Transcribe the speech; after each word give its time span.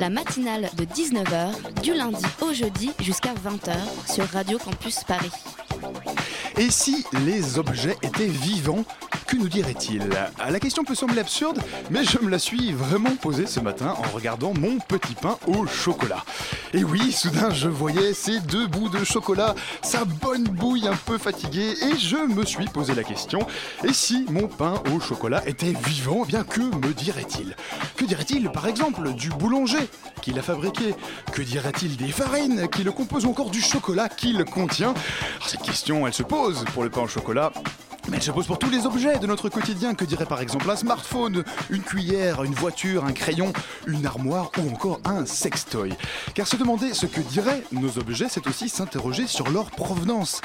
La 0.00 0.10
matinale 0.10 0.70
de 0.76 0.84
19h, 0.84 1.80
du 1.82 1.94
lundi 1.94 2.24
au 2.42 2.52
jeudi 2.52 2.90
jusqu'à 3.00 3.32
20h 3.34 3.74
sur 4.12 4.24
Radio 4.28 4.58
Campus 4.58 5.04
Paris. 5.04 5.30
Et 6.56 6.70
si 6.70 7.04
les 7.24 7.58
objets 7.58 7.96
étaient 8.02 8.26
vivants, 8.26 8.84
que 9.26 9.36
nous 9.36 9.48
dirait-il 9.48 10.08
La 10.38 10.60
question 10.60 10.84
peut 10.84 10.94
sembler 10.94 11.20
absurde, 11.20 11.60
mais 11.90 12.04
je 12.04 12.18
me 12.18 12.30
la 12.30 12.38
suis 12.38 12.72
vraiment 12.72 13.14
posée 13.16 13.46
ce 13.46 13.60
matin 13.60 13.94
en 13.98 14.14
regardant 14.14 14.52
mon 14.54 14.78
petit 14.78 15.14
pain 15.14 15.38
au 15.46 15.66
chocolat. 15.66 16.24
Et 16.72 16.84
oui, 16.84 17.12
soudain 17.12 17.50
je 17.50 17.68
voyais 17.68 18.14
ces 18.14 18.40
deux 18.40 18.66
bouts 18.66 18.88
de 18.88 19.04
chocolat, 19.04 19.54
sa 19.82 20.04
bonne 20.04 20.44
bouille 20.44 20.88
un 20.88 20.96
peu 20.96 21.18
fatiguée, 21.18 21.74
et 21.82 21.96
je 21.98 22.16
me 22.16 22.44
suis 22.44 22.66
posé 22.66 22.94
la 22.94 23.04
question, 23.04 23.40
et 23.84 23.92
si 23.92 24.26
mon 24.30 24.48
pain 24.48 24.82
au 24.94 25.00
chocolat 25.00 25.42
était 25.46 25.74
vivant, 25.86 26.22
eh 26.24 26.28
bien 26.28 26.44
que 26.44 26.60
me 26.60 26.92
dirait-il? 26.92 27.56
Que 27.96 28.04
dirait-il 28.04 28.50
par 28.50 28.66
exemple 28.66 29.12
du 29.14 29.30
boulanger 29.30 29.88
qui 30.22 30.32
l'a 30.32 30.42
fabriqué? 30.42 30.94
Que 31.32 31.42
dirait-il 31.42 31.96
des 31.96 32.08
farines 32.12 32.68
qui 32.68 32.82
le 32.82 32.92
composent 32.92 33.26
encore 33.26 33.50
du 33.50 33.60
chocolat 33.60 34.08
qu'il 34.08 34.44
contient? 34.44 34.90
Alors, 34.90 35.48
Cette 35.48 35.62
question, 35.62 36.06
elle 36.06 36.14
se 36.14 36.22
pose 36.22 36.64
pour 36.72 36.84
le 36.84 36.90
pain 36.90 37.02
au 37.02 37.08
chocolat. 37.08 37.52
Mais 38.08 38.18
elle 38.18 38.22
se 38.22 38.30
pose 38.30 38.46
pour 38.46 38.58
tous 38.58 38.68
les 38.70 38.84
objets 38.86 39.18
de 39.18 39.26
notre 39.26 39.48
quotidien. 39.48 39.94
Que 39.94 40.04
dirait 40.04 40.26
par 40.26 40.40
exemple 40.40 40.70
un 40.70 40.76
smartphone, 40.76 41.42
une 41.70 41.82
cuillère, 41.82 42.44
une 42.44 42.52
voiture, 42.54 43.04
un 43.04 43.12
crayon, 43.12 43.52
une 43.86 44.04
armoire 44.04 44.50
ou 44.58 44.70
encore 44.70 45.00
un 45.04 45.24
sextoy? 45.24 45.90
Car 46.34 46.46
se 46.46 46.56
demander 46.56 46.92
ce 46.92 47.06
que 47.06 47.20
diraient 47.20 47.64
nos 47.72 47.98
objets, 47.98 48.26
c'est 48.28 48.46
aussi 48.46 48.68
s'interroger 48.68 49.26
sur 49.26 49.48
leur 49.50 49.70
provenance. 49.70 50.42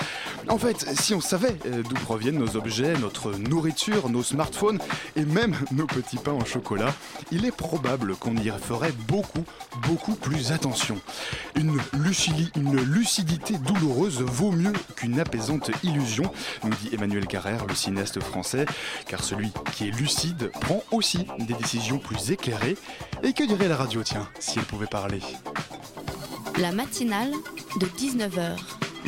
En 0.48 0.58
fait, 0.58 0.86
si 1.00 1.14
on 1.14 1.22
savait 1.22 1.58
euh, 1.66 1.84
d'où 1.84 1.96
proviennent 1.96 2.38
nos 2.40 2.56
objets, 2.56 2.94
notre 2.98 3.34
nourriture, 3.34 4.10
nos 4.10 4.24
smartphones 4.24 4.80
et 5.18 5.26
même 5.26 5.56
nos 5.72 5.86
petits 5.86 6.18
pains 6.18 6.34
au 6.40 6.46
chocolat, 6.46 6.94
il 7.32 7.46
est 7.46 7.52
probable 7.56 8.16
qu'on 8.16 8.36
y 8.38 8.50
ferait 8.62 8.94
beaucoup, 9.08 9.44
beaucoup 9.88 10.14
plus 10.16 10.52
attention. 10.54 10.98
Une, 11.56 11.78
lucili- 11.94 12.52
une 12.56 12.80
lucidité 12.82 13.56
douloureuse 13.58 14.22
vaut 14.22 14.52
mieux 14.52 14.74
qu'une 14.96 15.20
apaisante 15.20 15.72
illusion, 15.84 16.32
nous 16.64 16.70
dit 16.82 16.90
Emmanuel 16.94 17.28
Le 17.68 17.76
cinéaste 17.76 18.20
français, 18.20 18.66
car 19.08 19.24
celui 19.24 19.52
qui 19.74 19.88
est 19.88 19.92
lucide 19.92 20.52
prend 20.62 20.84
aussi 20.92 21.26
des 21.40 21.54
décisions 21.54 21.98
plus 21.98 22.32
éclairées. 22.32 22.78
Et 23.24 23.34
que 23.34 23.44
dirait 23.44 23.68
la 23.68 23.78
radio, 23.78 24.04
tiens, 24.04 24.28
si 24.40 24.60
elle 24.60 24.66
pouvait 24.66 24.88
parler? 24.88 25.22
La 26.60 26.72
matinale 26.72 27.32
de 27.80 27.86
19h, 27.86 28.58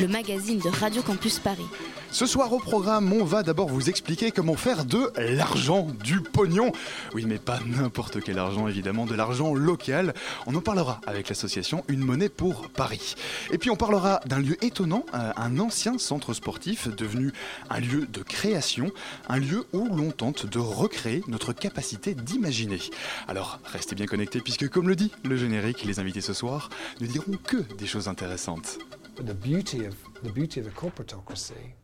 le 0.02 0.08
magazine 0.08 0.58
de 0.58 0.68
Radio 0.68 1.00
Campus 1.00 1.38
Paris. 1.38 1.66
Ce 2.10 2.26
soir 2.26 2.52
au 2.52 2.58
programme, 2.58 3.12
on 3.12 3.22
va 3.22 3.44
d'abord 3.44 3.68
vous 3.68 3.88
expliquer 3.88 4.32
comment 4.32 4.56
faire 4.56 4.84
de 4.84 5.12
l'argent, 5.16 5.86
du 6.02 6.20
pognon. 6.20 6.72
Oui, 7.14 7.24
mais 7.24 7.38
pas 7.38 7.60
n'importe 7.64 8.20
quel 8.20 8.40
argent, 8.40 8.66
évidemment, 8.66 9.06
de 9.06 9.14
l'argent 9.14 9.54
local. 9.54 10.12
On 10.46 10.56
en 10.56 10.60
parlera 10.60 11.00
avec 11.06 11.28
l'association 11.28 11.84
Une 11.86 12.00
Monnaie 12.00 12.28
pour 12.28 12.68
Paris. 12.70 13.14
Et 13.52 13.58
puis 13.58 13.70
on 13.70 13.76
parlera 13.76 14.20
d'un 14.26 14.40
lieu 14.40 14.56
étonnant, 14.64 15.06
euh, 15.14 15.30
un 15.36 15.60
ancien 15.60 15.96
centre 15.98 16.34
sportif 16.34 16.88
devenu 16.88 17.32
un 17.70 17.78
lieu 17.78 18.06
de 18.06 18.22
création, 18.24 18.90
un 19.28 19.38
lieu 19.38 19.64
où 19.72 19.86
l'on 19.86 20.10
tente 20.10 20.46
de 20.46 20.58
recréer 20.58 21.22
notre 21.28 21.52
capacité 21.52 22.14
d'imaginer. 22.14 22.80
Alors 23.28 23.60
restez 23.64 23.94
bien 23.94 24.06
connectés 24.06 24.40
puisque 24.40 24.68
comme 24.68 24.88
le 24.88 24.96
dit 24.96 25.12
le 25.22 25.36
générique, 25.36 25.84
les 25.84 26.00
invités 26.00 26.22
ce 26.22 26.34
soir 26.34 26.70
ne 27.00 27.06
diront 27.06 27.38
que 27.46 27.58
des 27.78 27.86
choses 27.86 28.08
intéressantes. 28.08 28.80
But 29.16 29.26
the 29.26 29.34
beauty 29.34 29.84
of 29.86 29.94
the 30.22 30.32
beauty 30.32 30.60
of 30.60 30.66
the 30.66 30.72
corporatocracy 30.72 31.74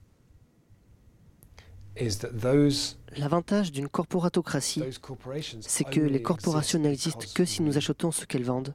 is 1.96 2.18
that 2.18 2.30
those 2.40 2.96
L'avantage 3.16 3.72
d'une 3.72 3.88
corporatocratie, 3.88 4.82
c'est 5.60 5.84
que 5.84 6.00
les 6.00 6.22
corporations 6.22 6.82
exist 6.84 7.16
n'existent 7.16 7.34
que 7.34 7.44
si 7.44 7.62
nous 7.62 7.76
achetons 7.76 8.12
ce 8.12 8.24
qu'elles 8.24 8.44
vendent 8.44 8.74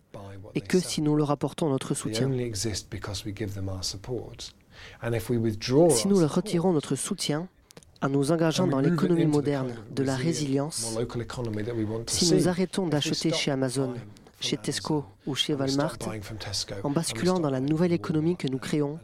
et 0.55 0.61
que 0.61 0.79
si 0.79 1.01
nous 1.01 1.15
leur 1.15 1.31
apportons 1.31 1.69
notre 1.69 1.93
soutien. 1.93 2.29
Si 5.89 6.07
nous 6.07 6.19
leur 6.19 6.35
retirons 6.35 6.73
notre 6.73 6.95
soutien 6.95 7.47
en 8.01 8.09
nous 8.09 8.31
engageant 8.31 8.67
dans 8.67 8.79
l'économie 8.81 9.25
moderne 9.25 9.73
de 9.91 10.03
la 10.03 10.15
résilience, 10.15 10.97
si 12.07 12.33
nous 12.33 12.47
arrêtons 12.47 12.83
if 12.83 12.85
we 12.85 12.91
d'acheter 12.91 13.31
chez 13.31 13.51
Amazon, 13.51 13.93
chez 14.43 14.57
Tesco 14.57 15.05
ou 15.25 15.35
chez 15.35 15.53
Walmart, 15.53 15.97
en 16.83 16.89
basculant 16.89 17.39
dans 17.39 17.49
la 17.49 17.59
nouvelle 17.59 17.93
économie 17.93 18.35
que 18.35 18.47
nous 18.47 18.59
créons, 18.59 18.99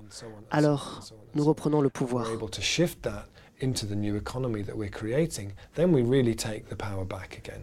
alors 0.51 1.01
nous 1.35 1.43
reprenons 1.43 1.81
le 1.81 1.89
pouvoir. 1.89 2.29
able 2.31 2.49
to 2.49 2.61
shift 2.61 3.01
that 3.01 3.27
into 3.61 3.85
the 3.85 3.95
new 3.95 4.15
economy 4.15 4.63
that 4.63 4.75
we're 4.75 4.89
creating, 4.89 5.53
then 5.75 5.93
we 5.93 6.01
really 6.01 6.35
take 6.35 6.69
the 6.69 6.75
power 6.75 7.05
back 7.05 7.37
again. 7.37 7.61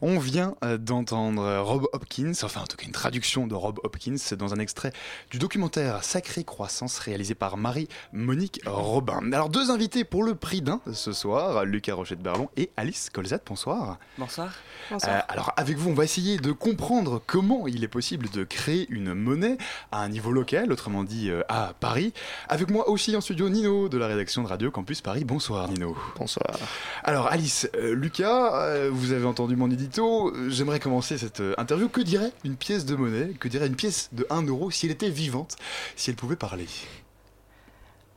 On 0.00 0.18
vient 0.18 0.54
euh, 0.64 0.78
d'entendre 0.78 1.58
Rob 1.58 1.86
Hopkins, 1.92 2.32
enfin 2.42 2.62
en 2.62 2.66
tout 2.66 2.76
cas 2.76 2.86
une 2.86 2.92
traduction 2.92 3.46
de 3.46 3.54
Rob 3.54 3.78
Hopkins 3.84 4.16
dans 4.36 4.54
un 4.54 4.58
extrait 4.58 4.92
du 5.30 5.38
documentaire 5.38 6.02
Sacrée 6.04 6.44
Croissance 6.44 6.98
réalisé 6.98 7.34
par 7.34 7.56
Marie-Monique 7.56 8.60
Robin. 8.66 9.32
Alors 9.32 9.48
deux 9.48 9.70
invités 9.70 10.04
pour 10.04 10.22
le 10.22 10.34
prix 10.34 10.62
d'un 10.62 10.80
ce 10.92 11.12
soir, 11.12 11.64
Lucas 11.64 11.94
Rocher-de-Berlon 11.94 12.48
et 12.56 12.70
Alice 12.76 13.10
Colzat, 13.10 13.40
bonsoir. 13.46 13.98
Bonsoir. 14.18 14.52
Euh, 14.92 15.20
alors 15.28 15.52
avec 15.56 15.76
vous 15.76 15.90
on 15.90 15.94
va 15.94 16.04
essayer 16.04 16.38
de 16.38 16.52
comprendre 16.52 17.22
comment 17.26 17.66
il 17.66 17.84
est 17.84 17.88
possible 17.88 18.28
de 18.30 18.44
créer 18.44 18.86
une 18.90 19.14
monnaie 19.14 19.56
à 19.90 20.02
un 20.02 20.08
niveau 20.08 20.32
local, 20.32 20.72
autrement 20.72 21.04
dit 21.04 21.30
euh, 21.30 21.42
à 21.48 21.74
Paris. 21.78 22.12
Avec 22.48 22.70
moi 22.70 22.88
aussi 22.88 23.16
en 23.16 23.20
studio 23.20 23.48
Nino 23.48 23.88
de 23.88 23.98
la 23.98 24.06
rédaction 24.06 24.42
de 24.42 24.48
Radio 24.48 24.70
Campus 24.70 25.00
Paris, 25.00 25.24
bonsoir 25.24 25.68
Nino. 25.68 25.96
Bonsoir. 26.16 26.58
Alors 27.04 27.26
Alice, 27.26 27.68
euh, 27.76 27.94
Lucas, 27.94 28.54
euh, 28.54 28.90
vous 28.92 29.12
avez 29.12 29.26
entendu 29.26 29.51
mon 29.56 29.70
édito, 29.70 30.28
euh, 30.34 30.48
j'aimerais 30.50 30.80
commencer 30.80 31.18
cette 31.18 31.40
euh, 31.40 31.54
interview. 31.58 31.88
Que 31.88 32.00
dirait 32.00 32.32
une 32.44 32.56
pièce 32.56 32.84
de 32.84 32.94
monnaie, 32.96 33.32
que 33.38 33.48
dirait 33.48 33.66
une 33.66 33.76
pièce 33.76 34.08
de 34.12 34.26
1 34.30 34.42
euro 34.46 34.70
si 34.70 34.86
elle 34.86 34.92
était 34.92 35.08
vivante, 35.10 35.56
si 35.96 36.10
elle 36.10 36.16
pouvait 36.16 36.36
parler? 36.36 36.66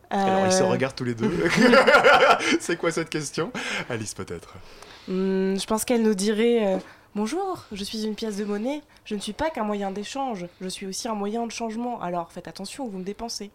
Alors 0.09 0.45
ils 0.45 0.51
se 0.51 0.63
Euh, 0.63 0.67
regardent 0.67 0.95
tous 0.95 1.03
les 1.03 1.15
deux. 1.15 1.31
C'est 2.59 2.77
quoi 2.77 2.91
cette 2.91 3.09
question? 3.09 3.51
Alice 3.89 4.13
peut-être. 4.13 4.53
hmm, 5.07 5.57
je 5.59 5.65
pense 5.65 5.83
qu'elle 5.83 6.03
nous 6.03 6.13
dirait 6.15 6.75
euh, 6.75 6.77
Bonjour, 7.15 7.63
je 7.71 7.81
suis 7.81 8.03
une 8.03 8.13
pièce 8.13 8.35
de 8.35 8.43
monnaie. 8.43 8.81
Je 9.05 9.15
ne 9.15 9.21
suis 9.21 9.31
pas 9.31 9.49
qu'un 9.49 9.63
moyen 9.63 9.89
d'échange. 9.89 10.47
Je 10.59 10.67
suis 10.67 10.85
aussi 10.85 11.07
un 11.07 11.15
moyen 11.15 11.47
de 11.47 11.51
changement. 11.51 12.01
Alors 12.01 12.29
faites 12.29 12.49
attention 12.49 12.83
où 12.83 12.89
vous 12.89 12.97
me 12.97 13.05
dépensez. 13.05 13.51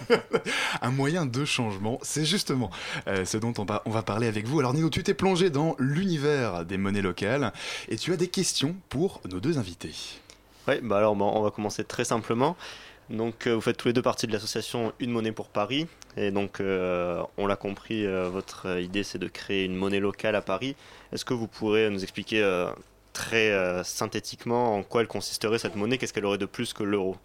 Un 0.80 0.90
moyen 0.90 1.26
de 1.26 1.44
changement, 1.44 1.98
c'est 2.00 2.24
justement 2.24 2.70
euh, 3.06 3.26
ce 3.26 3.36
dont 3.36 3.52
on 3.58 3.66
va, 3.66 3.82
on 3.84 3.90
va 3.90 4.02
parler 4.02 4.26
avec 4.26 4.46
vous. 4.46 4.60
Alors 4.60 4.72
Nino, 4.72 4.88
tu 4.88 5.02
t'es 5.02 5.12
plongé 5.12 5.50
dans 5.50 5.76
l'univers 5.78 6.64
des 6.64 6.78
monnaies 6.78 7.02
locales 7.02 7.52
et 7.90 7.96
tu 7.98 8.14
as 8.14 8.16
des 8.16 8.28
questions 8.28 8.74
pour 8.88 9.20
nos 9.30 9.40
deux 9.40 9.58
invités. 9.58 9.94
Oui, 10.66 10.76
bah 10.82 10.96
alors 10.96 11.16
bon, 11.16 11.30
on 11.34 11.42
va 11.42 11.50
commencer 11.50 11.84
très 11.84 12.04
simplement. 12.04 12.56
Donc 13.10 13.46
euh, 13.46 13.54
vous 13.54 13.60
faites 13.60 13.76
tous 13.76 13.88
les 13.88 13.94
deux 13.94 14.02
partie 14.02 14.26
de 14.26 14.32
l'association 14.32 14.92
Une 14.98 15.10
monnaie 15.10 15.32
pour 15.32 15.48
Paris. 15.48 15.86
Et 16.16 16.30
donc 16.30 16.60
euh, 16.60 17.22
on 17.36 17.46
l'a 17.46 17.56
compris, 17.56 18.06
euh, 18.06 18.28
votre 18.28 18.80
idée 18.80 19.04
c'est 19.04 19.18
de 19.18 19.28
créer 19.28 19.64
une 19.64 19.76
monnaie 19.76 20.00
locale 20.00 20.34
à 20.34 20.42
Paris. 20.42 20.74
Est-ce 21.12 21.24
que 21.24 21.34
vous 21.34 21.46
pourrez 21.46 21.88
nous 21.90 22.02
expliquer 22.02 22.42
très 23.12 23.82
synthétiquement 23.84 24.76
en 24.76 24.82
quoi 24.82 25.02
elle 25.02 25.08
consisterait 25.08 25.58
cette 25.58 25.76
monnaie? 25.76 25.98
Qu'est-ce 25.98 26.12
qu'elle 26.12 26.26
aurait 26.26 26.38
de 26.38 26.46
plus 26.46 26.72
que 26.72 26.82
l'euro? 26.82 27.16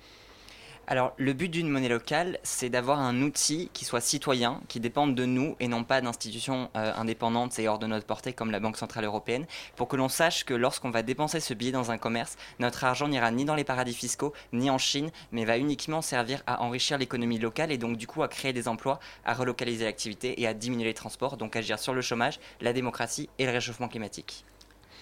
Alors, 0.92 1.14
le 1.16 1.32
but 1.32 1.48
d'une 1.48 1.70
monnaie 1.70 1.88
locale, 1.88 2.38
c'est 2.44 2.70
d'avoir 2.70 3.00
un 3.00 3.22
outil 3.22 3.70
qui 3.72 3.86
soit 3.86 4.02
citoyen, 4.02 4.60
qui 4.68 4.82
dépende 4.82 5.16
de 5.16 5.24
nous 5.24 5.56
et 5.62 5.70
non 5.70 5.86
pas 5.86 6.02
d'institutions 6.02 6.70
euh, 6.76 6.92
indépendantes 6.98 7.58
et 7.60 7.70
hors 7.70 7.80
de 7.80 7.88
notre 7.88 8.06
portée 8.06 8.34
comme 8.34 8.52
la 8.52 8.60
Banque 8.60 8.76
Centrale 8.76 9.06
Européenne, 9.06 9.46
pour 9.78 9.88
que 9.88 9.96
l'on 9.96 10.10
sache 10.10 10.44
que 10.44 10.54
lorsqu'on 10.54 10.90
va 10.90 11.02
dépenser 11.02 11.40
ce 11.40 11.54
billet 11.54 11.72
dans 11.72 11.92
un 11.92 11.98
commerce, 11.98 12.36
notre 12.60 12.84
argent 12.84 13.08
n'ira 13.08 13.32
ni 13.32 13.46
dans 13.46 13.56
les 13.56 13.64
paradis 13.64 13.94
fiscaux, 13.94 14.34
ni 14.52 14.70
en 14.70 14.78
Chine, 14.78 15.12
mais 15.32 15.46
va 15.46 15.58
uniquement 15.58 16.02
servir 16.02 16.44
à 16.46 16.62
enrichir 16.62 16.98
l'économie 16.98 17.40
locale 17.40 17.72
et 17.72 17.78
donc 17.78 17.96
du 17.96 18.06
coup 18.06 18.22
à 18.22 18.28
créer 18.28 18.52
des 18.52 18.68
emplois, 18.68 19.00
à 19.24 19.34
relocaliser 19.34 19.86
l'activité 19.86 20.42
et 20.42 20.46
à 20.46 20.54
diminuer 20.54 20.88
les 20.88 20.94
transports, 20.94 21.38
donc 21.38 21.56
agir 21.56 21.80
sur 21.80 21.94
le 21.94 22.02
chômage, 22.02 22.38
la 22.60 22.74
démocratie 22.74 23.30
et 23.40 23.46
le 23.46 23.54
réchauffement 23.54 23.88
climatique. 23.88 24.44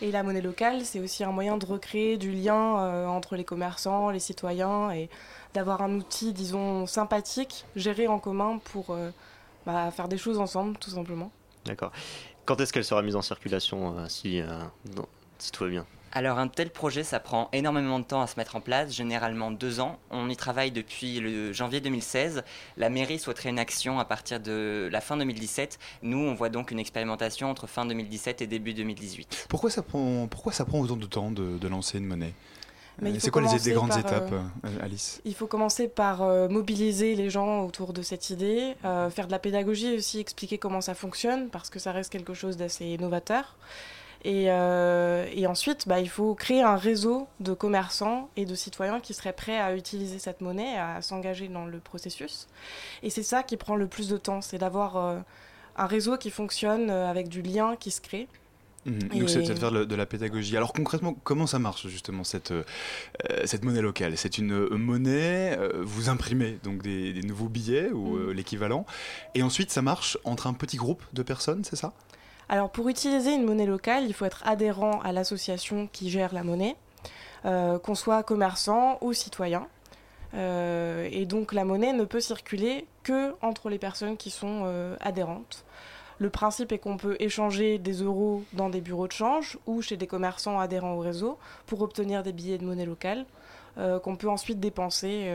Et 0.01 0.11
la 0.11 0.23
monnaie 0.23 0.41
locale, 0.41 0.85
c'est 0.85 1.01
aussi 1.01 1.25
un 1.25 1.31
moyen 1.31 1.57
de 1.57 1.65
recréer 1.65 2.17
du 2.17 2.31
lien 2.31 2.79
euh, 2.79 3.05
entre 3.07 3.35
les 3.35 3.43
commerçants, 3.43 4.11
les 4.11 4.19
citoyens, 4.19 4.91
et 4.91 5.09
d'avoir 5.53 5.81
un 5.81 5.93
outil, 5.95 6.31
disons, 6.31 6.85
sympathique, 6.85 7.65
géré 7.75 8.07
en 8.07 8.17
commun 8.17 8.59
pour 8.71 8.91
euh, 8.91 9.09
bah, 9.65 9.91
faire 9.91 10.07
des 10.07 10.17
choses 10.17 10.39
ensemble, 10.39 10.77
tout 10.77 10.91
simplement. 10.91 11.31
D'accord. 11.65 11.91
Quand 12.45 12.61
est-ce 12.61 12.71
qu'elle 12.71 12.85
sera 12.85 13.01
mise 13.01 13.17
en 13.17 13.21
circulation 13.21 13.97
euh, 13.97 14.05
si, 14.07 14.41
tout 15.51 15.63
va 15.65 15.69
bien? 15.69 15.85
Alors 16.11 16.39
un 16.39 16.47
tel 16.47 16.69
projet, 16.69 17.03
ça 17.03 17.19
prend 17.19 17.49
énormément 17.53 17.99
de 17.99 18.03
temps 18.03 18.21
à 18.21 18.27
se 18.27 18.35
mettre 18.37 18.55
en 18.55 18.61
place, 18.61 18.93
généralement 18.93 19.51
deux 19.51 19.79
ans. 19.79 19.99
On 20.09 20.29
y 20.29 20.35
travaille 20.35 20.71
depuis 20.71 21.19
le 21.19 21.53
janvier 21.53 21.81
2016. 21.81 22.43
La 22.77 22.89
mairie 22.89 23.19
souhaiterait 23.19 23.49
une 23.49 23.59
action 23.59 23.99
à 23.99 24.05
partir 24.05 24.39
de 24.39 24.89
la 24.91 25.01
fin 25.01 25.17
2017. 25.17 25.77
Nous, 26.03 26.17
on 26.17 26.33
voit 26.33 26.49
donc 26.49 26.71
une 26.71 26.79
expérimentation 26.79 27.49
entre 27.49 27.67
fin 27.67 27.85
2017 27.85 28.41
et 28.41 28.47
début 28.47 28.73
2018. 28.73 29.47
Pourquoi 29.49 29.69
ça 29.69 29.81
prend, 29.81 30.27
pourquoi 30.27 30.51
ça 30.51 30.65
prend 30.65 30.79
autant 30.79 30.97
de 30.97 31.05
temps 31.05 31.31
de, 31.31 31.57
de 31.57 31.67
lancer 31.67 31.97
une 31.97 32.05
monnaie? 32.05 32.33
Euh, 33.01 33.13
faut 33.13 33.19
C'est 33.19 33.31
quoi 33.31 33.41
les, 33.41 33.71
grandes 33.73 33.89
par, 33.89 33.99
étapes, 33.99 34.31
euh, 34.31 34.41
euh, 34.65 34.83
Alice? 34.83 35.21
Il 35.25 35.33
faut 35.33 35.47
commencer 35.47 35.87
par 35.87 36.21
euh, 36.21 36.49
mobiliser 36.49 37.15
les 37.15 37.29
gens 37.29 37.63
autour 37.63 37.93
de 37.93 38.01
cette 38.01 38.29
idée, 38.29 38.75
euh, 38.85 39.09
faire 39.09 39.27
de 39.27 39.31
la 39.31 39.39
pédagogie 39.39 39.95
aussi, 39.95 40.19
expliquer 40.19 40.57
comment 40.57 40.81
ça 40.81 40.95
fonctionne, 40.95 41.49
parce 41.49 41.69
que 41.69 41.79
ça 41.79 41.91
reste 41.91 42.11
quelque 42.11 42.33
chose 42.33 42.57
d'assez 42.57 42.97
novateur. 42.97 43.55
Et, 44.25 44.45
euh, 44.49 45.25
et 45.33 45.47
ensuite, 45.47 45.87
bah, 45.87 45.99
il 45.99 46.09
faut 46.09 46.35
créer 46.35 46.61
un 46.61 46.75
réseau 46.75 47.27
de 47.39 47.53
commerçants 47.53 48.29
et 48.35 48.45
de 48.45 48.53
citoyens 48.55 48.99
qui 48.99 49.13
seraient 49.13 49.33
prêts 49.33 49.57
à 49.57 49.75
utiliser 49.75 50.19
cette 50.19 50.41
monnaie, 50.41 50.77
à 50.77 51.01
s'engager 51.01 51.47
dans 51.47 51.65
le 51.65 51.79
processus. 51.79 52.47
Et 53.01 53.09
c'est 53.09 53.23
ça 53.23 53.43
qui 53.43 53.55
prend 53.55 53.75
le 53.75 53.87
plus 53.87 54.09
de 54.09 54.17
temps, 54.17 54.41
c'est 54.41 54.57
d'avoir 54.57 54.97
euh, 54.97 55.19
un 55.77 55.85
réseau 55.85 56.17
qui 56.17 56.31
fonctionne 56.31 56.89
euh, 56.89 57.09
avec 57.09 57.29
du 57.29 57.41
lien 57.41 57.75
qui 57.77 57.91
se 57.91 58.01
crée. 58.01 58.27
Mhm. 58.85 58.99
Et- 59.13 59.19
Donc 59.19 59.29
c'est 59.29 59.41
de 59.41 59.53
faire 59.55 59.71
de, 59.71 59.95
la 59.95 60.05
pédagogie. 60.05 60.55
Alors 60.57 60.73
concrètement, 60.73 61.13
comment 61.23 61.47
ça 61.47 61.59
marche 61.59 61.87
justement 61.87 62.23
cette, 62.23 62.51
euh, 62.51 62.63
cette 63.45 63.63
monnaie 63.63 63.81
locale? 63.81 64.17
C'est 64.17 64.37
une 64.37 64.53
euh, 64.53 64.77
monnaie, 64.77 65.57
euh, 65.57 65.81
vous 65.81 66.09
imprimez 66.09 66.59
donc 66.63 66.81
des, 66.81 67.13
des 67.13 67.21
nouveaux 67.21 67.49
billets 67.49 67.89
ou 67.91 68.17
euh, 68.17 68.33
l'équivalent, 68.33 68.85
et 69.35 69.43
ensuite 69.43 69.71
ça 69.71 69.81
marche 69.81 70.17
entre 70.23 70.47
un 70.47 70.53
petit 70.53 70.77
groupe 70.77 71.03
de 71.13 71.23
personnes, 71.23 71.63
c'est 71.63 71.75
ça? 71.75 71.93
Alors 72.49 72.71
pour 72.71 72.89
utiliser 72.89 73.35
une 73.35 73.45
monnaie 73.45 73.67
locale, 73.67 74.05
il 74.05 74.13
faut 74.13 74.25
être 74.25 74.41
adhérent 74.45 74.99
à 75.01 75.11
l'association 75.11 75.87
qui 75.91 76.09
gère 76.09 76.33
la 76.33 76.43
monnaie, 76.43 76.75
euh, 77.45 77.77
qu'on 77.77 77.93
soit 77.93 78.23
commerçant 78.23 78.97
ou 79.01 79.13
citoyen. 79.13 79.67
Euh, 80.33 81.07
et 81.11 81.25
donc 81.25 81.53
la 81.53 81.63
monnaie 81.63 81.93
ne 81.93 82.05
peut 82.05 82.19
circuler 82.19 82.87
que 83.03 83.35
entre 83.43 83.69
les 83.69 83.77
personnes 83.77 84.17
qui 84.17 84.31
sont 84.31 84.63
euh, 84.65 84.95
adhérentes. 84.99 85.63
Le 86.17 86.31
principe 86.31 86.71
est 86.71 86.79
qu'on 86.79 86.97
peut 86.97 87.15
échanger 87.19 87.77
des 87.77 88.01
euros 88.01 88.43
dans 88.53 88.69
des 88.69 88.81
bureaux 88.81 89.07
de 89.07 89.13
change 89.13 89.57
ou 89.67 89.81
chez 89.81 89.95
des 89.95 90.07
commerçants 90.07 90.59
adhérents 90.59 90.95
au 90.95 90.99
réseau 90.99 91.37
pour 91.67 91.81
obtenir 91.81 92.23
des 92.23 92.33
billets 92.33 92.57
de 92.57 92.65
monnaie 92.65 92.85
locale 92.85 93.25
qu'on 94.03 94.17
peut 94.17 94.27
ensuite 94.27 94.59
dépenser 94.59 95.33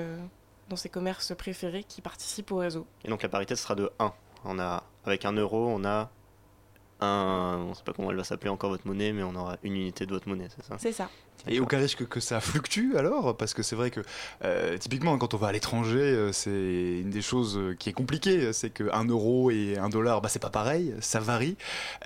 dans 0.69 0.77
ces 0.77 0.91
commerces 0.91 1.35
préférés 1.35 1.83
qui 1.83 2.03
participent 2.03 2.53
au 2.53 2.59
réseau. 2.59 2.87
Et 3.03 3.09
donc 3.09 3.23
la 3.23 3.31
parité 3.31 3.57
sera 3.57 3.75
de 3.75 3.91
1. 3.99 4.13
On 4.45 4.59
a, 4.59 4.83
avec 5.07 5.25
un 5.25 5.33
euro, 5.33 5.67
on 5.67 5.87
a 5.87 6.11
un. 7.01 7.59
On 7.67 7.69
ne 7.71 7.75
sait 7.75 7.83
pas 7.85 7.93
comment 7.93 8.11
elle 8.11 8.17
va 8.17 8.25
s'appeler 8.25 8.51
encore 8.51 8.71
votre 8.71 8.87
monnaie, 8.87 9.13
mais 9.13 9.23
on 9.23 9.35
aura 9.35 9.57
une 9.63 9.75
unité 9.75 10.07
de 10.07 10.13
votre 10.13 10.29
monnaie, 10.29 10.49
c'est 10.55 10.65
ça 10.65 10.77
C'est 10.79 10.93
ça. 10.93 11.09
Et 11.47 11.61
aucun 11.61 11.79
risque 11.79 12.07
que 12.09 12.21
ça 12.21 12.41
fluctue 12.41 12.97
alors? 12.97 13.37
Parce 13.37 13.53
que 13.53 13.63
c'est 13.63 13.77
vrai 13.77 13.91
que 13.91 14.01
euh, 14.45 14.79
typiquement 14.79 15.19
quand 15.19 15.35
on 15.35 15.37
va 15.37 15.49
à 15.49 15.53
l'étranger, 15.53 15.99
euh, 15.99 16.33
c'est 16.33 16.51
une 17.01 17.11
des 17.11 17.21
choses 17.21 17.59
euh, 17.59 17.75
qui 17.75 17.91
est 17.91 17.93
compliquée, 17.93 18.53
c'est 18.53 18.71
que 18.71 18.85
1 18.93 19.05
euro 19.09 19.51
et 19.51 19.77
1 19.77 19.89
dollar, 19.91 20.21
bah, 20.23 20.29
c'est 20.31 20.39
pas 20.39 20.49
pareil, 20.51 20.95
ça 21.01 21.21
varie. 21.21 21.57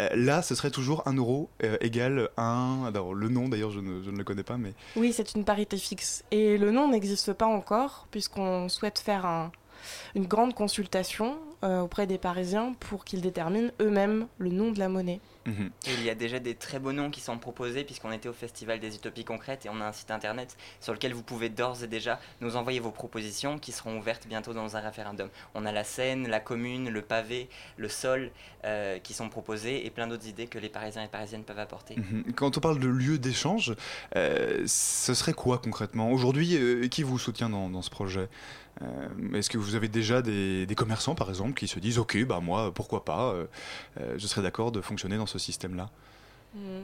Euh, 0.00 0.08
là, 0.16 0.42
ce 0.42 0.54
serait 0.56 0.70
toujours 0.72 1.02
1 1.06 1.14
euro 1.14 1.50
euh, 1.62 1.76
égal 1.80 2.30
1. 2.36 2.84
Alors 2.88 3.14
le 3.14 3.28
nom 3.28 3.48
d'ailleurs, 3.48 3.70
je 3.70 3.80
ne, 3.80 4.02
je 4.02 4.10
ne 4.10 4.16
le 4.18 4.24
connais 4.24 4.42
pas, 4.42 4.56
mais. 4.56 4.72
Oui, 4.96 5.12
c'est 5.12 5.34
une 5.34 5.44
parité 5.44 5.76
fixe. 5.76 6.24
Et 6.32 6.58
le 6.58 6.70
nom 6.72 6.88
n'existe 6.90 7.32
pas 7.32 7.46
encore, 7.46 8.08
puisqu'on 8.10 8.68
souhaite 8.68 8.98
faire 8.98 9.24
un- 9.26 9.52
une 10.14 10.26
grande 10.26 10.54
consultation 10.54 11.38
euh, 11.64 11.80
auprès 11.80 12.06
des 12.06 12.18
Parisiens 12.18 12.74
pour 12.78 13.04
qu'ils 13.04 13.20
déterminent 13.20 13.70
eux-mêmes 13.80 14.28
le 14.38 14.50
nom 14.50 14.70
de 14.70 14.78
la 14.78 14.88
monnaie. 14.88 15.20
Mhm. 15.46 15.70
Et 15.86 15.94
il 15.94 16.04
y 16.04 16.10
a 16.10 16.14
déjà 16.14 16.38
des 16.38 16.54
très 16.54 16.78
beaux 16.78 16.92
noms 16.92 17.10
qui 17.10 17.20
sont 17.20 17.38
proposés 17.38 17.82
puisqu'on 17.82 18.12
était 18.12 18.28
au 18.28 18.32
Festival 18.32 18.78
des 18.80 18.94
Utopies 18.94 19.24
Concrètes 19.24 19.66
et 19.66 19.68
on 19.68 19.80
a 19.80 19.86
un 19.86 19.92
site 19.92 20.10
internet 20.10 20.56
sur 20.80 20.92
lequel 20.92 21.14
vous 21.14 21.22
pouvez 21.22 21.48
d'ores 21.48 21.82
et 21.82 21.86
déjà 21.86 22.20
nous 22.40 22.56
envoyer 22.56 22.80
vos 22.80 22.90
propositions 22.90 23.58
qui 23.58 23.72
seront 23.72 23.98
ouvertes 23.98 24.26
bientôt 24.28 24.52
dans 24.52 24.76
un 24.76 24.80
référendum. 24.80 25.28
On 25.54 25.64
a 25.64 25.72
la 25.72 25.84
Seine, 25.84 26.28
la 26.28 26.40
commune, 26.40 26.90
le 26.90 27.02
pavé, 27.02 27.48
le 27.76 27.88
sol 27.88 28.30
euh, 28.64 28.98
qui 28.98 29.14
sont 29.14 29.28
proposés 29.28 29.86
et 29.86 29.90
plein 29.90 30.06
d'autres 30.06 30.28
idées 30.28 30.46
que 30.46 30.58
les 30.58 30.68
Parisiens 30.68 31.02
et 31.02 31.08
Parisiennes 31.08 31.44
peuvent 31.44 31.58
apporter. 31.58 31.96
Mhm. 31.96 32.32
Quand 32.34 32.56
on 32.56 32.60
parle 32.60 32.78
de 32.78 32.88
lieu 32.88 33.18
d'échange, 33.18 33.74
euh, 34.16 34.62
ce 34.66 35.14
serait 35.14 35.32
quoi 35.32 35.58
concrètement? 35.58 36.12
Aujourd'hui, 36.12 36.56
euh, 36.56 36.88
qui 36.88 37.02
vous 37.02 37.18
soutient 37.18 37.48
dans, 37.48 37.70
dans 37.70 37.82
ce 37.82 37.90
projet? 37.90 38.28
Euh, 38.82 39.08
Est-ce 39.34 39.50
que 39.50 39.58
vous 39.58 39.74
avez 39.74 39.88
déjà 39.88 40.22
des, 40.22 40.66
commerçants, 40.76 41.14
par 41.14 41.28
exemple, 41.28 41.54
qui 41.54 41.68
se 41.68 41.78
disent 41.78 41.98
Ok, 41.98 42.24
bah 42.24 42.40
moi, 42.40 42.72
pourquoi 42.72 43.04
pas 43.04 43.32
euh, 43.32 43.46
euh, 44.00 44.14
Je 44.16 44.26
serais 44.26 44.42
d'accord 44.42 44.72
de 44.72 44.80
fonctionner 44.80 45.16
dans 45.16 45.26
ce 45.26 45.38
système-là? 45.38 45.88
Mm. 46.54 46.80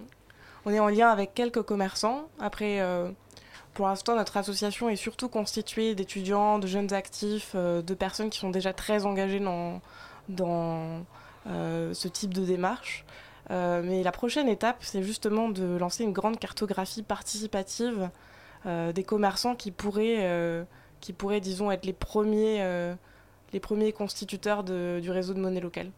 On 0.66 0.70
est 0.70 0.80
en 0.80 0.88
lien 0.88 1.10
avec 1.10 1.34
quelques 1.34 1.62
commerçants. 1.62 2.28
Après, 2.40 2.80
pour 3.74 3.86
l'instant, 3.86 4.16
notre 4.16 4.38
association 4.38 4.88
est 4.88 4.96
surtout 4.96 5.28
constituée 5.28 5.94
d'étudiants, 5.94 6.58
de 6.58 6.66
jeunes 6.66 6.94
actifs, 6.94 7.54
de 7.54 7.94
personnes 7.94 8.30
qui 8.30 8.38
sont 8.38 8.48
déjà 8.48 8.72
très 8.72 9.04
engagées 9.04 9.40
dans, 9.40 9.82
ce 11.46 12.08
type 12.08 12.32
de 12.32 12.46
démarche. 12.46 13.04
Mais 13.50 14.02
la 14.02 14.10
prochaine 14.10 14.48
étape, 14.48 14.78
c'est 14.80 15.02
justement 15.02 15.50
de 15.50 15.76
lancer 15.76 16.02
une 16.02 16.14
grande 16.14 16.38
cartographie 16.38 17.02
participative 17.02 18.08
des 18.64 19.04
commerçants 19.04 19.56
qui 19.56 19.70
pourraient, 19.70 20.64
qui 21.04 21.12
pourraient, 21.12 21.40
disons, 21.42 21.70
être 21.70 21.84
les 21.84 21.92
premiers, 21.92 22.62
euh, 22.62 22.94
les 23.52 23.60
premiers 23.60 23.92
constituteurs 23.92 24.64
de- 24.64 25.00
du 25.02 25.10
réseau 25.10 25.34
de 25.34 25.38
monnaie 25.38 25.60
locale. 25.60 25.90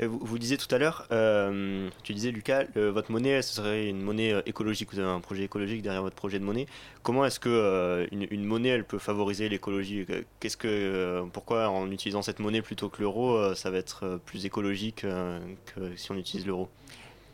Et 0.00 0.06
vous, 0.06 0.18
vous 0.20 0.36
disiez 0.36 0.56
tout 0.56 0.74
à 0.74 0.78
l'heure, 0.78 1.06
euh, 1.12 1.88
tu 2.02 2.12
disais 2.12 2.32
Lucas, 2.32 2.64
le- 2.74 2.88
votre 2.88 3.12
monnaie, 3.12 3.40
ce 3.40 3.54
serait 3.54 3.86
une 3.86 4.02
monnaie 4.02 4.32
euh, 4.32 4.42
écologique. 4.46 4.92
Vous 4.92 4.98
avez 4.98 5.08
un 5.08 5.20
projet 5.20 5.44
écologique 5.44 5.82
derrière 5.82 6.02
votre 6.02 6.16
projet 6.16 6.40
de 6.40 6.44
monnaie. 6.44 6.66
Comment 7.04 7.24
est-ce 7.24 7.38
que 7.38 7.48
euh, 7.50 8.04
une, 8.10 8.26
une 8.32 8.44
monnaie, 8.44 8.70
elle 8.70 8.84
peut 8.84 8.98
favoriser 8.98 9.48
l'écologie? 9.48 10.04
Euh, 10.10 10.22
Qu'est-ce 10.40 10.56
que, 10.56 10.66
euh, 10.66 11.22
pourquoi 11.32 11.68
en 11.68 11.88
utilisant 11.92 12.22
cette 12.22 12.40
monnaie 12.40 12.62
plutôt 12.62 12.88
que 12.88 13.00
l'euro, 13.02 13.36
euh, 13.36 13.54
ça 13.54 13.70
va 13.70 13.78
être 13.78 14.04
euh, 14.04 14.16
plus 14.18 14.44
écologique 14.44 15.04
euh, 15.04 15.38
que 15.66 15.94
si 15.94 16.10
on 16.10 16.16
utilise 16.16 16.46
l'euro? 16.46 16.68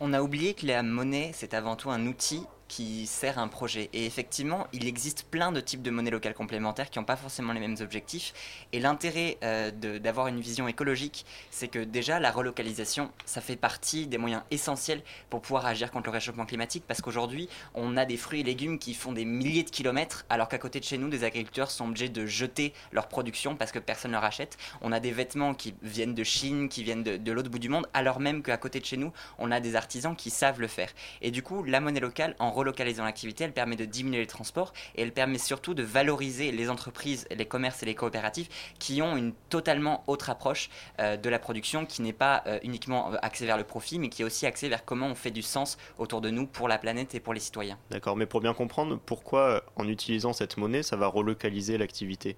On 0.00 0.12
a 0.12 0.20
oublié 0.20 0.52
que 0.52 0.66
la 0.66 0.82
monnaie, 0.82 1.30
c'est 1.32 1.54
avant 1.54 1.74
tout 1.74 1.90
un 1.90 2.06
outil 2.06 2.42
qui 2.68 3.06
sert 3.06 3.38
à 3.38 3.42
un 3.42 3.48
projet. 3.48 3.88
Et 3.92 4.06
effectivement, 4.06 4.66
il 4.72 4.86
existe 4.86 5.24
plein 5.30 5.52
de 5.52 5.60
types 5.60 5.82
de 5.82 5.90
monnaies 5.90 6.10
locales 6.10 6.34
complémentaires 6.34 6.90
qui 6.90 6.98
n'ont 6.98 7.04
pas 7.04 7.16
forcément 7.16 7.52
les 7.52 7.60
mêmes 7.60 7.76
objectifs. 7.80 8.32
Et 8.72 8.80
l'intérêt 8.80 9.38
euh, 9.42 9.70
d'avoir 9.70 10.28
une 10.28 10.40
vision 10.40 10.68
écologique, 10.68 11.24
c'est 11.50 11.68
que 11.68 11.78
déjà, 11.78 12.20
la 12.20 12.30
relocalisation, 12.30 13.10
ça 13.24 13.40
fait 13.40 13.56
partie 13.56 14.06
des 14.06 14.18
moyens 14.18 14.42
essentiels 14.50 15.02
pour 15.30 15.40
pouvoir 15.40 15.66
agir 15.66 15.90
contre 15.90 16.06
le 16.06 16.12
réchauffement 16.12 16.46
climatique. 16.46 16.84
Parce 16.86 17.00
qu'aujourd'hui, 17.00 17.48
on 17.74 17.96
a 17.96 18.04
des 18.04 18.16
fruits 18.16 18.40
et 18.40 18.44
légumes 18.44 18.78
qui 18.78 18.94
font 18.94 19.12
des 19.12 19.24
milliers 19.24 19.64
de 19.64 19.70
kilomètres, 19.70 20.24
alors 20.28 20.48
qu'à 20.48 20.58
côté 20.58 20.80
de 20.80 20.84
chez 20.84 20.98
nous, 20.98 21.08
des 21.08 21.24
agriculteurs 21.24 21.70
sont 21.70 21.86
obligés 21.88 22.08
de 22.08 22.26
jeter 22.26 22.72
leur 22.92 23.08
production 23.08 23.56
parce 23.56 23.72
que 23.72 23.78
personne 23.78 24.10
ne 24.10 24.16
leur 24.16 24.24
achète. 24.24 24.56
On 24.80 24.92
a 24.92 25.00
des 25.00 25.12
vêtements 25.12 25.54
qui 25.54 25.74
viennent 25.82 26.14
de 26.14 26.24
Chine, 26.24 26.68
qui 26.68 26.82
viennent 26.82 27.02
de, 27.02 27.16
de 27.16 27.32
l'autre 27.32 27.50
bout 27.50 27.58
du 27.58 27.68
monde, 27.68 27.86
alors 27.94 28.20
même 28.20 28.42
qu'à 28.42 28.56
côté 28.56 28.80
de 28.80 28.84
chez 28.84 28.96
nous, 28.96 29.12
on 29.38 29.50
a 29.50 29.60
des 29.60 29.76
artisans 29.76 30.16
qui 30.16 30.30
savent 30.30 30.60
le 30.60 30.68
faire. 30.68 30.90
Et 31.22 31.30
du 31.30 31.42
coup, 31.42 31.62
la 31.62 31.80
monnaie 31.80 32.00
locale, 32.00 32.34
en 32.38 32.50
relocalisant 32.56 33.04
l'activité, 33.04 33.44
elle 33.44 33.52
permet 33.52 33.76
de 33.76 33.84
diminuer 33.84 34.18
les 34.18 34.26
transports 34.26 34.72
et 34.94 35.02
elle 35.02 35.12
permet 35.12 35.38
surtout 35.38 35.74
de 35.74 35.82
valoriser 35.82 36.50
les 36.50 36.70
entreprises, 36.70 37.26
les 37.30 37.46
commerces 37.46 37.82
et 37.82 37.86
les 37.86 37.94
coopératives 37.94 38.48
qui 38.78 39.02
ont 39.02 39.16
une 39.16 39.32
totalement 39.50 40.02
autre 40.06 40.30
approche 40.30 40.70
euh, 41.00 41.16
de 41.16 41.28
la 41.28 41.38
production 41.38 41.86
qui 41.86 42.02
n'est 42.02 42.12
pas 42.12 42.42
euh, 42.46 42.58
uniquement 42.62 43.12
euh, 43.12 43.16
axée 43.22 43.46
vers 43.46 43.58
le 43.58 43.64
profit, 43.64 43.98
mais 43.98 44.08
qui 44.08 44.22
est 44.22 44.24
aussi 44.24 44.46
axée 44.46 44.68
vers 44.68 44.84
comment 44.84 45.06
on 45.06 45.14
fait 45.14 45.30
du 45.30 45.42
sens 45.42 45.76
autour 45.98 46.20
de 46.20 46.30
nous 46.30 46.46
pour 46.46 46.68
la 46.68 46.78
planète 46.78 47.14
et 47.14 47.20
pour 47.20 47.34
les 47.34 47.40
citoyens. 47.40 47.78
D'accord, 47.90 48.16
mais 48.16 48.26
pour 48.26 48.40
bien 48.40 48.54
comprendre, 48.54 48.98
pourquoi 49.04 49.62
en 49.76 49.86
utilisant 49.88 50.32
cette 50.32 50.56
monnaie, 50.56 50.82
ça 50.82 50.96
va 50.96 51.06
relocaliser 51.06 51.78
l'activité? 51.78 52.36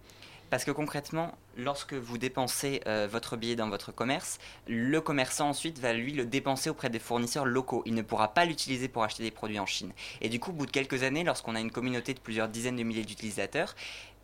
Parce 0.51 0.65
que 0.65 0.71
concrètement, 0.71 1.37
lorsque 1.59 1.93
vous 1.93 2.17
dépensez 2.17 2.81
euh, 2.87 3.09
votre 3.11 3.37
billet 3.37 3.57
dans 3.57 3.69
votre 3.69 3.93
commerce, 3.93 4.38
le 4.67 5.00
commerçant 5.00 5.50
ensuite 5.50 5.79
va 5.79 5.93
lui 5.93 6.12
le 6.12 6.25
dépenser 6.25 6.71
auprès 6.71 6.88
des 6.88 7.00
fournisseurs 7.00 7.45
locaux. 7.45 7.83
Il 7.85 7.95
ne 7.95 8.03
pourra 8.03 8.29
pas 8.29 8.45
l'utiliser 8.45 8.88
pour 8.88 9.03
acheter 9.03 9.25
des 9.25 9.31
produits 9.31 9.59
en 9.59 9.67
Chine. 9.67 9.93
Et 10.21 10.29
du 10.29 10.41
coup, 10.41 10.50
au 10.50 10.55
bout 10.55 10.67
de 10.67 10.71
quelques 10.71 11.03
années, 11.03 11.25
lorsqu'on 11.25 11.57
a 11.57 11.61
une 11.61 11.73
communauté 11.73 12.15
de 12.15 12.21
plusieurs 12.21 12.49
dizaines 12.49 12.77
de 12.77 12.85
milliers 12.85 13.05
d'utilisateurs, 13.05 13.75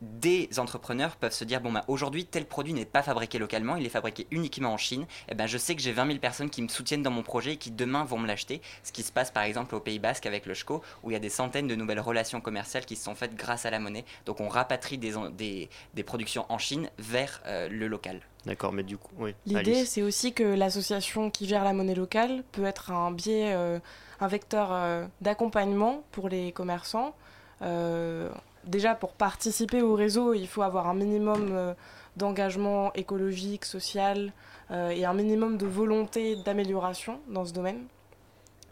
des 0.01 0.51
entrepreneurs 0.59 1.17
peuvent 1.17 1.33
se 1.33 1.45
dire 1.45 1.61
bon 1.61 1.73
bah 1.73 1.85
aujourd'hui 1.89 2.27
tel 2.27 2.45
produit 2.45 2.75
n'est 2.75 2.85
pas 2.85 3.03
fabriqué 3.03 3.39
localement, 3.39 3.77
il 3.77 3.87
est 3.87 3.91
fabriqué 3.91 4.27
uniquement 4.31 4.73
en 4.73 4.77
Chine. 4.77 5.07
Et 5.29 5.35
ben 5.35 5.47
je 5.47 5.57
sais 5.57 5.75
que 5.75 5.81
j'ai 5.81 5.93
20 5.93 6.07
000 6.07 6.19
personnes 6.19 6.51
qui 6.51 6.63
me 6.63 6.69
soutiennent 6.69 7.03
dans 7.03 7.11
mon 7.11 7.23
projet 7.23 7.53
et 7.53 7.57
qui 7.57 7.71
demain 7.71 8.05
vont 8.05 8.19
me 8.19 8.27
l'acheter. 8.27 8.61
Ce 8.83 8.93
qui 8.93 9.03
se 9.03 9.13
passe 9.13 9.31
par 9.31 9.45
exemple 9.45 9.75
au 9.75 9.81
Pays 9.81 9.99
Basque 9.99 10.27
avec 10.27 10.47
le 10.47 10.55
SCHCO 10.55 10.83
où 11.03 11.11
il 11.11 11.15
y 11.15 11.17
a 11.17 11.21
des 11.21 11.31
centaines 11.31 11.69
de 11.69 11.75
nouvelles 11.75 12.01
relations 12.01 12.41
commerciales 12.41 12.85
qui 12.85 12.97
se 12.97 13.05
sont 13.05 13.15
faites 13.15 13.35
grâce 13.35 13.67
à 13.67 13.71
la 13.71 13.79
monnaie. 13.79 14.05
Donc 14.27 14.41
on 14.41 14.49
rapatrie 14.49 14.99
des, 14.99 15.69
des 15.95 16.03
productions 16.03 16.45
en 16.49 16.59
Chine 16.59 16.91
vers 16.99 17.24
euh, 17.47 17.69
le 17.69 17.87
local. 17.89 18.21
D'accord, 18.47 18.73
mais 18.73 18.83
du 18.83 18.99
coup, 18.99 19.13
oui. 19.19 19.35
L'idée, 19.47 19.85
c'est 19.87 20.03
aussi 20.03 20.33
que 20.35 20.43
l'association 20.43 21.31
qui 21.31 21.47
gère 21.47 21.65
la 21.65 21.73
monnaie 21.73 21.95
locale 21.95 22.45
peut 22.53 22.65
être 22.65 22.91
un 22.91 23.11
biais, 23.11 23.53
euh, 23.55 23.79
un 24.21 24.29
vecteur 24.29 24.69
euh, 24.71 25.07
d'accompagnement 25.21 26.03
pour 26.13 26.29
les 26.29 26.53
commerçants. 26.53 27.15
Euh, 27.63 28.29
déjà, 28.65 28.95
pour 28.95 29.13
participer 29.13 29.81
au 29.81 29.95
réseau, 29.95 30.35
il 30.35 30.47
faut 30.47 30.63
avoir 30.63 30.89
un 30.89 30.95
minimum 30.95 31.49
euh, 31.53 31.75
d'engagement 32.17 32.93
écologique, 32.95 33.65
social 33.65 34.33
euh, 34.71 34.91
et 34.91 35.05
un 35.07 35.15
minimum 35.15 35.57
de 35.57 35.67
volonté 35.67 36.37
d'amélioration 36.37 37.21
dans 37.29 37.45
ce 37.47 37.53
domaine. 37.55 37.85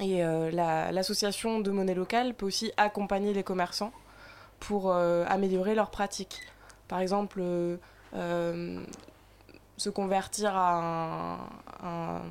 Et 0.00 0.22
euh, 0.24 0.50
la- 0.50 0.92
l'association 0.92 1.60
de 1.60 1.70
monnaie 1.70 1.94
locale 1.94 2.34
peut 2.34 2.46
aussi 2.46 2.72
accompagner 2.76 3.32
les 3.32 3.42
commerçants 3.42 3.92
pour 4.60 4.90
euh, 4.92 5.24
améliorer 5.28 5.74
leurs 5.74 5.90
pratiques. 5.90 6.40
Par 6.88 7.00
exemple, 7.00 7.40
se 8.12 9.90
convertir 9.90 10.54
à 10.54 10.74
un, 10.74 11.34
un 11.82 12.22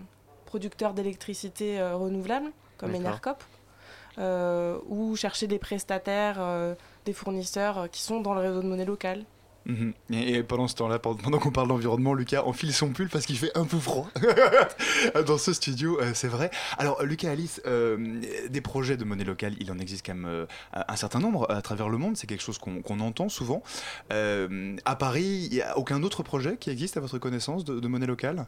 producteur 0.45 0.93
d'électricité 0.93 1.79
euh, 1.79 1.95
renouvelable, 1.95 2.51
comme. 2.77 2.93
Enercop, 2.93 3.43
euh, 4.17 4.77
ou 4.87 5.15
chercher 5.15 5.47
des 5.47 5.59
prestataires, 5.59 6.37
euh, 6.39 6.75
des 7.05 7.13
fournisseurs 7.13 7.77
euh, 7.77 7.87
qui 7.87 8.01
sont 8.01 8.19
dans 8.19 8.33
le 8.33 8.41
réseau 8.41 8.61
de 8.61 8.67
monnaie 8.67 8.85
locale. 8.85 9.23
Mhm. 9.65 9.93
Et, 10.11 10.43
pendant 10.43 10.67
ce 10.67 10.75
temps-là, 10.75 10.99
pendant 10.99 11.39
qu'on 11.39 11.51
parle 11.51 11.67
d'environnement, 11.67 12.13
Lucas 12.13 12.43
enfile 12.43 12.73
son 12.73 12.89
pull 12.89 13.09
parce 13.09 13.25
qu'il 13.25 13.37
fait 13.37 13.55
un 13.55 13.65
peu 13.65 13.77
froid 13.77 14.09
dans 15.27 15.37
ce 15.37 15.53
studio, 15.53 15.99
euh, 16.01 16.11
c'est 16.13 16.27
vrai. 16.27 16.49
Alors, 16.77 17.03
Lucas, 17.03 17.31
Alice, 17.31 17.61
euh, 17.65 18.21
des 18.49 18.61
projets 18.61 18.97
de 18.97 19.03
monnaie 19.03 19.23
locale, 19.23 19.53
il 19.59 19.71
en 19.71 19.79
existe 19.79 20.05
quand 20.05 20.15
même 20.15 20.25
euh, 20.25 20.45
un 20.73 20.95
certain 20.95 21.19
nombre 21.19 21.49
à 21.51 21.61
travers 21.61 21.89
le 21.89 21.97
monde. 21.97 22.17
C'est 22.17 22.27
quelque 22.27 22.43
chose 22.43 22.57
qu'on 22.57 22.99
entend 22.99 23.29
souvent. 23.29 23.63
À 24.09 24.95
Paris, 24.95 25.47
il 25.51 25.53
n'y 25.53 25.61
a 25.61 25.77
aucun 25.77 26.03
autre 26.03 26.23
projet 26.23 26.57
qui 26.57 26.69
existe 26.69 26.97
à 26.97 26.99
votre 26.99 27.17
connaissance 27.17 27.65
de 27.65 27.87
monnaie 27.87 28.07
locale? 28.07 28.47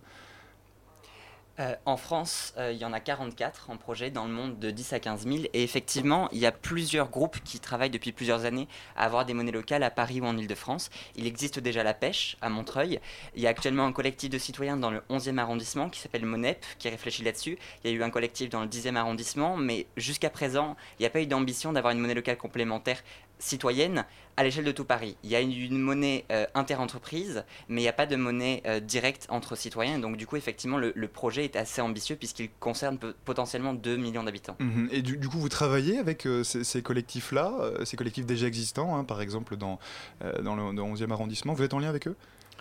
Euh, 1.60 1.76
en 1.86 1.98
France, 1.98 2.54
euh, 2.58 2.72
il 2.72 2.80
y 2.80 2.86
en 2.86 2.94
a 2.94 3.00
44 3.00 3.70
en 3.70 3.78
projet 3.78 4.10
dans 4.10 4.26
le 4.26 4.32
monde 4.32 4.58
de 4.58 4.72
10 4.72 4.94
à 4.94 5.00
15 5.00 5.28
000. 5.28 5.38
Et 5.54 5.64
effectivement, 5.64 6.28
il 6.32 6.40
y 6.40 6.48
a 6.48 6.52
plusieurs 6.52 7.10
groupes 7.10 7.40
qui 7.44 7.60
travaillent 7.60 7.92
depuis 7.92 8.12
plusieurs 8.12 8.46
années 8.46 8.68
à 8.96 9.06
avoir 9.06 9.26
des 9.26 9.36
monnaies 9.36 9.52
locales 9.52 9.84
à 9.84 9.92
Paris 9.92 10.20
ou 10.20 10.26
en 10.26 10.36
Ile-de-France. 10.36 10.90
Il 11.16 11.28
existe 11.28 11.60
déjà 11.60 11.84
la 11.84 11.94
pêche 11.94 12.38
à 12.42 12.50
Montreuil. 12.50 13.00
Il 13.36 13.42
y 13.42 13.48
a 13.48 13.50
actuellement 13.50 13.86
un 13.86 13.92
collectif 13.92 14.32
de 14.32 14.40
citoyens 14.40 14.78
dans 14.78 14.90
le 14.90 15.02
11e 15.12 15.38
arrondissement 15.38 15.90
qui 15.90 16.00
s'appelle 16.00 16.26
Monep 16.26 16.66
qui 16.80 16.90
réfléchit 16.90 17.24
là-dessus. 17.24 17.60
Il 17.84 17.92
y 17.92 17.94
a 17.94 17.98
eu 17.98 18.02
un 18.02 18.10
collectif 18.10 18.50
dans 18.50 18.62
le 18.62 18.68
10e 18.68 18.96
arrondissement, 18.96 19.56
mais 19.56 19.86
jusqu'à 19.96 20.32
présent, 20.32 20.76
il 20.98 21.04
n'y 21.04 21.06
a 21.06 21.12
pas 21.12 21.22
eu 21.22 21.28
d'ambition 21.28 21.72
d'avoir 21.72 21.94
une 21.94 22.00
monnaie 22.00 22.16
locale 22.16 22.38
complémentaire 22.38 23.04
citoyenne 23.44 24.06
à 24.38 24.44
l'échelle 24.44 24.64
de 24.66 24.72
tout 24.72 24.86
Paris. 24.86 25.16
Il 25.24 25.30
y 25.30 25.36
a 25.36 25.42
une, 25.42 25.52
une 25.52 25.78
monnaie 25.78 26.26
euh, 26.32 26.46
interentreprise, 26.56 27.44
mais 27.70 27.82
il 27.82 27.84
n'y 27.84 27.90
a 27.90 27.94
pas 27.94 28.06
de 28.08 28.16
monnaie 28.16 28.64
euh, 28.66 28.80
directe 28.80 29.28
entre 29.30 29.56
citoyens. 29.56 30.00
Donc 30.00 30.18
du 30.18 30.26
coup, 30.26 30.38
effectivement, 30.38 30.78
le, 30.78 30.92
le 30.96 31.08
projet 31.08 31.46
est 31.46 31.56
assez 31.56 31.82
ambitieux 31.82 32.16
puisqu'il 32.16 32.50
concerne 32.60 32.98
potentiellement 33.26 33.74
2 33.74 33.98
millions 33.98 34.24
d'habitants. 34.24 34.56
Mhm. 34.60 34.90
Et 34.92 35.02
du, 35.02 35.18
du 35.18 35.30
coup, 35.30 35.38
vous 35.38 35.50
travaillez 35.50 36.00
avec 36.00 36.26
euh, 36.26 36.44
ces, 36.44 36.64
ces 36.64 36.82
collectifs-là, 36.82 37.52
euh, 37.60 37.86
ces 37.86 37.96
collectifs 37.98 38.26
déjà 38.26 38.48
existants, 38.48 38.96
hein, 38.96 39.04
par 39.04 39.22
exemple 39.22 39.56
dans, 39.58 39.78
euh, 40.24 40.42
dans 40.42 40.56
le, 40.56 40.74
dans 40.76 40.88
le 40.88 40.94
11e 40.96 41.12
arrondissement. 41.12 41.54
Vous 41.54 41.64
êtes 41.64 41.74
en 41.74 41.80
lien 41.80 41.90
avec 41.90 42.08
eux? 42.08 42.16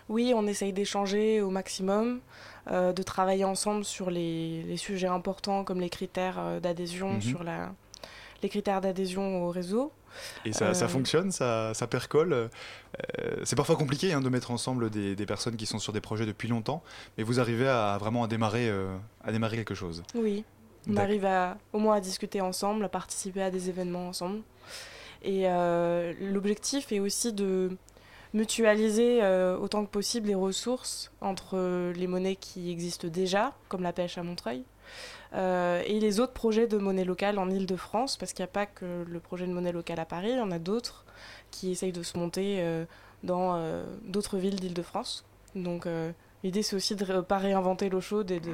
Oui, 0.09 0.33
on 0.37 0.47
essaye 0.47 0.73
d'échanger 0.75 1.41
au 1.41 1.49
maximum, 1.51 2.21
euh, 2.71 2.93
de 2.93 3.03
travailler 3.03 3.45
ensemble 3.45 3.85
sur 3.85 4.11
les, 4.11 4.63
les 4.65 4.77
sujets 4.77 5.07
importants 5.07 5.65
comme 5.65 5.81
les 5.81 5.89
critères 5.91 6.39
euh, 6.39 6.61
d'adhésion, 6.61 7.15
Mhm. 7.15 7.21
sur 7.23 7.45
la, 7.45 7.73
les 8.43 8.49
critères 8.51 8.81
d'adhésion 8.83 9.45
au 9.45 9.51
réseau. 9.51 9.91
Et 10.45 10.53
ça, 10.53 10.75
ça 10.75 10.85
Euh, 10.85 10.89
fonctionne, 10.89 11.31
ça, 11.33 11.73
ça 11.75 11.87
percole. 11.87 12.33
euh, 12.33 12.49
c'est 13.45 13.57
parfois 13.57 13.77
compliqué 13.77 14.13
hein, 14.13 14.21
de 14.21 14.29
mettre 14.29 14.51
ensemble 14.51 14.91
des, 14.91 15.15
des 15.17 15.27
personnes 15.27 15.57
qui 15.57 15.67
sont 15.67 15.79
sur 15.79 15.93
des 15.93 16.01
projets 16.01 16.27
depuis 16.27 16.49
longtemps, 16.49 16.83
mais 17.17 17.25
vous 17.25 17.41
arrivez 17.41 17.69
à 17.69 17.97
vraiment 17.99 18.25
à 18.25 18.29
démarrer, 18.29 18.69
euh, 18.69 18.95
à 19.25 19.33
démarrer 19.33 19.57
quelque 19.57 19.75
chose. 19.75 20.03
Oui, 20.15 20.45
on 20.89 20.97
arrive 20.97 21.25
à, 21.25 21.57
au 21.73 21.79
moins 21.79 21.97
à 21.97 22.01
discuter 22.01 22.41
ensemble, 22.41 22.85
à 22.85 22.89
participer 22.89 23.43
à 23.43 23.51
des 23.51 23.69
événements 23.69 24.09
ensemble. 24.09 24.41
Et 25.23 25.45
l'objectif 26.21 26.91
est 26.91 26.99
aussi 26.99 27.33
de 27.33 27.71
mutualiser 28.35 29.23
autant 29.61 29.85
que 29.85 29.91
possible 29.91 30.27
les 30.29 30.35
ressources 30.35 31.13
entre 31.21 31.93
les 31.93 32.07
monnaies 32.09 32.35
qui 32.37 32.71
existent 32.73 33.07
déjà, 33.09 33.53
comme 33.69 33.83
la 33.83 33.93
pêche 33.93 34.19
à 34.19 34.25
Montreuil, 34.25 34.65
euh, 35.35 35.83
et 35.87 36.01
les 36.01 36.21
autres 36.21 36.33
projets 36.33 36.67
de 36.67 36.79
monnaie 36.79 37.05
locale 37.05 37.39
en 37.39 37.51
Ile-de-France, 37.51 38.17
parce 38.17 38.33
qu'il 38.33 38.43
n'y 38.43 38.49
a 38.51 38.53
pas 38.53 38.67
que 38.67 39.05
le 39.09 39.21
projet 39.21 39.47
de 39.47 39.53
monnaie 39.53 39.73
locale 39.73 40.01
à 40.01 40.05
Paris, 40.05 40.31
il 40.31 40.39
y 40.39 40.41
en 40.41 40.51
a 40.51 40.59
d'autres 40.59 41.05
qui 41.51 41.71
essayent 41.71 41.93
de 41.93 42.03
se 42.03 42.19
monter 42.19 42.57
euh, 42.61 42.85
dans 43.23 43.57
euh, 43.57 43.85
d'autres 44.05 44.39
villes 44.39 44.57
d'Île-de-France. 44.57 45.25
Donc 45.55 45.87
euh, 45.87 46.13
l'idée 46.45 46.63
c'est 46.63 46.77
aussi 46.77 46.97
de 46.97 47.05
ne 47.05 47.21
pas 47.21 47.39
réinventer 47.39 47.89
l'eau 47.89 48.01
chaude 48.01 48.31
et 48.31 48.41
de 48.41 48.53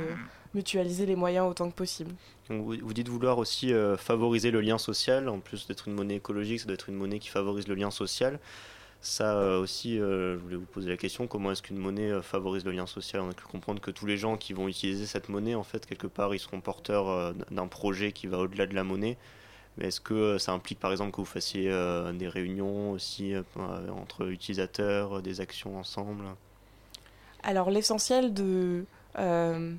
mutualiser 0.54 1.06
les 1.06 1.16
moyens 1.16 1.48
autant 1.48 1.70
que 1.70 1.74
possible. 1.74 2.12
Donc, 2.48 2.64
Vous, 2.64 2.74
vous 2.82 2.94
dites 2.94 3.08
vouloir 3.08 3.38
aussi 3.38 3.72
euh, 3.72 3.96
favoriser 3.96 4.50
le 4.50 4.60
lien 4.60 4.78
social, 4.78 5.28
en 5.28 5.40
plus 5.40 5.66
d'être 5.66 5.88
une 5.88 5.94
monnaie 5.94 6.16
écologique, 6.16 6.60
ça 6.60 6.66
doit 6.66 6.74
être 6.74 6.88
une 6.88 6.96
monnaie 6.96 7.18
qui 7.18 7.28
favorise 7.28 7.68
le 7.68 7.74
lien 7.74 7.90
social. 7.90 8.38
Ça 9.00 9.36
euh, 9.36 9.60
aussi, 9.60 10.00
euh, 10.00 10.36
je 10.36 10.42
voulais 10.42 10.56
vous 10.56 10.66
poser 10.66 10.90
la 10.90 10.96
question, 10.96 11.28
comment 11.28 11.52
est-ce 11.52 11.62
qu'une 11.62 11.78
monnaie 11.78 12.10
euh, 12.10 12.20
favorise 12.20 12.64
le 12.64 12.72
lien 12.72 12.86
social? 12.86 13.22
On 13.22 13.30
a 13.30 13.32
pu 13.32 13.44
comprendre 13.44 13.80
que 13.80 13.92
tous 13.92 14.06
les 14.06 14.16
gens 14.16 14.36
qui 14.36 14.52
vont 14.52 14.66
utiliser 14.66 15.06
cette 15.06 15.28
monnaie, 15.28 15.54
en 15.54 15.62
fait, 15.62 15.86
quelque 15.86 16.08
part, 16.08 16.34
ils 16.34 16.40
seront 16.40 16.60
porteurs 16.60 17.32
d'un 17.50 17.68
projet 17.68 18.10
qui 18.12 18.26
va 18.26 18.38
au-delà 18.38 18.66
de 18.66 18.74
la 18.74 18.82
monnaie. 18.82 19.16
Mais 19.76 19.86
est-ce 19.86 20.00
que 20.00 20.38
ça 20.38 20.50
implique 20.52 20.80
par 20.80 20.90
exemple 20.90 21.12
que 21.12 21.18
vous 21.18 21.24
fassiez 21.24 21.70
des 22.14 22.28
réunions 22.28 22.90
aussi 22.90 23.34
entre 23.90 24.28
utilisateurs, 24.28 25.22
des 25.22 25.40
actions 25.40 25.78
ensemble? 25.78 26.24
Alors 27.44 27.70
l'essentiel 27.70 28.34
de... 28.34 28.84
une 29.16 29.78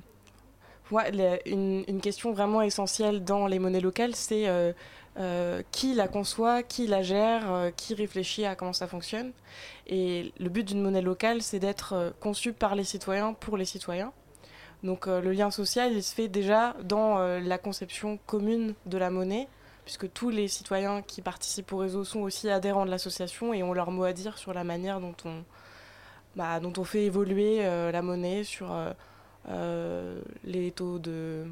question 2.00 2.32
vraiment 2.32 2.62
essentielle 2.62 3.24
dans 3.24 3.46
les 3.46 3.58
monnaies 3.58 3.80
locales, 3.80 4.16
c'est 4.16 4.74
euh, 5.20 5.62
qui 5.70 5.92
la 5.92 6.08
conçoit, 6.08 6.62
qui 6.62 6.86
la 6.86 7.02
gère, 7.02 7.52
euh, 7.52 7.70
qui 7.70 7.92
réfléchit 7.92 8.46
à 8.46 8.54
comment 8.54 8.72
ça 8.72 8.86
fonctionne. 8.86 9.32
Et 9.86 10.32
le 10.38 10.48
but 10.48 10.66
d'une 10.66 10.80
monnaie 10.80 11.02
locale, 11.02 11.42
c'est 11.42 11.58
d'être 11.58 11.92
euh, 11.92 12.10
conçue 12.20 12.54
par 12.54 12.74
les 12.74 12.84
citoyens, 12.84 13.34
pour 13.34 13.58
les 13.58 13.66
citoyens. 13.66 14.12
Donc 14.82 15.08
le 15.08 15.32
lien 15.32 15.50
social, 15.50 15.92
il 15.92 16.02
se 16.02 16.14
fait 16.14 16.28
déjà 16.28 16.74
dans 16.82 17.18
la 17.18 17.58
conception 17.58 18.18
commune 18.24 18.72
de 18.86 18.96
la 18.96 19.10
monnaie, 19.10 19.46
puisque 19.84 20.10
tous 20.10 20.30
les 20.30 20.48
citoyens 20.48 21.02
qui 21.02 21.20
participent 21.20 21.70
au 21.74 21.76
réseau 21.76 22.02
sont 22.02 22.20
aussi 22.20 22.48
adhérents 22.48 22.86
de 22.86 22.90
l'association 22.90 23.52
et 23.52 23.62
ont 23.62 23.74
leur 23.74 23.90
mot 23.90 24.04
à 24.04 24.14
dire 24.14 24.38
sur 24.38 24.54
la 24.54 24.64
manière 24.64 24.98
dont 25.00 25.14
on, 25.26 25.44
bah, 26.34 26.58
fait 26.84 27.04
évoluer 27.04 27.62
la 27.62 28.00
monnaie, 28.00 28.42
sur 28.42 28.74
les 30.44 30.70
taux 30.70 30.98
de... 30.98 31.44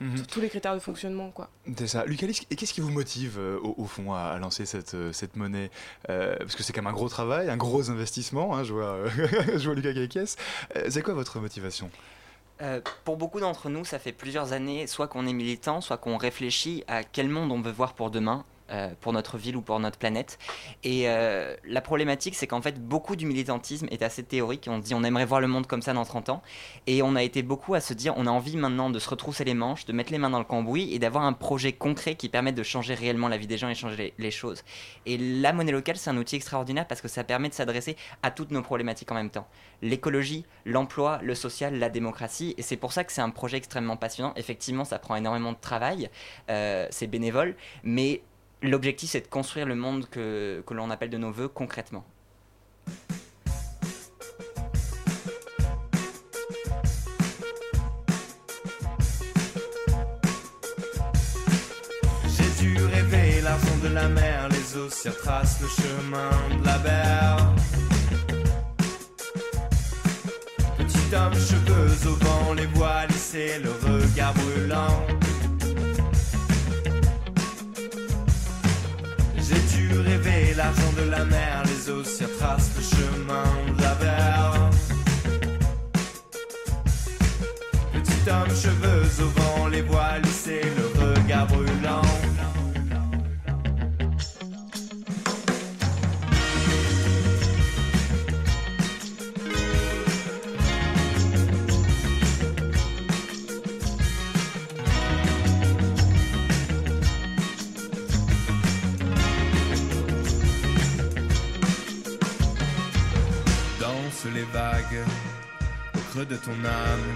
Mhm. 0.00 0.16
tous- 0.16 0.26
tous 0.26 0.40
les 0.40 0.48
critères 0.48 0.74
de 0.74 0.78
fonctionnement, 0.80 1.30
quoi. 1.30 1.50
C'est 1.76 1.86
ça. 1.88 2.04
Lucas, 2.06 2.26
et 2.50 2.56
qu'est-ce 2.56 2.72
qui 2.72 2.80
vous 2.80 2.90
motive 2.90 3.36
euh, 3.38 3.58
au, 3.62 3.74
au 3.78 3.84
fond 3.86 4.12
à, 4.14 4.20
à 4.20 4.38
lancer 4.38 4.64
cette, 4.66 4.94
euh, 4.94 5.12
cette 5.12 5.36
monnaie 5.36 5.70
Euh, 6.08 6.36
Parce 6.38 6.54
que 6.54 6.62
c'est 6.62 6.72
quand 6.72 6.82
même 6.82 6.92
un 6.92 6.96
gros 6.96 7.08
travail, 7.08 7.50
un 7.50 7.56
gros 7.56 7.90
investissement. 7.90 8.54
hein, 8.56 8.62
je, 8.64 8.72
vois, 8.72 8.84
euh, 8.84 9.08
je 9.58 9.64
vois 9.64 9.74
Lucas 9.74 9.92
Gaïkès. 9.92 10.36
Euh, 10.76 10.86
c'est 10.88 11.02
quoi 11.02 11.14
votre 11.14 11.38
motivation? 11.40 11.90
Euh, 12.60 12.80
pour 13.04 13.16
beaucoup 13.16 13.38
d'entre 13.40 13.68
nous, 13.68 13.84
ça 13.84 13.98
fait 13.98 14.12
plusieurs 14.12 14.52
années, 14.52 14.86
soit 14.88 15.06
qu'on 15.08 15.26
est 15.26 15.32
militant, 15.32 15.80
soit 15.80 15.96
qu'on 15.96 16.16
réfléchit 16.16 16.82
à 16.88 17.04
quel 17.04 17.28
monde 17.28 17.52
on 17.52 17.60
veut 17.60 17.70
voir 17.70 17.92
pour 17.94 18.10
demain, 18.10 18.44
euh, 18.70 18.90
pour 19.00 19.12
notre 19.12 19.38
ville 19.38 19.56
ou 19.56 19.62
pour 19.62 19.78
notre 19.80 19.98
planète. 19.98 20.38
Et 20.84 21.08
euh, 21.08 21.56
la 21.64 21.80
problématique, 21.80 22.34
c'est 22.34 22.46
qu'en 22.46 22.62
fait, 22.62 22.80
beaucoup 22.80 23.16
du 23.16 23.26
militantisme 23.26 23.88
est 23.90 24.02
assez 24.02 24.22
théorique. 24.22 24.68
On 24.70 24.78
dit, 24.78 24.94
on 24.94 25.04
aimerait 25.04 25.24
voir 25.24 25.40
le 25.40 25.48
monde 25.48 25.66
comme 25.66 25.82
ça 25.82 25.92
dans 25.92 26.04
30 26.04 26.28
ans. 26.28 26.42
Et 26.86 27.02
on 27.02 27.16
a 27.16 27.22
été 27.22 27.42
beaucoup 27.42 27.74
à 27.74 27.80
se 27.80 27.94
dire, 27.94 28.14
on 28.16 28.26
a 28.26 28.30
envie 28.30 28.56
maintenant 28.56 28.90
de 28.90 28.98
se 28.98 29.08
retrousser 29.08 29.44
les 29.44 29.54
manches, 29.54 29.84
de 29.84 29.92
mettre 29.92 30.12
les 30.12 30.18
mains 30.18 30.30
dans 30.30 30.38
le 30.38 30.44
cambouis 30.44 30.92
et 30.92 30.98
d'avoir 30.98 31.24
un 31.24 31.32
projet 31.32 31.72
concret 31.72 32.14
qui 32.14 32.28
permette 32.28 32.54
de 32.54 32.62
changer 32.62 32.94
réellement 32.94 33.28
la 33.28 33.36
vie 33.36 33.46
des 33.46 33.58
gens 33.58 33.68
et 33.68 33.74
changer 33.74 33.96
les, 33.96 34.14
les 34.18 34.30
choses. 34.30 34.62
Et 35.06 35.18
la 35.18 35.52
monnaie 35.52 35.72
locale, 35.72 35.96
c'est 35.96 36.10
un 36.10 36.16
outil 36.16 36.36
extraordinaire 36.36 36.86
parce 36.86 37.00
que 37.00 37.08
ça 37.08 37.24
permet 37.24 37.48
de 37.48 37.54
s'adresser 37.54 37.96
à 38.22 38.30
toutes 38.30 38.50
nos 38.50 38.62
problématiques 38.62 39.10
en 39.10 39.14
même 39.14 39.30
temps. 39.30 39.48
L'écologie, 39.82 40.44
l'emploi, 40.64 41.20
le 41.22 41.34
social, 41.34 41.78
la 41.78 41.88
démocratie. 41.88 42.54
Et 42.58 42.62
c'est 42.62 42.76
pour 42.76 42.92
ça 42.92 43.04
que 43.04 43.12
c'est 43.12 43.20
un 43.20 43.30
projet 43.30 43.56
extrêmement 43.56 43.96
passionnant. 43.96 44.32
Effectivement, 44.36 44.84
ça 44.84 44.98
prend 44.98 45.16
énormément 45.16 45.52
de 45.52 45.58
travail, 45.60 46.10
euh, 46.50 46.86
c'est 46.90 47.06
bénévole, 47.06 47.56
mais 47.82 48.22
l'objectif, 48.62 49.10
c'est 49.10 49.20
de 49.20 49.26
construire 49.26 49.66
le 49.66 49.74
monde 49.74 50.08
que, 50.10 50.62
que 50.66 50.74
l'on 50.74 50.90
appelle 50.90 51.10
de 51.10 51.18
nos 51.18 51.30
voeux 51.30 51.48
concrètement. 51.48 52.04
J'ai 62.26 62.64
dû 62.64 62.84
rêver 62.84 63.40
l'argent 63.42 63.76
de 63.82 63.88
la 63.88 64.08
mer, 64.08 64.48
les 64.50 64.76
océans 64.76 65.12
tracent 65.22 65.60
le 65.60 65.68
chemin 65.68 66.30
de 66.58 66.64
la 66.64 66.78
mer. 66.78 67.54
Petit 70.76 71.14
homme, 71.14 71.34
cheveux 71.34 72.08
au 72.08 72.14
vent, 72.24 72.54
les 72.54 72.66
voiles 72.66 73.08
lissées, 73.08 73.58
le 73.62 73.70
regard 73.70 74.34
brûlant. 74.34 75.06
L'argent 80.58 80.92
de 80.96 81.08
la 81.08 81.24
mer, 81.24 81.62
les 81.66 81.88
océans 81.88 82.28
tracent 82.36 82.72
le 82.76 82.82
chemin 82.82 83.50
de 83.76 83.82
la 83.82 83.94
mer. 84.04 84.70
Petit 87.92 88.30
homme, 88.30 88.54
cheveux 88.64 89.24
au 89.24 89.28
vent, 89.38 89.68
les 89.68 89.82
voiles 89.82 90.22
lissées, 90.22 90.66
le 90.76 90.86
regard 91.00 91.46
brûlant. 91.46 92.02
De 116.28 116.36
ton 116.36 116.52
âme. 116.64 117.10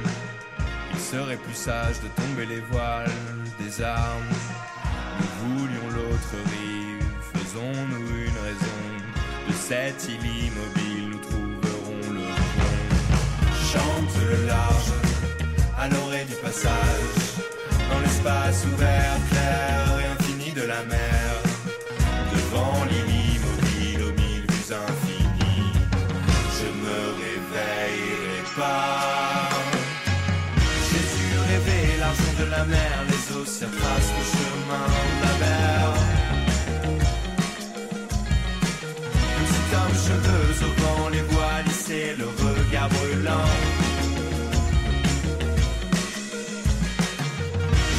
Il 0.92 0.98
serait 0.98 1.36
plus 1.36 1.54
sage 1.54 1.96
de 2.00 2.08
tomber 2.20 2.46
les 2.46 2.60
voiles 2.70 3.10
des 3.58 3.82
armes. 3.82 4.34
Nous 5.18 5.58
voulions 5.58 5.88
l'autre 5.94 6.34
rive, 6.50 7.04
faisons-nous 7.34 8.08
une 8.08 8.38
raison. 8.48 8.82
De 9.48 9.52
cette 9.52 10.08
île 10.08 10.24
immobile, 10.24 11.10
nous 11.10 11.18
trouverons 11.18 12.12
le 12.12 12.20
pont. 12.20 12.84
Chante 13.70 14.14
le 14.20 14.46
large 14.46 14.92
à 15.78 15.88
l'orée 15.88 16.24
du 16.24 16.34
passage, 16.36 17.18
dans 17.90 18.00
l'espace 18.00 18.64
ouvert, 18.72 19.16
clair 19.30 20.00
et 20.00 20.22
infini 20.22 20.52
de 20.52 20.62
la 20.62 20.82
mer. 20.84 21.31
Les 32.70 33.36
océans 33.36 33.70
tracent 33.70 34.12
le 34.18 34.24
chemin 34.32 34.86
de 34.88 35.24
la 35.24 35.34
mer. 35.44 35.82
Petit 39.38 39.66
homme 39.76 39.96
cheveux 40.06 40.54
au 40.66 40.72
vent, 40.80 41.08
les 41.10 41.22
voiles 41.22 41.64
lissées, 41.66 42.14
le 42.18 42.26
regard 42.26 42.88
brûlant. 42.88 43.48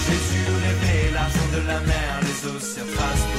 J'ai 0.06 0.20
dû 0.30 1.14
l'argent 1.14 1.50
de 1.54 1.68
la 1.68 1.80
mer, 1.82 2.20
les 2.22 2.50
océans 2.50 2.92
tracent 2.96 3.33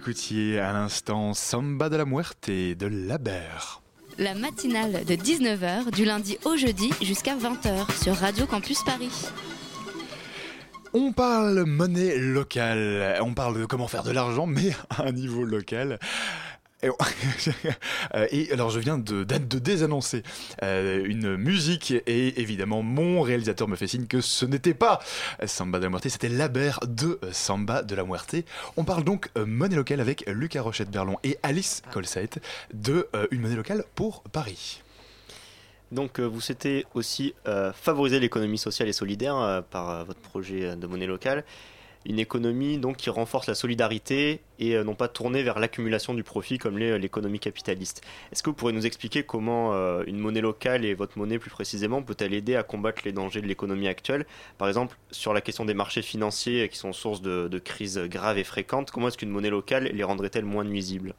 écoutiez 0.00 0.58
à 0.58 0.72
l'instant 0.72 1.34
Samba 1.34 1.90
de 1.90 1.96
la 1.96 2.06
Muerte 2.06 2.48
de 2.48 2.86
Laber. 2.86 3.82
La 4.16 4.34
matinale 4.34 5.04
de 5.04 5.14
19h 5.14 5.90
du 5.94 6.06
lundi 6.06 6.38
au 6.46 6.56
jeudi 6.56 6.90
jusqu'à 7.02 7.36
20h 7.36 8.02
sur 8.02 8.14
Radio 8.14 8.46
Campus 8.46 8.82
Paris. 8.82 9.10
On 10.94 11.12
parle 11.12 11.64
monnaie 11.66 12.16
locale, 12.16 13.18
on 13.20 13.34
parle 13.34 13.60
de 13.60 13.66
comment 13.66 13.88
faire 13.88 14.02
de 14.02 14.10
l'argent, 14.10 14.46
mais 14.46 14.72
à 14.88 15.02
un 15.02 15.12
niveau 15.12 15.44
local. 15.44 15.98
Et, 16.82 16.88
Euh, 18.14 18.26
et 18.30 18.50
alors 18.52 18.70
je 18.70 18.80
viens 18.80 18.98
de, 18.98 19.24
de, 19.24 19.38
de 19.38 19.58
désannoncer 19.58 20.22
euh, 20.62 21.04
une 21.04 21.36
musique 21.36 21.92
et 21.92 22.40
évidemment 22.40 22.82
mon 22.82 23.20
réalisateur 23.20 23.68
me 23.68 23.76
fait 23.76 23.86
signe 23.86 24.06
que 24.06 24.20
ce 24.20 24.44
n'était 24.44 24.74
pas 24.74 25.00
Samba 25.46 25.78
de 25.78 25.84
la 25.84 25.90
Muerte, 25.90 26.08
c'était 26.08 26.28
Laber 26.28 26.72
de 26.86 27.20
Samba 27.32 27.82
de 27.82 27.94
la 27.94 28.04
Muerte. 28.04 28.36
On 28.76 28.84
parle 28.84 29.04
donc 29.04 29.30
euh, 29.36 29.46
monnaie 29.46 29.76
locale 29.76 30.00
avec 30.00 30.24
Lucas 30.28 30.62
Rochette-Berlon 30.62 31.18
et 31.22 31.38
Alice 31.42 31.82
Colsait 31.92 32.30
de 32.72 33.08
euh, 33.14 33.26
Une 33.30 33.40
monnaie 33.42 33.56
locale 33.56 33.84
pour 33.94 34.22
Paris. 34.24 34.82
Donc 35.92 36.20
vous 36.20 36.40
souhaitez 36.40 36.86
aussi 36.94 37.34
favoriser 37.74 38.20
l'économie 38.20 38.58
sociale 38.58 38.88
et 38.88 38.92
solidaire 38.92 39.64
par 39.70 40.04
votre 40.04 40.20
projet 40.20 40.76
de 40.76 40.86
monnaie 40.86 41.08
locale. 41.08 41.44
Une 42.06 42.18
économie 42.18 42.78
donc 42.78 42.96
qui 42.96 43.10
renforce 43.10 43.46
la 43.46 43.54
solidarité 43.54 44.40
et 44.58 44.74
euh, 44.74 44.84
non 44.84 44.94
pas 44.94 45.08
tournée 45.08 45.42
vers 45.42 45.58
l'accumulation 45.58 46.14
du 46.14 46.22
profit 46.22 46.56
comme 46.56 46.78
l'est 46.78 46.92
euh, 46.92 46.98
l'économie 46.98 47.40
capitaliste. 47.40 48.02
Est-ce 48.32 48.42
que 48.42 48.48
vous 48.48 48.56
pourrez 48.56 48.72
nous 48.72 48.86
expliquer 48.86 49.22
comment 49.22 49.74
euh, 49.74 50.02
une 50.06 50.18
monnaie 50.18 50.40
locale 50.40 50.86
et 50.86 50.94
votre 50.94 51.18
monnaie 51.18 51.38
plus 51.38 51.50
précisément 51.50 52.02
peut-elle 52.02 52.32
aider 52.32 52.56
à 52.56 52.62
combattre 52.62 53.02
les 53.04 53.12
dangers 53.12 53.42
de 53.42 53.46
l'économie 53.46 53.86
actuelle? 53.86 54.24
Par 54.56 54.68
exemple, 54.68 54.96
sur 55.10 55.34
la 55.34 55.42
question 55.42 55.66
des 55.66 55.74
marchés 55.74 56.00
financiers 56.00 56.70
qui 56.70 56.78
sont 56.78 56.94
source 56.94 57.20
de 57.20 57.58
crises 57.58 57.98
graves 57.98 58.38
et 58.38 58.44
fréquentes, 58.44 58.90
comment 58.90 59.08
est-ce 59.08 59.18
qu'une 59.18 59.28
monnaie 59.28 59.50
locale 59.50 59.90
les 59.92 60.04
rendrait-elle 60.04 60.46
moins 60.46 60.64
nuisibles? 60.64 61.14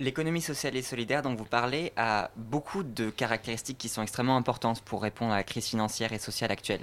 L'économie 0.00 0.40
sociale 0.40 0.76
et 0.76 0.82
solidaire 0.82 1.20
dont 1.20 1.34
vous 1.34 1.44
parlez 1.44 1.92
a 1.94 2.30
beaucoup 2.34 2.82
de 2.82 3.10
caractéristiques 3.10 3.76
qui 3.76 3.90
sont 3.90 4.00
extrêmement 4.00 4.38
importantes 4.38 4.80
pour 4.80 5.02
répondre 5.02 5.32
à 5.32 5.36
la 5.36 5.44
crise 5.44 5.66
financière 5.66 6.14
et 6.14 6.18
sociale 6.18 6.50
actuelle. 6.50 6.80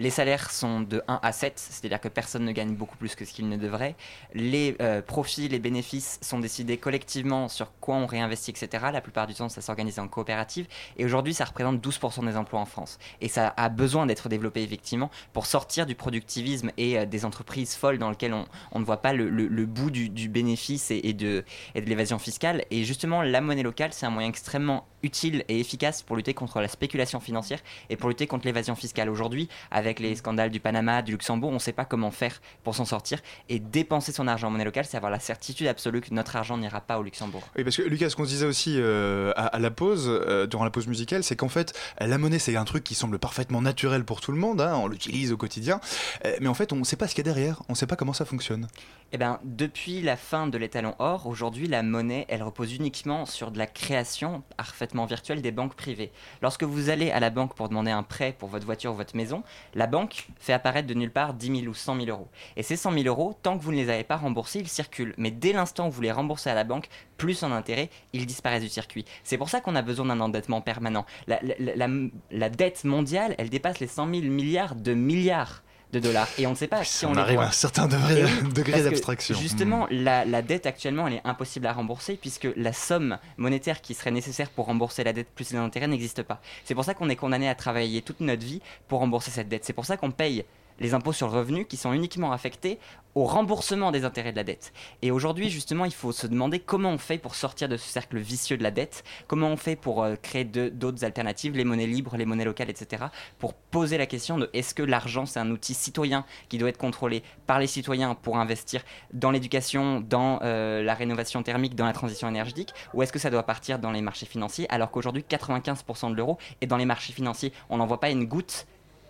Les 0.00 0.10
salaires 0.10 0.52
sont 0.52 0.80
de 0.80 1.02
1 1.08 1.18
à 1.22 1.32
7, 1.32 1.54
c'est-à-dire 1.56 2.00
que 2.00 2.06
personne 2.06 2.44
ne 2.44 2.52
gagne 2.52 2.74
beaucoup 2.74 2.96
plus 2.96 3.16
que 3.16 3.24
ce 3.24 3.32
qu'il 3.32 3.48
ne 3.48 3.56
devrait. 3.56 3.96
Les 4.32 4.76
euh, 4.80 5.02
profits, 5.02 5.48
les 5.48 5.58
bénéfices 5.58 6.20
sont 6.22 6.38
décidés 6.38 6.76
collectivement 6.76 7.48
sur 7.48 7.72
quoi 7.80 7.96
on 7.96 8.06
réinvestit, 8.06 8.52
etc. 8.52 8.86
La 8.92 9.00
plupart 9.00 9.26
du 9.26 9.34
temps, 9.34 9.48
ça 9.48 9.60
s'organise 9.60 9.98
en 9.98 10.06
coopérative. 10.06 10.68
Et 10.98 11.04
aujourd'hui, 11.04 11.34
ça 11.34 11.44
représente 11.44 11.84
12% 11.84 12.24
des 12.26 12.36
emplois 12.36 12.60
en 12.60 12.64
France. 12.64 13.00
Et 13.20 13.26
ça 13.26 13.52
a 13.56 13.68
besoin 13.68 14.06
d'être 14.06 14.28
développé, 14.28 14.62
effectivement, 14.62 15.10
pour 15.32 15.46
sortir 15.46 15.84
du 15.84 15.96
productivisme 15.96 16.70
et 16.76 16.96
euh, 16.96 17.04
des 17.04 17.24
entreprises 17.24 17.74
folles 17.74 17.98
dans 17.98 18.10
lesquelles 18.10 18.34
on, 18.34 18.78
ne 18.78 18.84
voit 18.84 19.02
pas 19.02 19.12
le, 19.12 19.26
bout 19.66 19.90
du, 19.90 20.28
bénéfice 20.28 20.92
et 20.92 21.12
de, 21.12 21.44
et 21.74 21.80
de 21.80 21.88
l'évasion 21.88 22.20
fiscale. 22.20 22.64
Et 22.70 22.84
justement, 22.84 23.22
la 23.22 23.40
monnaie 23.40 23.64
locale, 23.64 23.92
c'est 23.92 24.06
un 24.06 24.10
moyen 24.10 24.28
extrêmement 24.28 24.86
utile 25.02 25.44
et 25.48 25.60
efficace 25.60 26.02
pour 26.02 26.16
lutter 26.16 26.34
contre 26.34 26.60
la 26.60 26.68
spéculation 26.68 27.20
financière 27.20 27.60
et 27.90 27.96
pour 27.96 28.08
lutter 28.08 28.26
contre 28.26 28.46
l'évasion 28.46 28.74
fiscale. 28.74 29.08
Aujourd'hui, 29.08 29.48
avec 29.70 30.00
les 30.00 30.14
scandales 30.16 30.50
du 30.50 30.60
Panama, 30.60 31.02
du 31.02 31.12
Luxembourg, 31.12 31.50
on 31.50 31.54
ne 31.54 31.58
sait 31.58 31.72
pas 31.72 31.84
comment 31.84 32.10
faire 32.10 32.40
pour 32.64 32.74
s'en 32.74 32.84
sortir. 32.84 33.20
Et 33.48 33.58
dépenser 33.58 34.12
son 34.12 34.26
argent 34.26 34.48
en 34.48 34.50
monnaie 34.50 34.64
locale, 34.64 34.84
c'est 34.84 34.96
avoir 34.96 35.12
la 35.12 35.20
certitude 35.20 35.66
absolue 35.66 36.00
que 36.00 36.12
notre 36.12 36.36
argent 36.36 36.56
n'ira 36.56 36.80
pas 36.80 36.98
au 36.98 37.02
Luxembourg. 37.02 37.42
Oui, 37.56 37.64
parce 37.64 37.76
que 37.76 37.82
Lucas, 37.82 38.10
ce 38.10 38.16
qu'on 38.16 38.24
disait 38.24 38.46
aussi 38.46 38.74
euh, 38.76 39.32
à, 39.36 39.46
à, 39.46 39.58
la 39.58 39.70
pause, 39.70 40.06
euh, 40.08 40.46
durant 40.46 40.64
la 40.64 40.70
pause 40.70 40.86
musicale, 40.86 41.22
c'est 41.22 41.36
qu'en 41.36 41.48
fait, 41.48 41.78
la 42.00 42.18
monnaie, 42.18 42.38
c'est 42.38 42.56
un 42.56 42.64
truc 42.64 42.84
qui 42.84 42.94
semble 42.94 43.18
parfaitement 43.18 43.62
naturel 43.62 44.04
pour 44.04 44.20
tout 44.20 44.32
le 44.32 44.38
monde, 44.38 44.60
hein, 44.60 44.74
on 44.76 44.88
l'utilise 44.88 45.32
au 45.32 45.36
quotidien, 45.36 45.80
euh, 46.24 46.36
mais 46.40 46.48
en 46.48 46.54
fait, 46.54 46.72
on 46.72 46.76
ne 46.76 46.84
sait 46.84 46.96
pas 46.96 47.08
ce 47.08 47.14
qu'il 47.14 47.26
y 47.26 47.28
a 47.28 47.32
derrière, 47.32 47.62
on 47.68 47.72
ne 47.72 47.76
sait 47.76 47.86
pas 47.86 47.96
comment 47.96 48.12
ça 48.12 48.24
fonctionne. 48.24 48.68
Eh 49.12 49.18
bien, 49.18 49.40
depuis 49.44 50.02
la 50.02 50.16
fin 50.16 50.46
de 50.46 50.58
l'étalon 50.58 50.94
or, 50.98 51.26
aujourd'hui, 51.26 51.66
la 51.66 51.82
monnaie, 51.82 52.26
elle 52.28 52.42
repose 52.42 52.74
uniquement 52.74 53.24
sur 53.24 53.50
de 53.50 53.58
la 53.58 53.66
création 53.66 54.42
parfaitement 54.88 55.06
virtuelle 55.06 55.42
des 55.42 55.50
banques 55.50 55.74
privées. 55.74 56.10
Lorsque 56.40 56.62
vous 56.62 56.88
allez 56.88 57.10
à 57.10 57.20
la 57.20 57.28
banque 57.28 57.54
pour 57.54 57.68
demander 57.68 57.90
un 57.90 58.02
prêt 58.02 58.34
pour 58.38 58.48
votre 58.48 58.64
voiture 58.64 58.92
ou 58.92 58.94
votre 58.94 59.16
maison, 59.16 59.42
la 59.74 59.86
banque 59.86 60.28
fait 60.38 60.54
apparaître 60.54 60.88
de 60.88 60.94
nulle 60.94 61.10
part 61.10 61.34
10 61.34 61.60
000 61.60 61.70
ou 61.70 61.74
100 61.74 61.96
000 61.96 62.08
euros. 62.08 62.28
Et 62.56 62.62
ces 62.62 62.76
100 62.76 62.92
000 62.92 63.04
euros, 63.06 63.34
tant 63.42 63.58
que 63.58 63.62
vous 63.62 63.72
ne 63.72 63.76
les 63.76 63.90
avez 63.90 64.04
pas 64.04 64.16
remboursés, 64.16 64.60
ils 64.60 64.68
circulent. 64.68 65.14
Mais 65.18 65.30
dès 65.30 65.52
l'instant 65.52 65.88
où 65.88 65.90
vous 65.90 66.00
les 66.00 66.12
remboursez 66.12 66.48
à 66.48 66.54
la 66.54 66.64
banque, 66.64 66.88
plus 67.18 67.42
en 67.42 67.52
intérêt, 67.52 67.90
ils 68.14 68.24
disparaissent 68.24 68.62
du 68.62 68.70
circuit. 68.70 69.04
C'est 69.24 69.36
pour 69.36 69.50
ça 69.50 69.60
qu'on 69.60 69.76
a 69.76 69.82
besoin 69.82 70.06
d'un 70.06 70.20
endettement 70.20 70.62
permanent. 70.62 71.04
La, 71.26 71.38
la, 71.42 71.76
la, 71.76 71.88
la, 72.30 72.48
dette 72.48 72.84
mondiale, 72.84 73.34
elle 73.36 73.50
dépasse 73.50 73.80
les 73.80 73.88
100 73.88 74.08
000 74.08 74.26
milliards 74.26 74.74
de 74.74 74.94
milliards 74.94 75.62
de 75.92 76.00
dollars 76.00 76.28
et 76.38 76.46
on 76.46 76.50
ne 76.50 76.54
sait 76.54 76.66
pas 76.66 76.84
si 76.84 77.06
on, 77.06 77.12
on 77.12 77.16
arrive 77.16 77.40
à 77.40 77.46
un 77.48 77.50
certain 77.50 77.86
degré, 77.86 78.24
degré 78.54 78.82
d'abstraction. 78.82 79.34
Justement, 79.38 79.86
Hmm. 79.90 79.94
la, 80.02 80.24
la 80.24 80.42
dette 80.42 80.66
actuellement, 80.66 81.06
elle 81.06 81.14
est 81.14 81.20
impossible 81.24 81.66
à 81.66 81.72
rembourser 81.72 82.16
puisque 82.20 82.48
la 82.56 82.72
somme 82.72 83.18
monétaire 83.36 83.80
qui 83.80 83.94
serait 83.94 84.10
nécessaire 84.10 84.50
pour 84.50 84.66
rembourser 84.66 85.04
la 85.04 85.12
dette 85.12 85.28
plus 85.34 85.50
les 85.52 85.58
intérêts 85.58 85.86
n'existe 85.88 86.22
pas. 86.22 86.40
C'est 86.64 86.74
pour 86.74 86.84
ça 86.84 86.94
qu'on 86.94 87.08
est 87.08 87.16
condamné 87.16 87.48
à 87.48 87.54
travailler 87.54 88.02
toute 88.02 88.20
notre 88.20 88.44
vie 88.44 88.60
pour 88.88 88.98
rembourser 89.00 89.30
cette 89.30 89.48
dette. 89.48 89.64
C'est 89.64 89.72
pour 89.72 89.86
ça 89.86 89.96
qu'on 89.96 90.10
paye 90.10 90.44
les 90.80 90.94
impôts 90.94 91.12
sur 91.12 91.28
le 91.28 91.36
revenu 91.36 91.64
qui 91.64 91.76
sont 91.76 91.92
uniquement 91.92 92.32
affectés 92.32 92.78
au 93.14 93.24
remboursement 93.24 93.90
des 93.90 94.04
intérêts 94.04 94.30
de 94.30 94.36
la 94.36 94.44
dette. 94.44 94.72
Et 95.02 95.10
aujourd'hui, 95.10 95.50
justement, 95.50 95.84
il 95.84 95.92
faut 95.92 96.12
se 96.12 96.26
demander 96.26 96.60
comment 96.60 96.90
on 96.90 96.98
fait 96.98 97.18
pour 97.18 97.34
sortir 97.34 97.68
de 97.68 97.76
ce 97.76 97.88
cercle 97.88 98.18
vicieux 98.18 98.56
de 98.56 98.62
la 98.62 98.70
dette, 98.70 99.02
comment 99.26 99.48
on 99.48 99.56
fait 99.56 99.74
pour 99.74 100.04
euh, 100.04 100.14
créer 100.14 100.44
d'autres 100.44 101.04
alternatives, 101.04 101.56
les 101.56 101.64
monnaies 101.64 101.86
libres, 101.86 102.16
les 102.16 102.26
monnaies 102.26 102.44
locales, 102.44 102.70
etc., 102.70 103.06
pour 103.38 103.54
poser 103.54 103.98
la 103.98 104.06
question 104.06 104.38
de 104.38 104.48
est-ce 104.52 104.72
que 104.72 104.82
l'argent, 104.82 105.26
c'est 105.26 105.40
un 105.40 105.50
outil 105.50 105.74
citoyen 105.74 106.24
qui 106.48 106.58
doit 106.58 106.68
être 106.68 106.78
contrôlé 106.78 107.22
par 107.46 107.58
les 107.58 107.66
citoyens 107.66 108.14
pour 108.14 108.38
investir 108.38 108.82
dans 109.12 109.32
l'éducation, 109.32 110.00
dans 110.00 110.38
euh, 110.42 110.82
la 110.82 110.94
rénovation 110.94 111.42
thermique, 111.42 111.74
dans 111.74 111.86
la 111.86 111.92
transition 111.92 112.28
énergétique, 112.28 112.72
ou 112.94 113.02
est-ce 113.02 113.12
que 113.12 113.18
ça 113.18 113.30
doit 113.30 113.42
partir 113.42 113.80
dans 113.80 113.90
les 113.90 114.00
marchés 114.00 114.26
financiers, 114.26 114.66
alors 114.70 114.90
qu'aujourd'hui, 114.90 115.24
95% 115.28 116.10
de 116.10 116.14
l'euro 116.14 116.38
est 116.60 116.66
dans 116.66 116.76
les 116.76 116.86
marchés 116.86 117.12
financiers? 117.12 117.52
On 117.68 117.78
n'en 117.78 117.86
voit 117.86 118.00
pas 118.00 118.10
une 118.10 118.26
goutte 118.26 118.66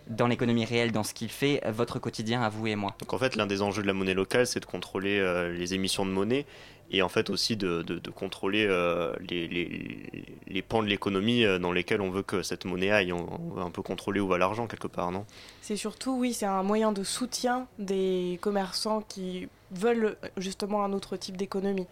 dans 0.08 0.26
l'économie 0.26 0.64
réelle, 0.64 0.92
dans 0.92 1.02
ce 1.02 1.14
qu'il 1.14 1.28
fait 1.28 1.60
votre 1.70 1.98
quotidien 1.98 2.42
à 2.42 2.48
vous 2.48 2.66
et 2.66 2.76
moi. 2.76 2.94
Donc 3.00 3.12
en 3.12 3.18
fait, 3.18 3.36
l'un 3.36 3.46
des 3.46 3.62
enjeux 3.62 3.82
de 3.82 3.86
la 3.86 3.92
monnaie 3.94 4.14
locale, 4.14 4.46
c'est 4.46 4.60
de 4.60 4.64
contrôler 4.66 5.18
euh, 5.18 5.52
les 5.52 5.74
émissions 5.74 6.04
de 6.06 6.10
monnaie 6.10 6.46
et 6.90 7.02
en 7.02 7.10
fait 7.10 7.28
aussi 7.28 7.54
de, 7.56 7.82
de- 7.82 7.98
de 7.98 8.10
contrôler 8.10 8.64
euh, 8.66 9.12
les, 9.28 9.46
les- 9.46 10.22
les 10.46 10.62
pans 10.62 10.82
de 10.82 10.88
l'économie 10.88 11.44
euh, 11.44 11.58
dans 11.58 11.70
lesquels 11.72 12.00
on 12.00 12.10
veut 12.10 12.22
que 12.22 12.42
cette 12.42 12.64
monnaie 12.64 12.90
aille. 12.90 13.12
On, 13.12 13.28
on 13.50 13.54
veut 13.54 13.62
un 13.62 13.70
peu 13.70 13.82
contrôler 13.82 14.20
où 14.20 14.26
va 14.26 14.38
l'argent 14.38 14.66
quelque 14.66 14.88
part, 14.88 15.12
non? 15.12 15.26
C'est 15.60 15.76
surtout, 15.76 16.16
oui, 16.18 16.32
c'est 16.32 16.46
un 16.46 16.62
moyen 16.62 16.92
de 16.92 17.04
soutien 17.04 17.66
des 17.78 18.38
commerçants 18.40 19.02
qui 19.06 19.48
veulent 19.70 20.16
justement 20.38 20.82
un 20.82 20.94
autre 20.94 21.18
type 21.18 21.36
d'économie, 21.36 21.86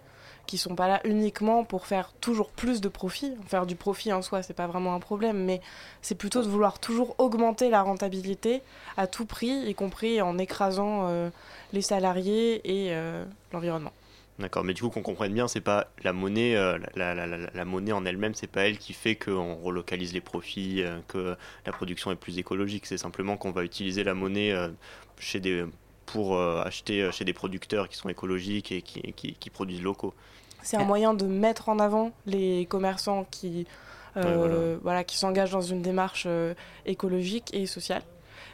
qui 0.46 0.58
sont 0.58 0.74
pas 0.74 0.88
là 0.88 1.00
uniquement 1.04 1.64
pour 1.64 1.86
faire 1.86 2.12
toujours 2.20 2.50
plus 2.50 2.80
de 2.80 2.88
profit. 2.88 3.34
Faire 3.46 3.66
du 3.66 3.76
profit 3.76 4.12
en 4.12 4.22
soi, 4.22 4.42
c'est 4.42 4.54
pas 4.54 4.66
vraiment 4.66 4.94
un 4.94 5.00
problème, 5.00 5.44
mais 5.44 5.60
c'est 6.02 6.14
plutôt 6.14 6.42
de 6.42 6.48
vouloir 6.48 6.78
toujours 6.78 7.14
augmenter 7.18 7.70
la 7.70 7.82
rentabilité 7.82 8.62
à 8.96 9.06
tout 9.06 9.26
prix, 9.26 9.68
y 9.68 9.74
compris 9.74 10.20
en 10.22 10.38
écrasant 10.38 11.08
euh, 11.08 11.30
les 11.72 11.82
salariés 11.82 12.60
et 12.64 12.94
euh, 12.94 13.24
l'environnement. 13.52 13.92
D'accord, 14.38 14.64
mais 14.64 14.74
du 14.74 14.82
coup 14.82 14.90
qu'on 14.90 15.02
comprenne 15.02 15.32
bien, 15.32 15.48
c'est 15.48 15.62
pas 15.62 15.88
la 16.04 16.12
monnaie, 16.12 16.56
euh, 16.56 16.78
la, 16.94 17.64
monnaie 17.64 17.92
en 17.92 18.04
elle-même, 18.04 18.34
c'est 18.34 18.46
pas 18.46 18.68
elle 18.68 18.76
qui 18.76 18.92
fait 18.92 19.16
qu'on 19.16 19.54
relocalise 19.56 20.12
les 20.12 20.20
profits, 20.20 20.84
que 21.08 21.36
la 21.64 21.72
production 21.72 22.12
est 22.12 22.16
plus 22.16 22.36
écologique. 22.36 22.84
C'est 22.84 22.98
simplement 22.98 23.38
qu'on 23.38 23.50
va 23.50 23.64
utiliser 23.64 24.04
la 24.04 24.12
monnaie 24.12 24.54
chez 25.18 25.40
des, 25.40 25.64
pour 26.04 26.38
acheter 26.38 27.10
chez 27.12 27.24
des 27.24 27.32
producteurs 27.32 27.88
qui 27.88 27.96
sont 27.96 28.10
écologiques 28.10 28.72
et 28.72 28.82
qui 28.82 29.50
produisent 29.50 29.82
locaux. 29.82 30.12
C'est 30.66 30.76
un 30.76 30.84
moyen 30.84 31.14
de 31.14 31.26
mettre 31.26 31.68
en 31.68 31.78
avant 31.78 32.10
les 32.26 32.66
commerçants 32.66 33.24
qui, 33.30 33.68
euh, 34.16 34.22
Ouais, 34.22 34.34
voilà. 34.34 34.78
voilà, 34.82 35.04
qui 35.04 35.16
s'engagent 35.16 35.52
dans 35.52 35.60
une 35.60 35.80
démarche 35.80 36.24
euh, 36.26 36.54
écologique 36.86 37.54
et 37.54 37.66
sociale. 37.66 38.02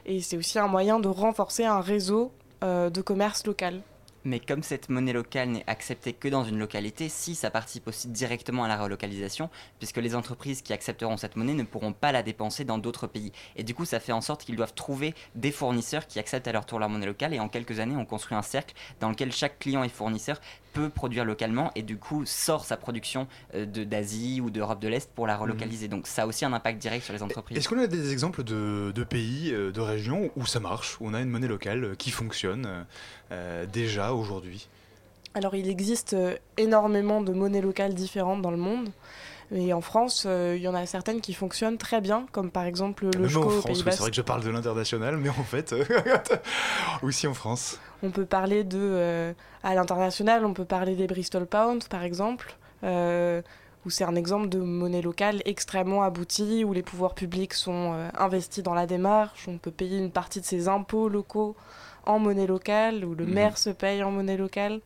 Et 0.04 0.20
c'est 0.20 0.36
aussi 0.36 0.58
un 0.58 0.66
moyen 0.66 1.00
de 1.00 1.08
renforcer 1.08 1.64
un 1.64 1.80
réseau 1.80 2.30
euh, 2.62 2.90
de 2.90 3.00
commerce 3.00 3.46
local. 3.46 3.80
Mais 4.24 4.38
comme 4.38 4.62
cette 4.62 4.88
monnaie 4.88 5.12
locale 5.12 5.48
n'est 5.48 5.64
acceptée 5.66 6.12
que 6.12 6.28
dans 6.28 6.44
une 6.44 6.58
localité, 6.58 7.08
si 7.08 7.34
ça 7.34 7.50
participe 7.50 7.88
aussi 7.88 8.06
directement 8.06 8.62
à 8.62 8.68
la 8.68 8.80
relocalisation, 8.80 9.50
puisque 9.80 9.96
les 9.96 10.14
entreprises 10.14 10.62
qui 10.62 10.72
accepteront 10.72 11.16
cette 11.16 11.34
monnaie 11.34 11.54
ne 11.54 11.64
pourront 11.64 11.92
pas 11.92 12.12
la 12.12 12.22
dépenser 12.22 12.64
dans 12.64 12.78
d'autres 12.78 13.08
pays. 13.08 13.32
Et 13.56 13.64
du 13.64 13.74
coup, 13.74 13.84
ça 13.84 13.98
fait 13.98 14.12
en 14.12 14.20
sorte 14.20 14.44
qu'ils 14.44 14.54
doivent 14.54 14.74
trouver 14.74 15.14
des 15.34 15.50
fournisseurs 15.50 16.06
qui 16.06 16.20
acceptent 16.20 16.46
à 16.46 16.52
leur 16.52 16.66
tour 16.66 16.78
la 16.78 16.86
monnaie 16.86 17.06
locale. 17.06 17.34
Et 17.34 17.40
en 17.40 17.48
quelques 17.48 17.80
années, 17.80 17.96
on 17.96 18.04
construit 18.04 18.36
un 18.36 18.42
cercle 18.42 18.74
dans 19.00 19.08
lequel 19.08 19.32
chaque 19.32 19.58
client 19.58 19.82
et 19.82 19.88
fournisseur 19.88 20.40
peut 20.72 20.88
produire 20.88 21.24
localement 21.24 21.70
et 21.74 21.82
du 21.82 21.96
coup 21.96 22.24
sort 22.26 22.64
sa 22.64 22.76
production 22.76 23.26
euh, 23.54 23.66
de- 23.66 23.84
d'Asie 23.84 24.40
ou 24.40 24.50
d'Europe 24.50 24.80
de 24.80 24.88
l'Est 24.88 25.10
pour 25.14 25.26
la 25.26 25.36
relocaliser. 25.36 25.88
Donc 25.88 26.06
ça 26.06 26.22
a 26.22 26.26
aussi 26.26 26.44
un 26.44 26.52
impact 26.52 26.78
direct 26.80 27.04
sur 27.04 27.14
les 27.14 27.22
entreprises. 27.22 27.58
Est-ce 27.58 27.68
qu'on 27.68 27.78
a 27.78 27.86
des 27.86 28.12
exemples 28.12 28.42
de, 28.44 28.92
de 28.94 29.04
pays, 29.04 29.52
euh, 29.52 29.70
de 29.70 29.80
régions 29.80 30.30
où 30.36 30.46
ça 30.46 30.60
marche, 30.60 30.96
où 31.00 31.06
on 31.08 31.14
a 31.14 31.20
une 31.20 31.28
monnaie 31.28 31.48
locale 31.48 31.84
euh, 31.84 31.94
qui 31.94 32.10
fonctionne 32.10 32.84
euh, 33.30 33.66
déjà 33.66 34.12
aujourd'hui? 34.12 34.68
Alors 35.34 35.54
il 35.54 35.68
existe 35.68 36.14
énormément 36.58 37.22
de 37.22 37.32
monnaies 37.32 37.62
locales 37.62 37.94
différentes 37.94 38.42
dans 38.42 38.50
le 38.50 38.58
monde. 38.58 38.90
Et 39.54 39.72
en 39.74 39.80
France, 39.82 40.24
euh, 40.26 40.54
il 40.56 40.62
y 40.62 40.68
en 40.68 40.74
a 40.74 40.86
certaines 40.86 41.20
qui 41.20 41.34
fonctionnent 41.34 41.76
très 41.76 42.00
bien, 42.00 42.26
comme 42.32 42.50
par 42.50 42.64
exemple 42.64 43.04
le 43.04 43.10
Même 43.10 43.36
en 43.36 43.48
France, 43.50 43.66
oui, 43.68 43.76
c'est 43.76 43.98
vrai 43.98 44.10
que 44.10 44.16
je 44.16 44.22
parle 44.22 44.42
de 44.42 44.48
l'international, 44.50 45.16
mais 45.18 45.28
en 45.28 45.32
fait, 45.44 45.72
euh, 45.74 45.84
aussi 47.02 47.26
en 47.26 47.34
France. 47.34 47.78
On 48.02 48.10
peut 48.10 48.24
parler 48.24 48.64
de, 48.64 48.78
euh, 48.80 49.32
à 49.62 49.74
l'international, 49.74 50.44
on 50.46 50.54
peut 50.54 50.64
parler 50.64 50.94
des 50.96 51.06
Bristol 51.06 51.46
Pounds, 51.46 51.86
par 51.88 52.02
exemple, 52.02 52.54
euh, 52.82 53.42
où 53.84 53.90
c'est 53.90 54.04
un 54.04 54.14
exemple 54.14 54.48
de 54.48 54.58
monnaie 54.58 55.02
locale 55.02 55.42
extrêmement 55.44 56.02
aboutie, 56.02 56.64
où 56.64 56.72
les 56.72 56.82
pouvoirs 56.82 57.14
publics 57.14 57.52
sont 57.54 57.94
investis 58.16 58.62
dans 58.62 58.74
la 58.74 58.86
démarche, 58.86 59.46
on 59.48 59.58
peut 59.58 59.70
payer 59.72 59.98
une 59.98 60.10
partie 60.12 60.40
de 60.40 60.46
ses 60.46 60.68
impôts 60.68 61.08
locaux 61.08 61.56
en 62.06 62.18
monnaie 62.18 62.46
locale, 62.46 63.04
où 63.04 63.14
le 63.14 63.26
Mhm. 63.26 63.32
maire 63.34 63.58
se 63.58 63.70
paye 63.70 64.02
en 64.02 64.10
monnaie 64.12 64.36
locale. 64.36 64.80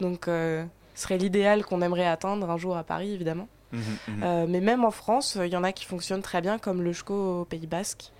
Donc, 0.00 0.22
ce 0.26 0.64
serait 0.94 1.18
l'idéal 1.18 1.64
qu'on 1.64 1.82
aimerait 1.82 2.06
atteindre 2.06 2.48
un 2.48 2.56
jour 2.56 2.76
à 2.76 2.82
Paris, 2.84 3.12
évidemment. 3.12 3.48
Mhm, 3.76 4.16
mhm. 4.16 4.22
Euh, 4.22 4.46
mais 4.48 4.60
même 4.60 4.84
en 4.84 4.90
France, 4.90 5.38
il 5.40 5.52
y 5.52 5.56
en 5.56 5.64
a 5.64 5.72
qui 5.72 5.84
fonctionnent 5.84 6.22
très 6.22 6.40
bien, 6.40 6.58
comme 6.58 6.82
le 6.82 6.92
SCO 6.92 7.42
au 7.42 7.44
Pays 7.44 7.66
Basque, 7.66 8.12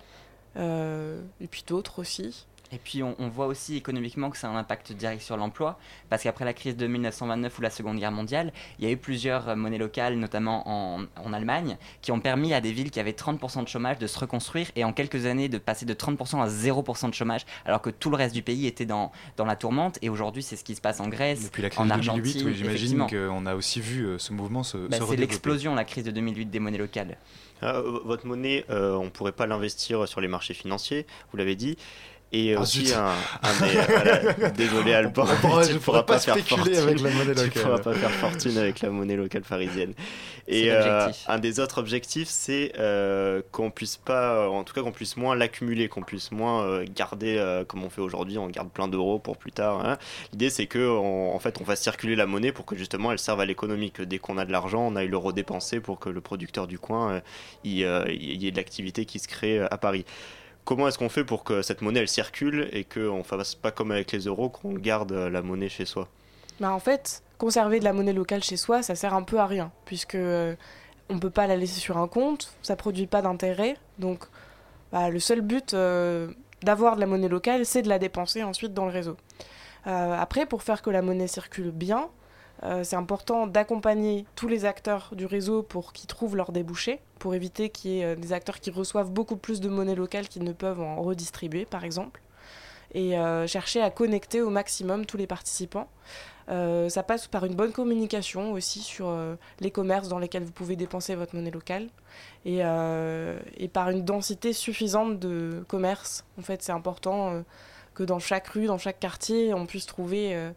euh, 0.55 1.21
et 1.41 1.47
puis 1.47 1.63
d'autres 1.67 1.99
aussi. 1.99 2.45
Et 2.71 2.77
puis 2.77 3.01
on, 3.03 3.15
on 3.19 3.29
voit 3.29 3.47
aussi 3.47 3.77
économiquement 3.77 4.29
que 4.29 4.37
ça 4.37 4.47
a 4.47 4.51
un 4.51 4.57
impact 4.57 4.91
direct 4.91 5.21
sur 5.21 5.37
l'emploi, 5.37 5.79
parce 6.09 6.23
qu'après 6.23 6.43
la 6.45 6.53
crise 6.53 6.75
de 6.75 6.85
1929 6.87 7.57
ou 7.57 7.61
la 7.61 7.69
Seconde 7.69 7.97
Guerre 7.97 8.11
mondiale, 8.11 8.51
il 8.79 8.85
y 8.85 8.87
a 8.87 8.91
eu 8.91 8.97
plusieurs 8.97 9.49
euh, 9.49 9.55
monnaies 9.55 9.77
locales, 9.77 10.15
notamment 10.15 10.63
en, 10.67 11.05
en 11.23 11.33
Allemagne, 11.33 11.77
qui 12.01 12.11
ont 12.11 12.19
permis 12.19 12.53
à 12.53 12.61
des 12.61 12.71
villes 12.71 12.91
qui 12.91 12.99
avaient 12.99 13.11
30% 13.11 13.63
de 13.63 13.67
chômage 13.69 13.99
de 13.99 14.07
se 14.07 14.19
reconstruire 14.19 14.67
et 14.75 14.83
en 14.83 14.91
quelques 14.93 15.25
années 15.25 15.47
de 15.49 15.57
passer 15.57 15.85
de 15.85 15.93
30% 15.93 16.41
à 16.41 16.47
0% 16.47 17.09
de 17.09 17.13
chômage, 17.13 17.45
alors 17.65 17.81
que 17.81 17.89
tout 17.89 18.09
le 18.09 18.17
reste 18.17 18.33
du 18.35 18.41
pays 18.41 18.67
était 18.67 18.85
dans, 18.85 19.11
dans 19.37 19.45
la 19.45 19.55
tourmente. 19.55 19.97
Et 20.01 20.09
aujourd'hui, 20.09 20.43
c'est 20.43 20.55
ce 20.57 20.63
qui 20.63 20.75
se 20.75 20.81
passe 20.81 20.99
en 20.99 21.07
Grèce, 21.07 21.45
Depuis 21.45 21.61
la 21.61 21.69
crise 21.69 21.81
en 21.81 21.85
de 21.87 21.91
Argentine. 21.93 22.21
2008, 22.23 22.45
oui, 22.45 22.53
j'imagine 22.55 23.07
qu'on 23.07 23.45
a 23.45 23.55
aussi 23.55 23.79
vu 23.79 24.05
euh, 24.05 24.17
ce 24.19 24.33
mouvement 24.33 24.63
se, 24.63 24.77
Bah, 24.77 24.97
se 24.97 25.05
c'est 25.05 25.15
l'explosion, 25.15 25.73
la 25.75 25.85
crise 25.85 26.03
de 26.03 26.11
2008 26.11 26.45
des 26.47 26.59
monnaies 26.59 26.77
locales. 26.77 27.17
Ah, 27.61 27.81
v- 27.81 27.99
votre 28.03 28.25
monnaie, 28.27 28.65
euh, 28.69 28.95
on 28.95 29.05
ne 29.05 29.09
pourrait 29.09 29.31
pas 29.31 29.47
l'investir 29.47 30.07
sur 30.07 30.21
les 30.21 30.27
marchés 30.27 30.53
financiers, 30.53 31.07
vous 31.31 31.37
l'avez 31.37 31.55
dit. 31.55 31.77
Et 32.33 32.55
Ah, 32.55 32.59
aussi 32.61 32.91
un, 32.93 33.05
un 33.41 33.65
des- 33.65 33.73
voilà, 33.87 34.49
désolé 34.49 34.93
Alban, 34.93 35.25
pourra- 35.41 35.61
tu 35.63 35.69
je 35.69 35.73
ne 35.75 35.79
pourras 35.79 36.03
pas 36.03 36.15
pas 36.15 36.19
faire 36.19 36.37
fortune. 36.39 36.75
avec 36.75 36.99
la 36.99 37.09
monnaie 37.11 37.33
Tu 37.35 37.41
locale. 37.45 37.63
pourras 37.63 37.79
pas 37.79 37.93
faire 37.93 38.11
fortune 38.11 38.57
avec 38.57 38.81
la 38.81 38.89
monnaie 38.89 39.15
locale 39.15 39.43
parisienne. 39.43 39.93
Et 40.49 40.69
euh, 40.71 41.07
un 41.29 41.39
des 41.39 41.61
autres 41.61 41.77
objectifs, 41.79 42.27
c'est 42.27 42.73
euh, 42.79 43.41
qu'on 43.53 43.71
puisse 43.71 43.95
pas, 43.95 44.49
en 44.49 44.65
tout 44.65 44.73
cas 44.73 44.81
qu'on 44.81 44.91
puisse 44.91 45.15
moins 45.15 45.35
l'accumuler, 45.35 45.87
qu'on 45.87 46.01
puisse 46.03 46.31
moins 46.33 46.63
euh, 46.65 46.85
garder 46.93 47.37
euh, 47.37 47.63
comme 47.63 47.85
on 47.85 47.89
fait 47.89 48.01
aujourd'hui, 48.01 48.37
on 48.37 48.47
garde 48.49 48.69
plein 48.71 48.89
d'euros 48.89 49.19
pour 49.19 49.37
plus 49.37 49.53
tard. 49.53 49.85
hein. 49.85 49.97
L'idée, 50.33 50.49
c'est 50.49 50.65
que 50.67 50.79
on- 50.85 51.33
en 51.33 51.39
fait, 51.39 51.61
on 51.61 51.65
fasse 51.65 51.81
circuler 51.81 52.17
la 52.17 52.25
monnaie 52.25 52.51
pour 52.51 52.65
que 52.65 52.75
justement 52.75 53.13
elle 53.13 53.19
serve 53.19 53.39
à 53.39 53.45
l'économie, 53.45 53.91
que 53.91 54.03
dès 54.03 54.19
qu'on 54.19 54.37
a 54.37 54.43
de 54.43 54.51
l'argent, 54.51 54.81
on 54.85 54.97
aille 54.97 55.07
le 55.07 55.17
redépenser 55.17 55.79
pour 55.79 55.97
que 55.99 56.09
le 56.09 56.19
producteur 56.19 56.67
du 56.67 56.77
coin, 56.77 57.11
euh, 57.13 57.19
il, 57.63 57.85
euh, 57.85 58.03
il 58.09 58.43
y 58.43 58.47
ait 58.47 58.51
de 58.51 58.57
l'activité 58.57 59.05
qui 59.05 59.19
se 59.19 59.29
crée 59.29 59.59
euh, 59.59 59.67
à 59.71 59.77
Paris. 59.77 60.03
Comment 60.67 60.89
est-ce 60.89 60.97
qu'on 60.97 61.07
fait 61.07 61.23
pour 61.23 61.45
que 61.45 61.61
cette 61.61 61.81
monnaie 61.81 62.01
elle 62.01 62.09
circule 62.09 62.67
et 62.73 62.83
qu'on 62.83 63.23
fasse 63.23 63.55
pas 63.55 63.71
comme 63.71 63.89
avec 63.89 64.11
les 64.11 64.25
euros, 64.25 64.49
qu'on 64.49 64.73
garde 64.73 65.13
euh, 65.13 65.29
la 65.29 65.41
monnaie 65.41 65.69
chez 65.69 65.85
soi? 65.85 66.09
Bah, 66.59 66.73
en 66.73 66.79
fait, 66.79 67.23
conserver 67.37 67.79
de 67.79 67.85
la 67.85 67.93
monnaie 67.93 68.11
locale 68.11 68.43
chez 68.43 68.57
soi, 68.57 68.83
ça 68.83 68.93
sert 68.93 69.13
un 69.13 69.23
peu 69.23 69.39
à 69.39 69.45
rien, 69.45 69.71
puisque 69.85 70.15
euh, 70.15 70.55
on 71.07 71.19
peut 71.19 71.29
pas 71.29 71.47
la 71.47 71.55
laisser 71.55 71.79
sur 71.79 71.97
un 71.97 72.09
compte, 72.09 72.53
ça 72.63 72.75
produit 72.75 73.07
pas 73.07 73.21
d'intérêt, 73.21 73.77
donc 73.97 74.25
bah, 74.91 75.09
le 75.09 75.21
seul 75.21 75.39
but 75.39 75.73
euh, 75.73 76.27
d'avoir 76.63 76.95
de 76.95 76.99
la 76.99 77.07
monnaie 77.07 77.29
locale, 77.29 77.65
c'est 77.65 77.81
de 77.81 77.87
la 77.87 77.97
dépenser 77.97 78.43
ensuite 78.43 78.73
dans 78.73 78.85
le 78.85 78.91
réseau. 78.91 79.15
Après, 79.85 80.45
pour 80.45 80.63
faire 80.63 80.81
que 80.81 80.89
la 80.89 81.01
monnaie 81.01 81.29
circule 81.29 81.71
bien, 81.71 82.09
c'est 82.83 82.97
important 82.97 83.47
d'accompagner 83.47 84.25
tous 84.35 84.49
les 84.49 84.65
acteurs 84.65 85.11
du 85.13 85.25
réseau 85.25 85.63
pour 85.63 85.93
qu'ils 85.93 86.07
trouvent 86.07 86.35
leurs 86.35 86.51
débouchés, 86.51 86.99
pour 87.17 87.35
éviter 87.35 87.69
qu'il 87.69 87.91
y 87.91 87.99
ait 87.99 88.05
euh, 88.05 88.15
des 88.15 88.33
acteurs 88.33 88.59
qui 88.59 88.71
reçoivent 88.71 89.11
beaucoup 89.11 89.37
plus 89.37 89.61
de 89.61 89.69
monnaie 89.69 89.95
locale 89.95 90.27
qu'ils 90.27 90.43
ne 90.43 90.53
peuvent 90.53 90.81
en 90.81 91.01
redistribuer, 91.01 91.65
par 91.65 91.83
exemple, 91.83 92.21
et 92.93 93.17
euh, 93.17 93.47
chercher 93.47 93.81
à 93.81 93.89
connecter 93.89 94.41
au 94.41 94.49
maximum 94.49 95.05
tous 95.05 95.17
les 95.17 95.27
participants. 95.27 95.87
Euh, 96.49 96.87
ça 96.87 97.03
passe 97.03 97.27
par 97.27 97.43
une 97.43 97.55
bonne 97.55 97.73
communication 97.73 98.53
aussi 98.53 98.81
sur 98.81 99.13
les 99.59 99.69
commerces 99.71 100.07
dans 100.07 100.19
lesquels 100.19 100.43
vous 100.43 100.53
pouvez 100.53 100.77
dépenser 100.77 101.15
votre 101.15 101.35
monnaie 101.35 101.51
locale 101.51 101.89
et, 102.45 102.61
par 103.73 103.89
une 103.89 104.05
densité 104.05 104.53
suffisante 104.53 105.19
de 105.19 105.65
commerces. 105.67 106.23
En 106.39 106.41
fait, 106.41 106.63
c'est 106.63 106.71
important 106.71 107.43
que 107.93 108.03
dans 108.03 108.19
chaque 108.19 108.47
rue, 108.47 108.67
dans 108.67 108.77
chaque 108.77 108.99
quartier, 108.99 109.53
on 109.53 109.65
puisse 109.65 109.85
trouver 109.85 110.51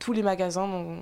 tous 0.00 0.12
les 0.12 0.24
magasins 0.24 0.98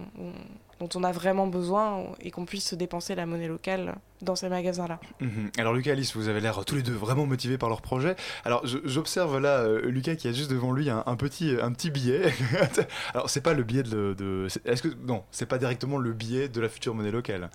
dont 0.81 0.89
on 0.95 1.05
a 1.05 1.13
vraiment 1.13 1.47
besoin 1.47 2.05
et 2.21 2.31
qu'on 2.31 2.45
puisse 2.45 2.69
se 2.69 2.75
dépenser 2.75 3.15
la 3.15 3.27
monnaie 3.27 3.49
locale 3.49 3.97
dans 4.23 4.37
ces 4.37 4.49
magasins-là. 4.49 5.01
Mhm. 5.21 5.51
Alors 5.59 5.75
Lucas, 5.75 5.93
Alice, 5.93 6.15
vous 6.17 6.29
avez 6.29 6.41
l'air 6.41 6.65
tous 6.65 6.77
les 6.77 6.83
deux 6.83 6.93
vraiment 6.93 7.27
motivés 7.27 7.59
par 7.59 7.69
leur 7.69 7.83
projet. 7.83 8.17
Alors 8.45 8.63
j'observe 8.65 9.39
là 9.39 9.61
euh, 9.61 9.81
Lucas 9.91 10.17
qui 10.17 10.29
a 10.29 10.33
juste 10.33 10.51
devant 10.51 10.73
lui 10.73 10.91
un, 10.91 11.03
petit, 11.17 11.57
un 11.61 11.73
petit 11.73 11.91
billet. 11.91 12.33
Alors 13.15 13.31
c'est 13.31 13.41
pas 13.41 13.55
le 13.55 13.63
billet 13.63 13.83
de... 13.83 14.47
Est-ce 14.65 14.83
que 14.83 14.89
non, 15.07 15.25
c'est 15.31 15.47
pas 15.47 15.59
directement 15.59 15.99
le 15.99 16.13
billet 16.13 16.49
de 16.49 16.61
la 16.61 16.69
future 16.69 16.95
monnaie 16.95 17.11
locale. 17.11 17.51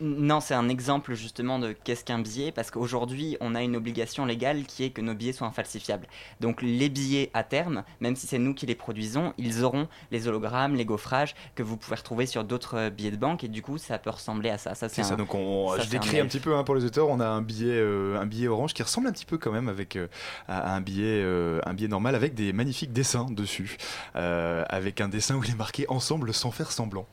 Non, 0.00 0.40
c'est 0.40 0.54
un 0.54 0.68
exemple 0.68 1.14
justement 1.14 1.58
de 1.58 1.72
qu'est-ce 1.72 2.04
qu'un 2.04 2.18
billet, 2.18 2.52
parce 2.52 2.70
qu'aujourd'hui, 2.70 3.36
on 3.40 3.54
a 3.54 3.62
une 3.62 3.76
obligation 3.76 4.26
légale 4.26 4.64
qui 4.64 4.84
est 4.84 4.90
que 4.90 5.00
nos 5.00 5.14
billets 5.14 5.32
soient 5.32 5.46
infalsifiables. 5.46 6.06
Donc 6.40 6.60
les 6.62 6.88
billets 6.88 7.30
à 7.32 7.44
terme, 7.44 7.84
même 8.00 8.16
si 8.16 8.26
c'est 8.26 8.38
nous 8.38 8.54
qui 8.54 8.66
les 8.66 8.74
produisons, 8.74 9.32
ils 9.38 9.62
auront 9.64 9.88
les 10.10 10.28
hologrammes, 10.28 10.74
les 10.74 10.84
gaufrages 10.84 11.34
que 11.54 11.62
vous 11.62 11.76
pouvez 11.76 11.96
retrouver 11.96 12.26
sur 12.26 12.44
d'autres 12.44 12.76
euh, 12.76 12.90
billets 12.90 13.10
de 13.12 13.16
banque, 13.16 13.44
et 13.44 13.48
du 13.48 13.62
coup, 13.62 13.78
ça 13.78 13.98
peut 13.98 14.10
ressembler 14.10 14.50
à 14.50 14.58
ça. 14.58 14.74
Ça, 14.74 14.88
C'est 14.88 15.02
un- 15.02 15.04
ça, 15.04 15.16
donc 15.16 15.34
on, 15.34 15.74
ça, 15.76 15.82
je 15.82 15.88
décris 15.90 16.20
un, 16.20 16.26
petit 16.26 16.40
peu 16.40 16.54
hein, 16.56 16.64
pour 16.64 16.74
les 16.74 16.84
auteurs, 16.84 17.08
on 17.08 17.20
a 17.20 17.26
un 17.28 17.40
billet, 17.40 17.70
euh, 17.72 18.18
un 18.20 18.26
billet 18.26 18.48
orange 18.48 18.74
qui 18.74 18.82
ressemble 18.82 19.06
un 19.06 19.12
petit 19.12 19.24
peu 19.26 19.38
quand 19.38 19.52
même 19.52 19.68
avec, 19.68 19.96
euh, 19.96 20.08
à 20.48 20.74
un, 20.74 20.80
billet, 20.80 21.22
euh, 21.22 21.60
un 21.64 21.72
billet 21.72 21.88
normal 21.88 22.14
avec 22.16 22.34
des 22.34 22.52
magnifiques 22.52 22.92
dessins 22.92 23.26
dessus, 23.30 23.78
avec 24.14 25.00
un 25.00 25.08
dessin 25.08 25.36
où 25.36 25.44
il 25.44 25.50
est 25.50 25.56
marqué 25.56 25.86
ensemble 25.88 26.34
sans 26.34 26.50
faire 26.50 26.72
semblant. 26.72 27.06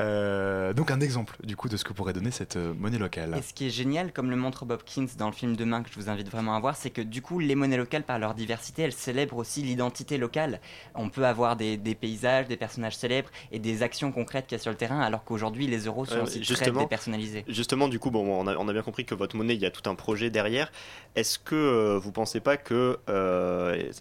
Euh, 0.54 0.74
donc 0.74 0.92
un 0.92 1.02
exemple 1.02 1.36
du 1.44 1.56
coup 1.56 1.68
de 1.70 1.78
ce 1.78 1.84
que 1.84 1.94
pourrait 1.94 2.14
donner 2.14 2.32
cette 2.32 2.56
euh, 2.56 2.74
monnaie 2.74 2.98
locale. 2.98 3.36
Et 3.38 3.42
ce 3.42 3.54
qui 3.54 3.68
est 3.68 3.70
génial, 3.70 4.12
comme 4.14 4.30
le 4.30 4.36
montre 4.36 4.66
Bob 4.66 4.84
Kins 4.84 5.08
dans 5.18 5.28
le 5.28 5.34
film 5.34 5.56
Demain, 5.56 5.84
que 5.84 5.90
je 5.90 5.96
vous 6.00 6.10
invite 6.10 6.30
vraiment 6.30 6.56
à 6.56 6.60
voir, 6.60 6.76
c'est 6.76 6.90
que 6.90 7.02
du 7.02 7.22
coup, 7.22 7.40
les 7.40 7.56
monnaies 7.56 7.78
locales, 7.78 8.04
par 8.04 8.20
leur 8.20 8.34
diversité, 8.34 8.84
elles 8.84 8.94
célèbrent 8.94 9.38
aussi 9.38 9.62
l'identité 9.62 10.18
locale. 10.18 10.60
On 10.96 11.10
peut 11.10 11.26
avoir 11.26 11.56
des, 11.56 11.78
des 11.78 11.96
paysages, 11.96 12.48
des 12.48 12.58
personnages 12.58 12.98
célèbres 12.98 13.30
et 13.52 13.60
des 13.60 13.84
actions 13.84 14.12
concrètes 14.12 14.48
qu'il 14.48 14.58
y 14.58 14.60
a 14.60 14.62
sur 14.62 14.72
le 14.72 14.78
terrain, 14.78 15.00
alors 15.02 15.24
qu'aujourd'hui, 15.24 15.68
les 15.68 15.86
euros 15.86 16.06
sont 16.06 16.16
Ouais, 16.16 16.22
aussi 16.22 16.42
très 16.42 16.72
dépersonnalisés. 16.72 17.44
Justement, 17.48 17.88
du 17.88 18.00
coup, 18.00 18.12
bon, 18.12 18.26
on 18.26 18.48
a, 18.48 18.56
on 18.56 18.68
a 18.68 18.74
bien 18.74 18.82
compris 18.84 19.06
que 19.06 19.16
votre 19.16 19.36
monnaie, 19.36 19.56
il 19.56 19.62
y 19.62 19.66
a 19.66 19.72
tout 19.72 19.90
un 19.90 19.96
projet 19.96 20.30
derrière. 20.30 20.72
Est-ce 21.16 21.40
que 21.40 21.56
euh, 21.56 22.00
vous 22.00 22.12
pensez 22.12 22.40
pas 22.40 22.58
que 22.58 23.00
euh, 23.10 23.92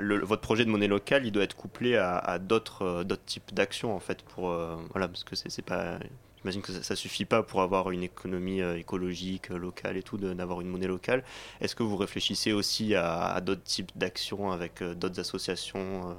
votre 0.00 0.42
projet 0.42 0.64
de 0.64 0.70
monnaie 0.70 0.88
locale, 0.88 1.26
il 1.26 1.32
doit 1.32 1.44
être 1.44 1.56
couplé 1.56 1.96
à, 1.96 2.34
euh, 2.34 2.38
d'autres 2.38 3.04
types 3.26 3.52
d'actions, 3.54 3.94
en 3.94 4.00
fait, 4.00 4.22
pour 4.22 4.50
euh, 4.50 4.76
voilà, 4.92 5.08
parce 5.08 5.24
que 5.24 5.36
c'est 5.36 5.62
pas. 5.64 5.98
J'imagine 6.42 6.62
que 6.62 6.72
ça, 6.72 6.82
ça 6.82 6.96
suffit 6.96 7.26
pas 7.26 7.42
pour 7.42 7.60
avoir 7.60 7.90
une 7.90 8.02
économie 8.02 8.62
euh, 8.62 8.78
écologique, 8.78 9.50
locale 9.50 9.98
et 9.98 10.02
tout, 10.02 10.16
d'avoir 10.16 10.62
une 10.62 10.68
monnaie 10.68 10.86
locale. 10.86 11.22
Est-ce 11.60 11.76
que 11.76 11.82
vous 11.82 11.96
réfléchissez 11.96 12.52
aussi 12.52 12.94
à, 12.94 13.38
d'autres 13.42 13.62
types 13.62 13.90
d'actions 13.94 14.50
avec 14.50 14.82
d'autres 14.82 15.20
associations 15.20 16.16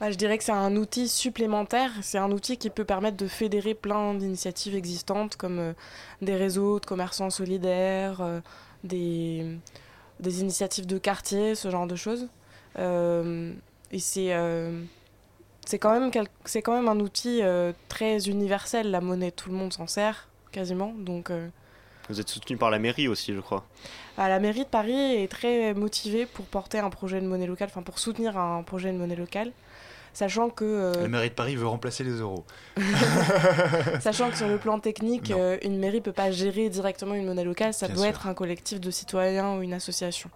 Bah, 0.00 0.10
je 0.10 0.16
dirais 0.16 0.38
que 0.38 0.44
c'est 0.44 0.52
un 0.52 0.74
outil 0.76 1.06
supplémentaire, 1.06 1.92
c'est 2.00 2.16
un 2.16 2.32
outil 2.32 2.56
qui 2.56 2.70
peut 2.70 2.86
permettre 2.86 3.18
de 3.18 3.28
fédérer 3.28 3.74
plein 3.74 4.14
d'initiatives 4.14 4.74
existantes 4.74 5.36
comme 5.36 5.74
des 6.22 6.36
réseaux 6.36 6.80
de 6.80 6.86
commerçants 6.86 7.28
solidaires, 7.28 8.22
des 8.84 9.60
initiatives 10.24 10.86
de 10.86 10.96
quartier, 10.96 11.54
ce 11.54 11.70
genre 11.70 11.86
de 11.86 11.96
choses. 11.96 12.30
Euh, 12.78 13.52
et 13.92 13.98
c'est 13.98 14.32
euh, 14.32 14.80
c'est 15.66 15.78
quand, 15.78 15.92
même 15.98 16.10
quel- 16.10 16.28
c'est 16.44 16.62
quand 16.62 16.74
même 16.74 16.88
un 16.88 17.00
outil 17.00 17.40
euh, 17.42 17.72
très 17.88 18.28
universel, 18.28 18.90
la 18.90 19.00
monnaie, 19.00 19.30
tout 19.30 19.50
le 19.50 19.56
monde 19.56 19.72
s'en 19.72 19.86
sert 19.86 20.28
quasiment. 20.52 20.92
Donc 20.96 21.30
euh, 21.30 21.48
Vous 22.08 22.20
êtes 22.20 22.28
soutenu 22.28 22.56
par 22.56 22.70
la 22.70 22.78
mairie 22.78 23.08
aussi, 23.08 23.34
je 23.34 23.40
crois. 23.40 23.64
à 24.18 24.28
la 24.28 24.38
mairie 24.40 24.60
de 24.64 24.68
Paris 24.68 24.92
est 25.22 25.30
très 25.30 25.74
motivée 25.74 26.26
pour 26.26 26.44
porter 26.46 26.78
un 26.78 26.90
projet 26.90 27.20
de 27.20 27.26
monnaie 27.26 27.46
locale, 27.46 27.68
enfin 27.70 27.82
pour 27.82 27.98
soutenir 27.98 28.36
un 28.38 28.62
projet 28.62 28.92
de 28.92 28.98
monnaie 28.98 29.16
locale, 29.16 29.52
sachant 30.12 30.48
que 30.50 30.64
euh, 30.64 30.92
La 31.02 31.08
mairie 31.08 31.30
de 31.30 31.34
Paris 31.34 31.56
veut 31.56 31.66
remplacer 31.68 32.02
les 32.04 32.18
euros. 32.20 32.44
Sachant 34.00 34.30
que 34.30 34.36
sur 34.36 34.48
le 34.48 34.58
plan 34.58 34.78
technique, 34.80 35.30
euh, 35.30 35.58
une 35.62 35.78
mairie 35.78 36.00
peut 36.00 36.12
pas 36.12 36.30
gérer 36.30 36.68
directement 36.68 37.14
une 37.14 37.26
monnaie 37.26 37.44
locale, 37.44 37.74
ça 37.74 37.86
Bien 37.86 37.94
doit 37.96 38.04
sûr. 38.06 38.10
être 38.14 38.26
un 38.26 38.34
collectif 38.34 38.80
de 38.80 38.90
citoyens 38.90 39.56
ou 39.56 39.62
une 39.62 39.72
association. 39.74 40.30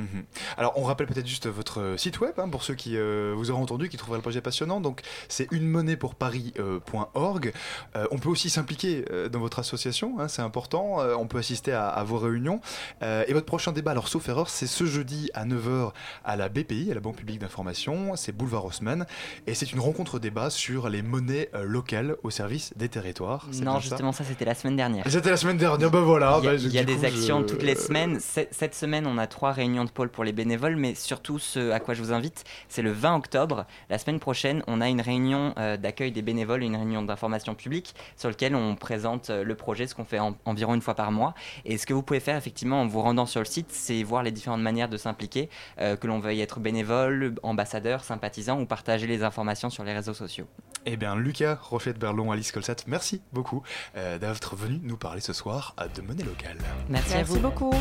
Mhm. 0.00 0.24
Alors, 0.56 0.72
on 0.76 0.82
rappelle 0.82 1.06
peut-être 1.06 1.26
juste 1.26 1.46
votre 1.48 1.80
euh, 1.80 1.96
site 1.96 2.20
web 2.20 2.32
hein, 2.38 2.48
pour 2.48 2.62
ceux 2.64 2.74
qui 2.74 2.96
euh, 2.96 3.32
vous 3.36 3.50
auront 3.50 3.62
entendu, 3.62 3.88
qui 3.88 3.96
trouveraient 3.96 4.18
le 4.18 4.22
projet 4.22 4.40
passionnant. 4.40 4.80
Donc, 4.80 5.00
c'est 5.28 5.46
une 5.52 5.66
monnaie 5.68 5.96
pour 5.96 6.14
Paris.org. 6.14 7.52
Euh, 7.96 8.06
on 8.10 8.18
peut 8.18 8.28
aussi 8.28 8.50
s'impliquer 8.50 9.04
euh, 9.10 9.28
dans 9.28 9.40
votre 9.40 9.58
association, 9.58 10.16
hein, 10.18 10.28
c'est 10.28 10.42
important. 10.42 11.00
Euh, 11.00 11.14
on 11.18 11.26
peut 11.26 11.38
assister 11.38 11.72
à, 11.72 11.88
à 11.88 12.04
vos 12.04 12.18
réunions. 12.18 12.60
Euh, 13.02 13.24
et 13.28 13.32
votre 13.32 13.46
prochain 13.46 13.72
débat, 13.72 13.90
alors 13.92 14.08
sauf 14.08 14.28
erreur, 14.28 14.48
c'est 14.48 14.66
ce 14.66 14.84
jeudi 14.84 15.30
à 15.34 15.44
9h 15.46 15.92
à 16.24 16.36
la 16.36 16.48
BPI, 16.48 16.90
à 16.90 16.94
la 16.94 17.00
Banque 17.00 17.16
publique 17.16 17.38
d'information. 17.40 18.16
C'est 18.16 18.32
Boulevard 18.32 18.64
Haussmann. 18.64 19.06
Et 19.46 19.54
c'est 19.54 19.72
une 19.72 19.80
rencontre 19.80 20.18
débat 20.18 20.50
sur 20.50 20.88
les 20.88 21.02
monnaies 21.02 21.48
euh, 21.54 21.62
locales 21.64 22.16
au 22.22 22.30
service 22.30 22.72
des 22.76 22.88
territoires. 22.88 23.46
C'est 23.50 23.64
Non, 23.64 23.74
ça 23.74 23.80
justement, 23.80 24.12
ça, 24.12 24.24
c'était 24.24 24.44
la 24.44 24.54
semaine 24.54 24.76
dernière. 24.76 25.04
C'était 25.08 25.30
la 25.30 25.36
semaine 25.36 25.56
dernière, 25.56 25.90
ben 25.90 26.00
voilà. 26.00 26.38
Il 26.40 26.44
y 26.44 26.48
a, 26.48 26.52
ben, 26.52 26.70
y 26.72 26.78
a 26.78 26.84
des 26.84 26.96
coup, 26.96 27.04
actions 27.06 27.40
je- 27.40 27.46
toutes 27.46 27.62
les 27.62 27.74
semaines. 27.74 28.18
Cette 28.20 28.54
cette 28.54 28.74
semaine, 28.74 29.06
on 29.06 29.18
a 29.18 29.26
trois 29.26 29.52
réunions 29.52 29.84
de 29.84 29.89
pôle 29.90 30.08
pour 30.10 30.24
les 30.24 30.32
bénévoles, 30.32 30.76
mais 30.76 30.94
surtout 30.94 31.38
ce 31.38 31.70
à 31.70 31.80
quoi 31.80 31.94
je 31.94 32.02
vous 32.02 32.12
invite, 32.12 32.44
c'est 32.68 32.82
le 32.82 32.92
20 32.92 33.16
octobre. 33.16 33.66
La 33.88 33.98
semaine 33.98 34.20
prochaine, 34.20 34.62
on 34.66 34.80
a 34.80 34.88
une 34.88 35.00
réunion 35.00 35.54
euh, 35.58 35.76
d'accueil 35.76 36.12
des 36.12 36.22
bénévoles, 36.22 36.62
une 36.62 36.76
réunion 36.76 37.02
d'information 37.02 37.54
publique 37.54 37.94
sur 38.16 38.28
laquelle 38.28 38.54
on 38.54 38.76
présente 38.76 39.30
euh, 39.30 39.44
le 39.44 39.54
projet, 39.54 39.86
ce 39.86 39.94
qu'on 39.94 40.04
fait 40.04 40.18
en- 40.18 40.34
environ 40.44 40.74
une 40.74 40.82
fois 40.82 40.94
par 40.94 41.10
mois. 41.12 41.34
Et 41.64 41.78
ce 41.78 41.86
que 41.86 41.92
vous 41.94 42.02
pouvez 42.02 42.20
faire 42.20 42.36
effectivement 42.36 42.80
en 42.82 42.86
vous 42.86 43.00
rendant 43.02 43.26
sur 43.26 43.40
le 43.40 43.46
site, 43.46 43.70
c'est 43.70 44.02
voir 44.02 44.22
les 44.22 44.30
différentes 44.32 44.62
manières 44.62 44.88
de 44.88 44.96
s'impliquer, 44.96 45.48
euh, 45.80 45.96
que 45.96 46.06
l'on 46.06 46.18
veuille 46.20 46.40
être 46.40 46.60
bénévole, 46.60 47.34
ambassadeur, 47.42 48.04
sympathisant 48.04 48.60
ou 48.60 48.66
partager 48.66 49.06
les 49.06 49.22
informations 49.22 49.70
sur 49.70 49.84
les 49.84 49.92
réseaux 49.92 50.14
sociaux. 50.14 50.46
Eh 50.86 50.96
bien, 50.96 51.14
Lucas 51.16 51.58
Rochette-Berlon, 51.60 52.30
Alice 52.32 52.52
Colsat, 52.52 52.76
merci 52.86 53.20
beaucoup 53.32 53.62
euh, 53.96 54.18
d'être 54.18 54.56
venu 54.56 54.80
nous 54.82 54.96
parler 54.96 55.20
ce 55.20 55.32
soir 55.32 55.74
à 55.76 55.88
de 55.88 56.00
monnaie 56.02 56.24
locale. 56.24 56.58
Merci, 56.88 57.14
à 57.14 57.22
vous. 57.22 57.38
beaucoup. 57.40 57.74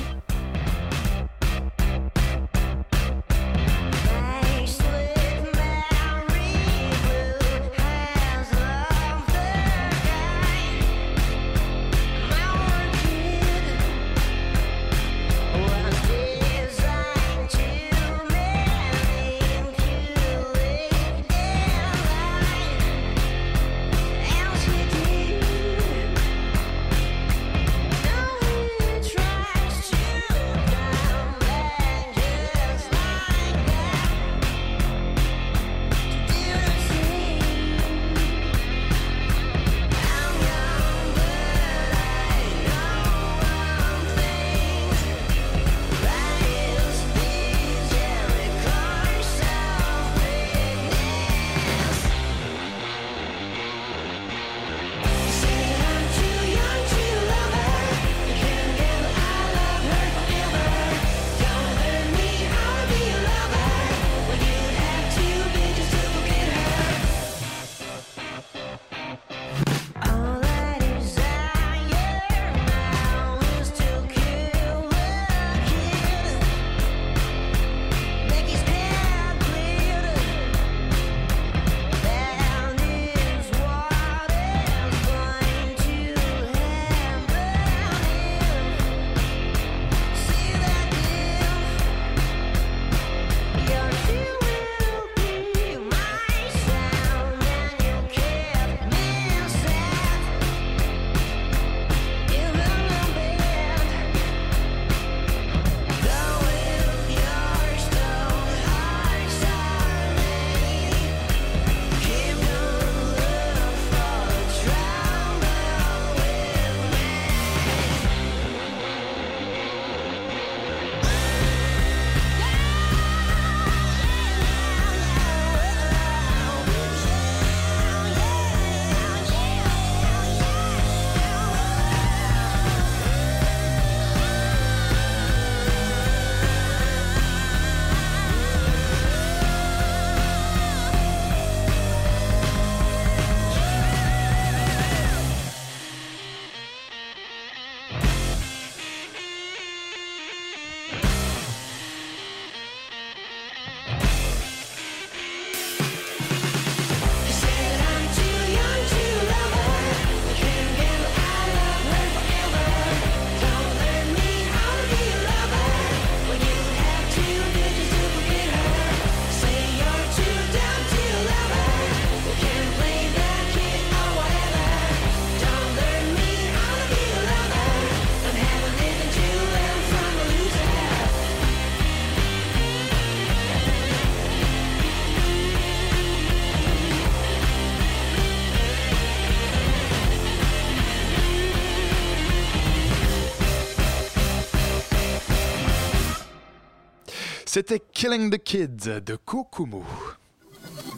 C'était 197.52 197.80
Killing 197.80 198.30
the 198.30 198.38
Kids 198.38 199.02
de 199.04 199.16
Kokumu. 199.16 199.82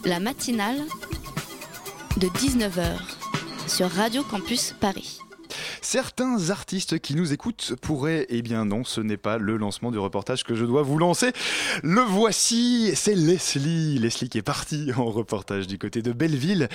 La 0.03 0.19
matinale 0.19 0.81
de 2.17 2.27
19h 2.27 2.99
sur 3.69 3.89
Radio 3.89 4.21
Campus 4.23 4.75
Paris. 4.77 5.19
Certains 5.81 6.49
artistes 6.49 6.99
qui 6.99 7.15
nous 7.15 7.31
écoutent 7.31 7.75
pourraient, 7.81 8.25
eh 8.27 8.41
bien 8.41 8.65
non, 8.65 8.83
ce 8.83 8.99
n'est 8.99 9.15
pas 9.15 9.37
le 9.37 9.55
lancement 9.55 9.91
du 9.91 9.97
reportage 9.97 10.43
que 10.43 10.53
je 10.53 10.65
dois 10.65 10.81
vous 10.81 10.97
lancer. 10.97 11.31
Le 11.83 12.01
voici, 12.01 12.91
c'est 12.95 13.15
Leslie. 13.15 13.97
Leslie 13.97 14.27
qui 14.27 14.37
est 14.37 14.41
partie 14.41 14.91
en 14.97 15.05
reportage 15.05 15.67
du 15.67 15.77
côté 15.77 16.01
de 16.01 16.11
Belleville 16.11 16.67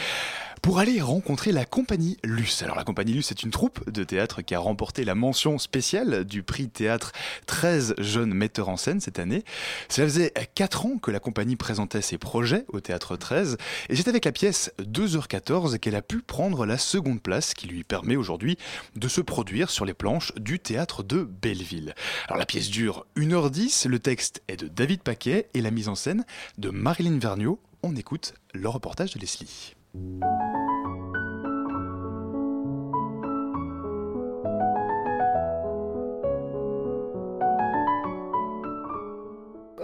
pour 0.66 0.80
aller 0.80 1.00
rencontrer 1.00 1.52
la 1.52 1.64
compagnie 1.64 2.16
Luce. 2.24 2.64
Alors 2.64 2.74
la 2.74 2.82
compagnie 2.82 3.12
Luce 3.12 3.30
est 3.30 3.44
une 3.44 3.52
troupe 3.52 3.88
de 3.88 4.02
théâtre 4.02 4.42
qui 4.42 4.52
a 4.52 4.58
remporté 4.58 5.04
la 5.04 5.14
mention 5.14 5.58
spéciale 5.58 6.24
du 6.24 6.42
prix 6.42 6.68
théâtre 6.68 7.12
13 7.46 7.94
jeunes 7.98 8.34
metteurs 8.34 8.68
en 8.68 8.76
scène 8.76 8.98
cette 8.98 9.20
année. 9.20 9.44
Cela 9.88 10.08
faisait 10.08 10.32
4 10.56 10.86
ans 10.86 10.98
que 10.98 11.12
la 11.12 11.20
compagnie 11.20 11.54
présentait 11.54 12.02
ses 12.02 12.18
projets 12.18 12.64
au 12.66 12.80
théâtre 12.80 13.16
13 13.16 13.58
et 13.90 13.94
c'est 13.94 14.08
avec 14.08 14.24
la 14.24 14.32
pièce 14.32 14.72
2h14 14.80 15.78
qu'elle 15.78 15.94
a 15.94 16.02
pu 16.02 16.20
prendre 16.20 16.66
la 16.66 16.78
seconde 16.78 17.22
place 17.22 17.54
qui 17.54 17.68
lui 17.68 17.84
permet 17.84 18.16
aujourd'hui 18.16 18.58
de 18.96 19.06
se 19.06 19.20
produire 19.20 19.70
sur 19.70 19.84
les 19.84 19.94
planches 19.94 20.34
du 20.34 20.58
théâtre 20.58 21.04
de 21.04 21.22
Belleville. 21.22 21.94
Alors 22.26 22.38
la 22.38 22.46
pièce 22.46 22.70
dure 22.70 23.06
1h10, 23.16 23.86
le 23.86 24.00
texte 24.00 24.42
est 24.48 24.56
de 24.56 24.66
David 24.66 25.02
Paquet 25.02 25.46
et 25.54 25.60
la 25.60 25.70
mise 25.70 25.88
en 25.88 25.94
scène 25.94 26.24
de 26.58 26.70
Marilyn 26.70 27.20
Vergniaud. 27.20 27.60
On 27.84 27.94
écoute 27.94 28.34
le 28.52 28.68
reportage 28.68 29.14
de 29.14 29.20
Leslie. 29.20 29.75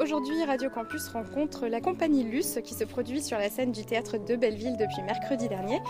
Aujourd'hui, 0.03 0.45
Radio 0.45 0.69
Campus 0.69 1.09
rencontre 1.09 1.69
la 1.69 1.81
compagnie 1.81 2.25
Luce 2.25 2.59
qui 2.65 2.75
se 2.75 2.83
produit 2.83 3.23
sur 3.23 3.39
la 3.39 3.49
scène 3.49 3.73
du 3.73 3.85
théâtre 3.85 4.19
de 4.19 4.37
Belleville 4.37 4.77
depuis 4.77 5.01
mercredi 5.03 5.49
dernier. 5.49 5.81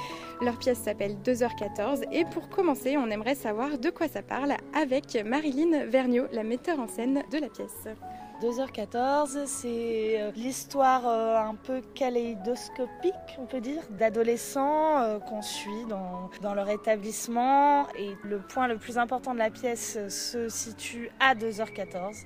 Leur 0.43 0.59
pièce 0.59 0.79
s'appelle 0.79 1.17
2h14 1.25 2.05
et 2.13 2.25
pour 2.27 2.49
commencer, 2.49 2.97
on 2.99 3.11
aimerait 3.11 3.35
savoir 3.35 3.79
de 3.79 3.91
quoi 3.91 4.09
ça 4.09 4.23
parle 4.23 4.55
avec 4.75 5.17
Marilyn 5.25 5.87
Vergniaud, 5.87 6.27
la 6.31 6.45
metteur 6.45 6.79
en 6.79 6.89
scène 6.89 7.23
de 7.33 7.39
la 7.39 7.49
pièce. 7.49 7.89
2h14, 8.43 9.47
c'est 9.47 10.21
euh, 10.21 10.33
l'histoire 10.35 11.07
euh, 11.07 11.37
un 11.37 11.55
peu 11.55 11.81
kaléidoscopique, 11.95 13.15
on 13.39 13.47
peut 13.47 13.61
dire, 13.61 13.83
d'adolescents 13.91 15.01
euh, 15.01 15.21
qu'on 15.21 15.43
suit 15.43 15.87
dans, 15.89 16.29
dans, 16.41 16.53
leur 16.53 16.69
établissement. 16.69 17.87
Et 17.97 18.17
le 18.25 18.41
point 18.41 18.67
le 18.67 18.79
plus 18.79 18.99
important 18.99 19.33
de 19.33 19.39
la 19.39 19.51
pièce 19.51 19.97
se 20.09 20.49
situe 20.49 21.09
à 21.21 21.37
2h14. 21.37 22.25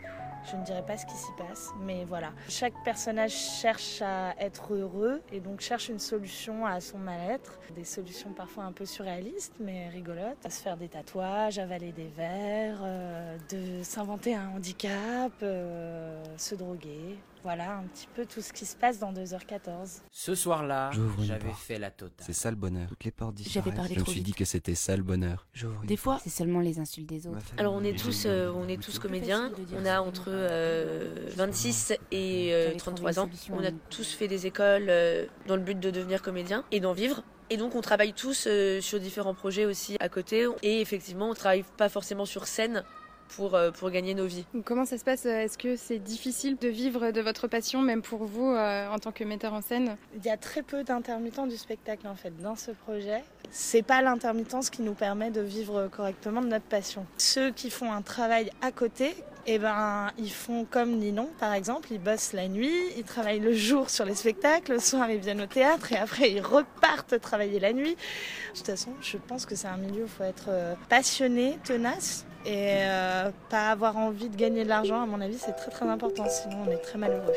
Je 0.50 0.56
ne 0.56 0.64
dirais 0.64 0.84
pas 0.86 0.96
ce 0.96 1.04
qui 1.06 1.16
s'y 1.16 1.32
passe, 1.32 1.70
mais 1.80 2.04
voilà. 2.04 2.32
Chaque 2.48 2.74
personnage 2.84 3.32
cherche 3.32 4.00
à 4.00 4.34
être 4.38 4.74
heureux 4.74 5.20
et 5.32 5.40
donc 5.40 5.60
cherche 5.60 5.88
une 5.88 5.98
solution 5.98 6.64
à 6.64 6.80
son 6.80 6.98
mal-être. 6.98 7.58
Des 7.74 7.84
solutions 7.84 8.32
parfois 8.32 8.64
un 8.64 8.72
peu 8.72 8.86
surréalistes, 8.86 9.54
mais 9.58 9.88
rigolotes. 9.88 10.38
À 10.44 10.50
se 10.50 10.62
faire 10.62 10.76
des 10.76 10.88
tatouages, 10.88 11.58
avaler 11.58 11.90
des 11.90 12.06
verres, 12.06 12.80
euh, 12.82 13.36
de 13.50 13.82
s'inventer 13.82 14.36
un 14.36 14.50
handicap, 14.50 15.32
euh, 15.42 16.22
se 16.36 16.54
droguer. 16.54 17.18
Voilà 17.46 17.76
un 17.76 17.84
petit 17.84 18.08
peu 18.12 18.26
tout 18.26 18.40
ce 18.40 18.52
qui 18.52 18.66
se 18.66 18.74
passe 18.74 18.98
dans 18.98 19.12
2h14. 19.12 20.00
Ce 20.10 20.34
soir-là, 20.34 20.90
j'avais 21.20 21.52
fait 21.52 21.78
la 21.78 21.92
totale. 21.92 22.26
C'est 22.26 22.32
ça 22.32 22.50
le 22.50 22.56
bonheur. 22.56 22.88
Toutes 22.88 23.04
les 23.04 23.12
portes 23.12 23.36
J'avais 23.40 23.70
parlé 23.70 23.94
Je 23.94 24.00
me 24.00 24.04
suis 24.04 24.20
dit 24.20 24.32
que 24.32 24.44
c'était 24.44 24.74
ça 24.74 24.96
le 24.96 25.04
bonheur. 25.04 25.46
Des 25.84 25.96
fois, 25.96 26.18
c'est 26.20 26.28
seulement 26.28 26.58
les 26.58 26.80
insultes 26.80 27.08
des 27.08 27.28
autres. 27.28 27.38
Alors 27.56 27.72
on 27.74 27.84
est 27.84 27.96
tous, 27.96 28.24
euh, 28.26 28.50
on 28.52 28.66
est 28.66 28.82
tous 28.82 28.98
comédiens. 28.98 29.52
On 29.80 29.86
a 29.86 30.00
entre 30.00 30.24
euh, 30.26 31.30
26 31.36 31.92
et 32.10 32.50
euh, 32.52 32.74
33 32.76 33.20
ans. 33.20 33.30
On 33.52 33.62
a 33.62 33.70
tous 33.90 34.12
fait 34.12 34.26
des 34.26 34.48
écoles 34.48 34.86
euh, 34.88 35.26
dans 35.46 35.54
le 35.54 35.62
but 35.62 35.78
de 35.78 35.92
devenir 35.92 36.22
comédien 36.22 36.64
et 36.72 36.80
d'en 36.80 36.94
vivre. 36.94 37.22
Et 37.48 37.56
donc 37.56 37.76
on 37.76 37.80
travaille 37.80 38.12
tous 38.12 38.46
euh, 38.48 38.80
sur 38.80 38.98
différents 38.98 39.34
projets 39.34 39.66
aussi 39.66 39.96
à 40.00 40.08
côté. 40.08 40.46
Et 40.62 40.80
effectivement, 40.80 41.30
on 41.30 41.34
travaille 41.34 41.64
pas 41.76 41.88
forcément 41.88 42.24
sur 42.24 42.48
scène 42.48 42.82
pour, 43.28 43.54
euh, 43.54 43.70
pour 43.70 43.90
gagner 43.90 44.14
nos 44.14 44.26
vies. 44.26 44.44
Comment 44.64 44.84
ça 44.84 44.98
se 44.98 45.04
passe 45.04 45.26
Est-ce 45.26 45.58
que 45.58 45.76
c'est 45.76 45.98
difficile 45.98 46.56
de 46.56 46.68
vivre 46.68 47.10
de 47.10 47.20
votre 47.20 47.48
passion, 47.48 47.82
même 47.82 48.02
pour 48.02 48.24
vous 48.24 48.50
euh, 48.50 48.88
en 48.88 48.98
tant 48.98 49.12
que 49.12 49.24
metteur 49.24 49.52
en 49.52 49.62
scène? 49.62 49.96
Il 50.16 50.24
y 50.24 50.30
a 50.30 50.36
très 50.36 50.62
peu 50.62 50.84
d'intermittents 50.84 51.46
du 51.46 51.56
spectacle 51.56 52.06
en 52.06 52.14
fait 52.14 52.32
dans 52.42 52.56
ce 52.56 52.70
projet. 52.70 53.22
C'est 53.50 53.82
pas 53.82 54.02
l'intermittence 54.02 54.70
qui 54.70 54.82
nous 54.82 54.94
permet 54.94 55.30
de 55.30 55.40
vivre 55.40 55.88
correctement 55.88 56.42
de 56.42 56.48
notre 56.48 56.64
passion. 56.64 57.06
Ceux 57.16 57.50
qui 57.52 57.70
font 57.70 57.92
un 57.92 58.02
travail 58.02 58.50
à 58.60 58.72
côté, 58.72 59.14
eh 59.46 59.58
ben, 59.58 60.10
ils 60.18 60.32
font 60.32 60.66
comme 60.68 60.96
Ninon, 60.96 61.28
par 61.38 61.52
exemple, 61.52 61.88
ils 61.92 62.00
bossent 62.00 62.32
la 62.32 62.48
nuit, 62.48 62.74
ils 62.96 63.04
travaillent 63.04 63.40
le 63.40 63.52
jour 63.52 63.90
sur 63.90 64.04
les 64.04 64.16
spectacles, 64.16 64.72
le 64.72 64.80
soir 64.80 65.08
ils 65.10 65.20
viennent 65.20 65.40
au 65.40 65.46
théâtre 65.46 65.92
et 65.92 65.96
après 65.96 66.32
ils 66.32 66.40
repartent 66.40 67.20
travailler 67.20 67.60
la 67.60 67.72
nuit. 67.72 67.94
De 67.94 68.58
toute 68.58 68.66
façon, 68.66 68.90
je 69.00 69.16
pense 69.16 69.46
que 69.46 69.54
c'est 69.54 69.68
un 69.68 69.76
milieu 69.76 70.02
où 70.02 70.06
il 70.06 70.08
faut 70.08 70.24
être 70.24 70.46
euh, 70.48 70.74
passionné, 70.88 71.58
tenace 71.64 72.26
et 72.46 72.84
euh, 72.84 73.30
pas 73.50 73.70
avoir 73.70 73.96
envie 73.96 74.28
de 74.28 74.36
gagner 74.36 74.62
de 74.64 74.68
l'argent. 74.68 75.02
À 75.02 75.06
mon 75.06 75.20
avis, 75.20 75.38
c'est 75.38 75.52
très 75.52 75.70
très 75.70 75.86
important, 75.86 76.26
sinon 76.28 76.58
on 76.66 76.70
est 76.70 76.76
très 76.76 76.98
malheureux. 76.98 77.32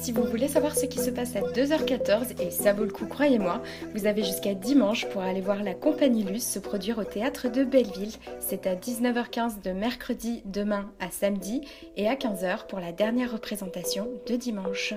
Si 0.00 0.12
vous 0.12 0.22
voulez 0.22 0.46
savoir 0.46 0.76
ce 0.76 0.86
qui 0.86 1.00
se 1.00 1.10
passe 1.10 1.34
à 1.34 1.40
2h14, 1.40 2.40
et 2.40 2.52
ça 2.52 2.72
vaut 2.72 2.84
le 2.84 2.92
coup, 2.92 3.06
croyez-moi, 3.06 3.60
vous 3.94 4.06
avez 4.06 4.22
jusqu'à 4.22 4.54
dimanche 4.54 5.06
pour 5.08 5.22
aller 5.22 5.40
voir 5.40 5.64
la 5.64 5.74
compagnie 5.74 6.22
Luce 6.22 6.46
se 6.46 6.60
produire 6.60 6.98
au 6.98 7.04
théâtre 7.04 7.48
de 7.48 7.64
Belleville. 7.64 8.12
C'est 8.38 8.68
à 8.68 8.76
19h15 8.76 9.62
de 9.62 9.72
mercredi, 9.72 10.42
demain 10.44 10.92
à 11.00 11.10
samedi, 11.10 11.62
et 11.96 12.08
à 12.08 12.14
15h 12.14 12.66
pour 12.68 12.78
la 12.78 12.92
dernière 12.92 13.32
représentation 13.32 14.08
de 14.28 14.36
dimanche. 14.36 14.94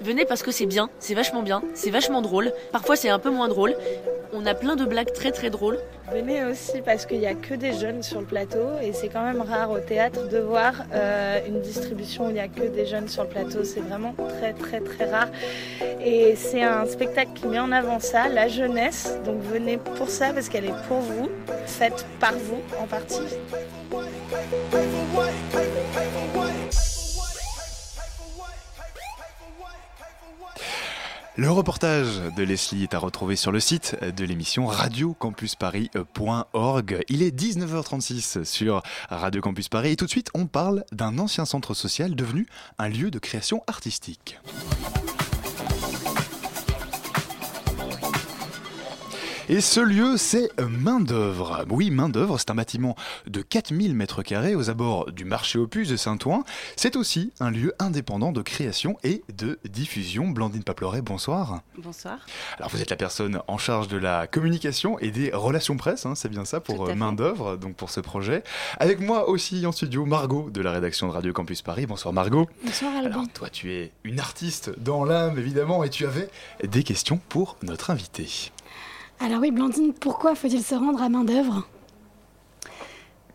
Venez 0.00 0.24
parce 0.24 0.42
que 0.42 0.52
c'est 0.52 0.66
bien, 0.66 0.90
c'est 1.00 1.14
vachement 1.14 1.42
bien, 1.42 1.62
c'est 1.74 1.90
vachement 1.90 2.22
drôle. 2.22 2.52
Parfois 2.72 2.94
c'est 2.94 3.08
un 3.08 3.18
peu 3.18 3.30
moins 3.30 3.48
drôle. 3.48 3.74
On 4.32 4.46
a 4.46 4.54
plein 4.54 4.76
de 4.76 4.84
blagues 4.84 5.12
très 5.12 5.32
très 5.32 5.50
drôles. 5.50 5.78
Venez 6.12 6.44
aussi 6.44 6.80
parce 6.82 7.04
qu'il 7.04 7.18
n'y 7.18 7.26
a 7.26 7.34
que 7.34 7.54
des 7.54 7.72
jeunes 7.72 8.02
sur 8.02 8.20
le 8.20 8.26
plateau 8.26 8.78
et 8.82 8.92
c'est 8.92 9.08
quand 9.08 9.24
même 9.24 9.40
rare 9.40 9.70
au 9.70 9.80
théâtre 9.80 10.28
de 10.28 10.38
voir 10.38 10.74
euh, 10.94 11.40
une 11.46 11.60
distribution 11.60 12.26
où 12.26 12.30
il 12.30 12.34
n'y 12.34 12.40
a 12.40 12.48
que 12.48 12.62
des 12.62 12.86
jeunes 12.86 13.08
sur 13.08 13.24
le 13.24 13.28
plateau. 13.28 13.64
C'est 13.64 13.80
vraiment 13.80 14.14
très 14.38 14.52
très 14.52 14.80
très 14.80 15.10
rare. 15.10 15.28
Et 16.00 16.36
c'est 16.36 16.62
un 16.62 16.86
spectacle 16.86 17.32
qui 17.34 17.46
met 17.46 17.58
en 17.58 17.72
avant 17.72 17.98
ça, 17.98 18.28
la 18.28 18.48
jeunesse. 18.48 19.18
Donc 19.24 19.42
venez 19.42 19.78
pour 19.78 20.08
ça 20.08 20.32
parce 20.32 20.48
qu'elle 20.48 20.66
est 20.66 20.86
pour 20.86 21.00
vous, 21.00 21.28
faite 21.66 22.06
par 22.20 22.34
vous 22.34 22.62
en 22.80 22.86
partie. 22.86 23.20
Le 31.38 31.50
reportage 31.52 32.20
de 32.36 32.42
Leslie 32.42 32.82
est 32.82 32.94
à 32.94 32.98
retrouver 32.98 33.36
sur 33.36 33.52
le 33.52 33.60
site 33.60 33.96
de 34.02 34.24
l'émission 34.24 34.66
radiocampusparis.org. 34.66 37.04
Il 37.08 37.22
est 37.22 37.30
19h36 37.30 38.42
sur 38.42 38.82
Radio 39.08 39.40
Campus 39.40 39.68
Paris 39.68 39.92
et 39.92 39.96
tout 39.96 40.06
de 40.06 40.10
suite 40.10 40.30
on 40.34 40.48
parle 40.48 40.84
d'un 40.90 41.16
ancien 41.20 41.44
centre 41.44 41.74
social 41.74 42.16
devenu 42.16 42.48
un 42.78 42.88
lieu 42.88 43.12
de 43.12 43.20
création 43.20 43.62
artistique. 43.68 44.40
Et 49.50 49.62
ce 49.62 49.80
lieu, 49.80 50.18
c'est 50.18 50.50
Main 50.60 51.00
d'œuvre. 51.00 51.64
Oui, 51.70 51.90
Main 51.90 52.10
d'œuvre, 52.10 52.36
c'est 52.36 52.50
un 52.50 52.54
bâtiment 52.54 52.96
de 53.26 53.40
4000 53.40 53.94
mètres 53.94 54.22
carrés 54.22 54.54
aux 54.54 54.68
abords 54.68 55.10
du 55.10 55.24
marché 55.24 55.58
Opus 55.58 55.88
de 55.88 55.96
Saint-Ouen. 55.96 56.44
C'est 56.76 56.96
aussi 56.96 57.32
un 57.40 57.50
lieu 57.50 57.72
indépendant 57.78 58.30
de 58.30 58.42
création 58.42 58.98
et 59.04 59.22
de 59.34 59.58
diffusion. 59.64 60.28
Blandine 60.28 60.64
Paploret, 60.64 61.00
bonsoir. 61.00 61.62
Bonsoir. 61.78 62.18
Alors, 62.58 62.68
vous 62.68 62.82
êtes 62.82 62.90
la 62.90 62.96
personne 62.96 63.40
en 63.48 63.56
charge 63.56 63.88
de 63.88 63.96
la 63.96 64.26
communication 64.26 64.98
et 64.98 65.10
des 65.10 65.30
relations 65.32 65.78
presse, 65.78 66.04
hein, 66.04 66.14
c'est 66.14 66.28
bien 66.28 66.44
ça, 66.44 66.60
pour 66.60 66.94
Main 66.94 67.14
d'œuvre, 67.14 67.56
donc 67.56 67.74
pour 67.74 67.88
ce 67.88 68.00
projet. 68.00 68.44
Avec 68.78 69.00
moi 69.00 69.30
aussi 69.30 69.64
en 69.64 69.72
studio, 69.72 70.04
Margot 70.04 70.50
de 70.50 70.60
la 70.60 70.72
rédaction 70.72 71.08
de 71.08 71.12
Radio 71.12 71.32
Campus 71.32 71.62
Paris. 71.62 71.86
Bonsoir 71.86 72.12
Margot. 72.12 72.46
Bonsoir 72.66 72.92
Alban. 72.94 73.20
Alors, 73.20 73.32
toi, 73.32 73.48
tu 73.48 73.72
es 73.72 73.92
une 74.04 74.20
artiste 74.20 74.78
dans 74.78 75.06
l'âme, 75.06 75.38
évidemment, 75.38 75.84
et 75.84 75.88
tu 75.88 76.04
avais 76.04 76.28
des 76.62 76.82
questions 76.82 77.18
pour 77.30 77.56
notre 77.62 77.88
invité. 77.88 78.50
Alors 79.20 79.40
oui, 79.40 79.50
Blandine, 79.50 79.92
pourquoi 79.92 80.34
faut-il 80.34 80.62
se 80.62 80.74
rendre 80.74 81.02
à 81.02 81.08
main 81.08 81.24
d'œuvre 81.24 81.66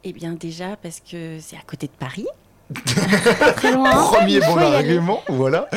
Eh 0.03 0.13
bien 0.13 0.33
déjà 0.33 0.77
parce 0.77 1.01
que 1.01 1.39
c'est 1.41 1.57
à 1.57 1.61
côté 1.65 1.87
de 1.87 1.91
Paris. 1.91 2.27
très 3.55 3.73
loin. 3.73 3.91
Premier 3.91 4.39
bon 4.39 4.57
argument, 4.57 5.21
voilà. 5.27 5.67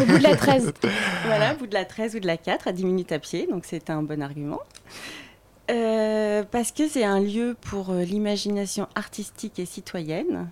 Au 0.00 0.04
bout 0.04 0.18
de 0.18 0.22
la 0.22 0.36
13. 0.36 0.72
voilà, 1.26 1.54
au 1.54 1.56
bout 1.56 1.66
de 1.66 1.74
la 1.74 1.84
13 1.84 2.14
ou 2.14 2.20
de 2.20 2.26
la 2.26 2.36
4, 2.36 2.68
à 2.68 2.72
10 2.72 2.84
minutes 2.84 3.12
à 3.12 3.18
pied, 3.18 3.48
donc 3.50 3.64
c'est 3.66 3.90
un 3.90 4.02
bon 4.02 4.22
argument. 4.22 4.60
Euh, 5.70 6.44
parce 6.50 6.72
que 6.72 6.88
c'est 6.88 7.04
un 7.04 7.20
lieu 7.20 7.56
pour 7.60 7.90
euh, 7.90 8.02
l'imagination 8.02 8.88
artistique 8.94 9.58
et 9.58 9.66
citoyenne. 9.66 10.48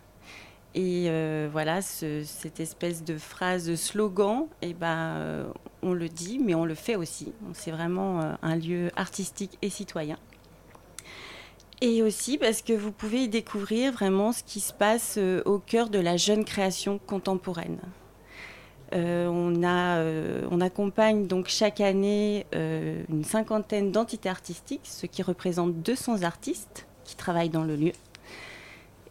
Et 0.79 1.11
voilà, 1.51 1.81
cette 1.81 2.61
espèce 2.61 3.03
de 3.03 3.17
phrase 3.17 3.75
slogan, 3.77 4.47
eh 4.61 4.75
ben, 4.75 5.47
on 5.83 5.95
le 5.95 6.09
dit, 6.09 6.39
mais 6.39 6.55
on 6.55 6.67
le 6.67 6.75
fait 6.75 6.97
aussi. 6.97 7.33
C'est 7.55 7.71
vraiment 7.71 8.37
un 8.43 8.57
lieu 8.57 8.91
artistique 8.95 9.57
et 9.63 9.71
citoyen. 9.71 10.19
Et 11.81 12.03
aussi 12.03 12.37
parce 12.37 12.61
que 12.61 12.75
vous 12.75 12.93
pouvez 12.93 13.23
y 13.23 13.29
découvrir 13.29 13.91
vraiment 13.91 14.33
ce 14.33 14.43
qui 14.43 14.61
se 14.61 14.75
passe 14.75 15.19
au 15.47 15.59
cœur 15.59 15.89
de 15.89 15.99
la 15.99 16.19
jeune 16.19 16.45
création 16.45 16.99
contemporaine. 16.99 17.81
Euh, 18.95 19.27
on, 19.27 19.63
euh, 19.65 20.61
accompagne 20.61 21.27
donc 21.27 21.49
chaque 21.49 21.81
année 21.81 22.47
euh, 22.55 23.03
une 23.09 23.25
cinquantaine 23.25 23.91
d'entités 23.91 24.29
artistiques, 24.29 24.83
ce 24.85 25.07
qui 25.07 25.23
représente 25.23 25.83
200 25.83 26.23
artistes 26.23 26.87
qui 27.05 27.17
travaillent 27.17 27.51
dans 27.51 27.65
le 27.65 27.77
lieu. 27.77 27.93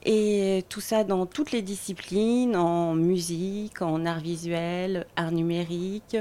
Et 0.05 0.63
tout 0.69 0.81
ça 0.81 1.03
dans 1.03 1.25
toutes 1.25 1.51
les 1.51 1.63
disciplines, 1.63 2.55
en 2.55 2.93
musique, 2.93 3.81
en 3.81 4.05
art 4.05 4.19
visuel, 4.19 5.07
art 5.15 5.31
numérique, 5.31 6.17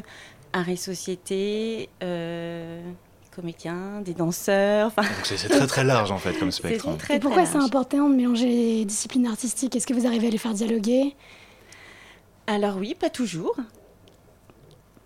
art 0.54 0.68
et 0.70 0.76
société, 0.76 1.90
comédiens, 3.34 4.00
des 4.00 4.14
danseurs. 4.14 4.92
C'est 5.24 5.48
très 5.48 5.66
très 5.66 5.84
large 5.84 6.10
en 6.10 6.18
fait 6.18 6.32
comme 6.38 6.50
spectre. 6.50 6.88
Hein. 6.88 6.96
et 7.10 7.18
pourquoi 7.18 7.44
c'est 7.46 7.58
important 7.58 8.08
de 8.08 8.14
mélanger 8.14 8.46
les 8.46 8.84
disciplines 8.84 9.26
artistiques? 9.26 9.76
Est-ce 9.76 9.86
que 9.86 9.94
vous 9.94 10.06
arrivez 10.06 10.28
à 10.28 10.30
les 10.30 10.38
faire 10.38 10.54
dialoguer? 10.54 11.14
Alors 12.46 12.76
oui, 12.76 12.94
pas 12.94 13.10
toujours. 13.10 13.56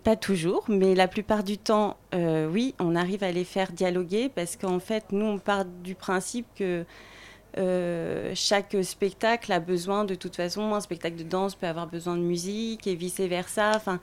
Pas 0.03 0.15
toujours, 0.15 0.63
mais 0.69 0.95
la 0.95 1.07
plupart 1.07 1.43
du 1.43 1.57
temps, 1.57 1.97
euh, 2.13 2.47
oui, 2.49 2.73
on 2.79 2.95
arrive 2.95 3.23
à 3.23 3.31
les 3.31 3.43
faire 3.43 3.71
dialoguer 3.71 4.29
parce 4.29 4.55
qu'en 4.55 4.79
fait, 4.79 5.05
nous, 5.11 5.25
on 5.25 5.39
part 5.39 5.65
du 5.65 5.93
principe 5.93 6.45
que 6.55 6.85
euh, 7.59 8.31
chaque 8.35 8.75
spectacle 8.83 9.51
a 9.51 9.59
besoin, 9.59 10.05
de 10.05 10.15
toute 10.15 10.35
façon, 10.35 10.73
un 10.73 10.79
spectacle 10.79 11.17
de 11.17 11.23
danse 11.23 11.55
peut 11.55 11.67
avoir 11.67 11.87
besoin 11.87 12.15
de 12.15 12.21
musique 12.21 12.87
et 12.87 12.95
vice-versa. 12.95 13.73
Enfin, 13.75 13.99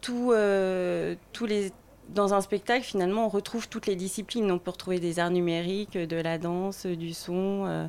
tout, 0.00 0.32
euh, 0.32 1.14
tous 1.32 1.46
les, 1.46 1.72
dans 2.10 2.34
un 2.34 2.40
spectacle, 2.40 2.84
finalement, 2.84 3.26
on 3.26 3.28
retrouve 3.28 3.68
toutes 3.68 3.86
les 3.86 3.96
disciplines. 3.96 4.50
On 4.50 4.58
peut 4.58 4.70
retrouver 4.70 5.00
des 5.00 5.18
arts 5.18 5.30
numériques, 5.30 5.96
de 5.96 6.16
la 6.16 6.38
danse, 6.38 6.86
du 6.86 7.14
son 7.14 7.88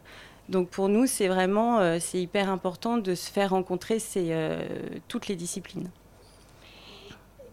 donc 0.50 0.70
pour 0.70 0.90
nous, 0.90 1.06
c'est 1.06 1.28
vraiment 1.28 1.80
euh, 1.80 1.98
c'est 2.00 2.20
hyper 2.20 2.50
important 2.50 2.98
de 2.98 3.14
se 3.14 3.32
faire 3.32 3.52
rencontrer 3.52 4.00
euh, 4.18 4.68
toutes 5.08 5.28
les 5.28 5.36
disciplines. 5.36 5.90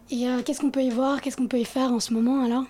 Et 0.09 0.27
euh, 0.27 0.41
qu'est-ce 0.41 0.61
qu'on 0.61 0.71
peut 0.71 0.83
y 0.83 0.89
voir? 0.89 1.21
Qu'est-ce 1.21 1.37
qu'on 1.37 1.47
peut 1.47 1.59
y 1.59 1.65
faire 1.65 1.91
en 1.91 1.99
ce 1.99 2.11
moment 2.13 2.43
alors? 2.43 2.63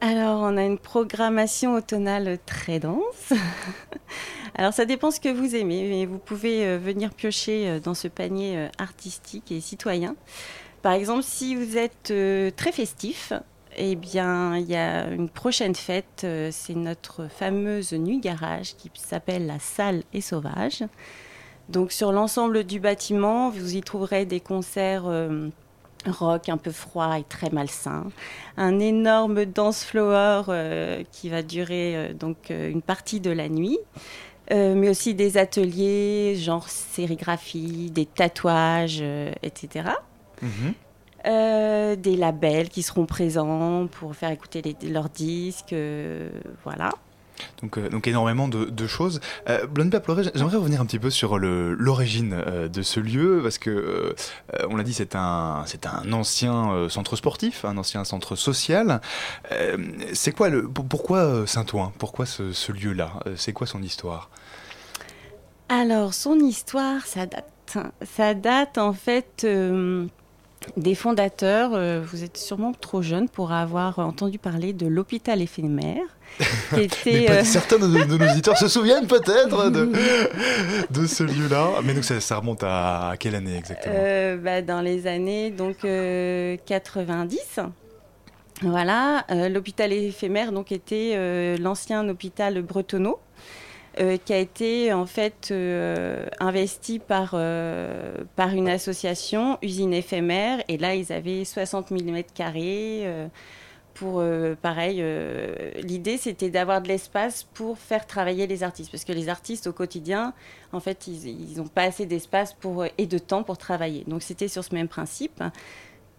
Alors, 0.00 0.40
on 0.42 0.56
a 0.56 0.64
une 0.64 0.78
programmation 0.78 1.74
automnale 1.74 2.38
très 2.46 2.78
dense. 2.78 3.32
alors, 4.54 4.72
ça 4.72 4.84
dépend 4.84 5.10
ce 5.10 5.20
que 5.20 5.28
vous 5.28 5.56
aimez, 5.56 5.88
mais 5.88 6.06
vous 6.06 6.18
pouvez 6.18 6.76
venir 6.78 7.10
piocher 7.14 7.80
dans 7.80 7.94
ce 7.94 8.08
panier 8.08 8.68
artistique 8.78 9.50
et 9.52 9.60
citoyen. 9.60 10.16
Par 10.82 10.92
exemple, 10.92 11.22
si 11.22 11.54
vous 11.54 11.76
êtes 11.76 12.12
très 12.56 12.72
festif, 12.72 13.32
eh 13.76 13.94
bien, 13.94 14.56
il 14.56 14.66
y 14.66 14.74
a 14.74 15.06
une 15.08 15.28
prochaine 15.28 15.74
fête, 15.74 16.22
euh, 16.24 16.48
c'est 16.50 16.74
notre 16.74 17.28
fameuse 17.28 17.92
nuit 17.92 18.20
garage 18.20 18.74
qui 18.76 18.90
s'appelle 18.94 19.46
la 19.46 19.58
Salle 19.58 20.02
et 20.14 20.22
Sauvage. 20.22 20.82
Donc, 21.68 21.92
sur 21.92 22.10
l'ensemble 22.10 22.64
du 22.64 22.80
bâtiment, 22.80 23.50
vous 23.50 23.76
y 23.76 23.82
trouverez 23.82 24.24
des 24.24 24.40
concerts 24.40 25.04
euh, 25.06 25.48
rock 26.08 26.48
un 26.48 26.56
peu 26.56 26.70
froid 26.70 27.18
et 27.18 27.24
très 27.24 27.50
malsain, 27.50 28.06
un 28.56 28.78
énorme 28.78 29.44
dance 29.44 29.84
floor 29.84 30.46
euh, 30.48 31.02
qui 31.12 31.28
va 31.28 31.42
durer 31.42 32.14
donc 32.18 32.50
une 32.50 32.82
partie 32.82 33.20
de 33.20 33.30
la 33.30 33.48
nuit. 33.48 33.78
mais 34.50 34.88
aussi 34.88 35.14
des 35.14 35.38
ateliers 35.38 36.36
genre 36.36 36.68
sérigraphie, 36.68 37.90
des 37.90 38.06
tatouages, 38.06 39.02
etc. 39.42 39.90
Euh, 41.26 41.96
des 41.96 42.14
labels 42.14 42.68
qui 42.68 42.82
seront 42.84 43.04
présents 43.04 43.88
pour 43.88 44.14
faire 44.14 44.30
écouter 44.30 44.62
leurs 44.88 45.08
disques, 45.08 45.72
euh, 45.72 46.30
voilà. 46.62 46.90
Donc, 47.62 47.78
euh, 47.78 47.88
donc 47.88 48.06
énormément 48.06 48.48
de, 48.48 48.86
choses. 48.86 49.20
Euh, 49.48 49.66
Blonde 49.66 49.90
j'aimerais 50.34 50.56
revenir 50.56 50.80
un 50.80 50.86
petit 50.86 50.98
peu 50.98 51.10
sur 51.10 51.38
l'origine 51.38 52.36
de 52.72 52.82
ce 52.82 53.00
lieu, 53.00 53.40
parce 53.42 53.58
que, 53.58 54.14
on 54.68 54.76
l'a 54.76 54.84
dit, 54.84 54.94
c'est 54.94 55.16
un, 55.16 55.64
un 55.84 56.12
ancien 56.12 56.88
centre 56.88 57.16
sportif, 57.16 57.64
un 57.64 57.76
ancien 57.76 58.04
centre 58.04 58.36
social. 58.36 59.00
c'est 60.12 60.32
quoi 60.32 60.48
le, 60.48 60.68
pourquoi 60.68 61.46
Saint-Ouen? 61.46 61.92
Pourquoi 61.98 62.26
ce 62.26 62.72
lieu-là? 62.72 63.20
C'est 63.36 63.52
quoi 63.52 63.66
son 63.66 63.82
histoire? 63.82 64.30
Alors, 65.68 66.14
son 66.14 66.38
histoire, 66.38 67.04
ça 67.06 67.26
date. 67.26 67.78
Ça 68.14 68.34
date 68.34 68.78
en 68.78 68.92
fait 68.92 69.44
des 70.76 70.94
fondateurs. 70.94 71.70
Euh, 71.74 72.02
vous 72.04 72.24
êtes 72.24 72.36
sûrement 72.36 72.72
trop 72.72 73.02
jeune 73.02 73.28
pour 73.28 73.52
avoir 73.52 73.98
entendu 73.98 74.38
parler 74.38 74.72
de 74.72 74.86
l'hôpital 74.86 75.40
éphémère. 75.40 76.04
Qui 76.74 76.80
était, 76.82 77.30
euh, 77.30 77.44
Certains 77.44 77.78
de, 77.78 77.86
nos 77.86 78.30
auditeurs 78.30 78.58
se 78.58 78.68
souviennent 78.68 79.06
peut-être 79.06 79.70
de, 79.70 79.90
de 80.90 81.06
ce 81.06 81.22
lieu-là. 81.22 81.80
Mais 81.84 81.94
donc 81.94 82.04
ça, 82.04 82.36
remonte 82.36 82.62
à, 82.62 83.14
quelle 83.18 83.34
année 83.34 83.56
exactement? 83.56 83.94
Euh, 83.96 84.36
bah, 84.36 84.60
Dans 84.62 84.80
les 84.80 85.06
années 85.06 85.50
donc 85.50 85.78
90. 86.66 87.60
Voilà, 88.62 89.24
l'hôpital 89.50 89.92
éphémère 89.92 90.50
donc 90.50 90.72
était 90.72 91.56
l'ancien 91.58 92.08
hôpital 92.08 92.62
Bretonneau 92.62 93.18
euh, 93.98 94.18
qui 94.22 94.34
a 94.34 94.38
été 94.38 94.92
en 94.92 95.06
fait 95.06 95.48
euh, 95.50 96.26
investi 96.38 96.98
par, 96.98 97.30
euh, 97.32 98.18
par 98.36 98.50
une 98.50 98.68
association, 98.68 99.56
Usine 99.62 99.94
éphémère, 99.94 100.62
et 100.68 100.76
là 100.76 100.94
ils 100.94 101.14
avaient 101.14 101.46
60 101.46 101.90
mm 101.90 102.22
carrés. 102.34 103.06
pour 103.94 104.22
pareil, 104.60 105.02
l'idée 105.82 106.18
c'était 106.18 106.50
d'avoir 106.50 106.82
de 106.82 106.88
l'espace 106.88 107.44
pour 107.54 107.78
faire 107.78 108.06
travailler 108.06 108.46
les 108.46 108.62
artistes, 108.62 108.90
parce 108.90 109.04
que 109.04 109.12
les 109.12 109.30
artistes 109.30 109.66
au 109.66 109.72
quotidien, 109.72 110.34
en 110.72 110.80
fait, 110.80 111.06
ils 111.06 111.56
n'ont 111.56 111.68
pas 111.68 111.84
assez 111.84 112.04
d'espace 112.04 112.52
pour 112.52 112.84
et 112.98 113.06
de 113.06 113.18
temps 113.18 113.42
pour 113.42 113.56
travailler. 113.56 114.04
Donc 114.06 114.22
c'était 114.22 114.48
sur 114.48 114.62
ce 114.62 114.74
même 114.74 114.88
principe. 114.88 115.42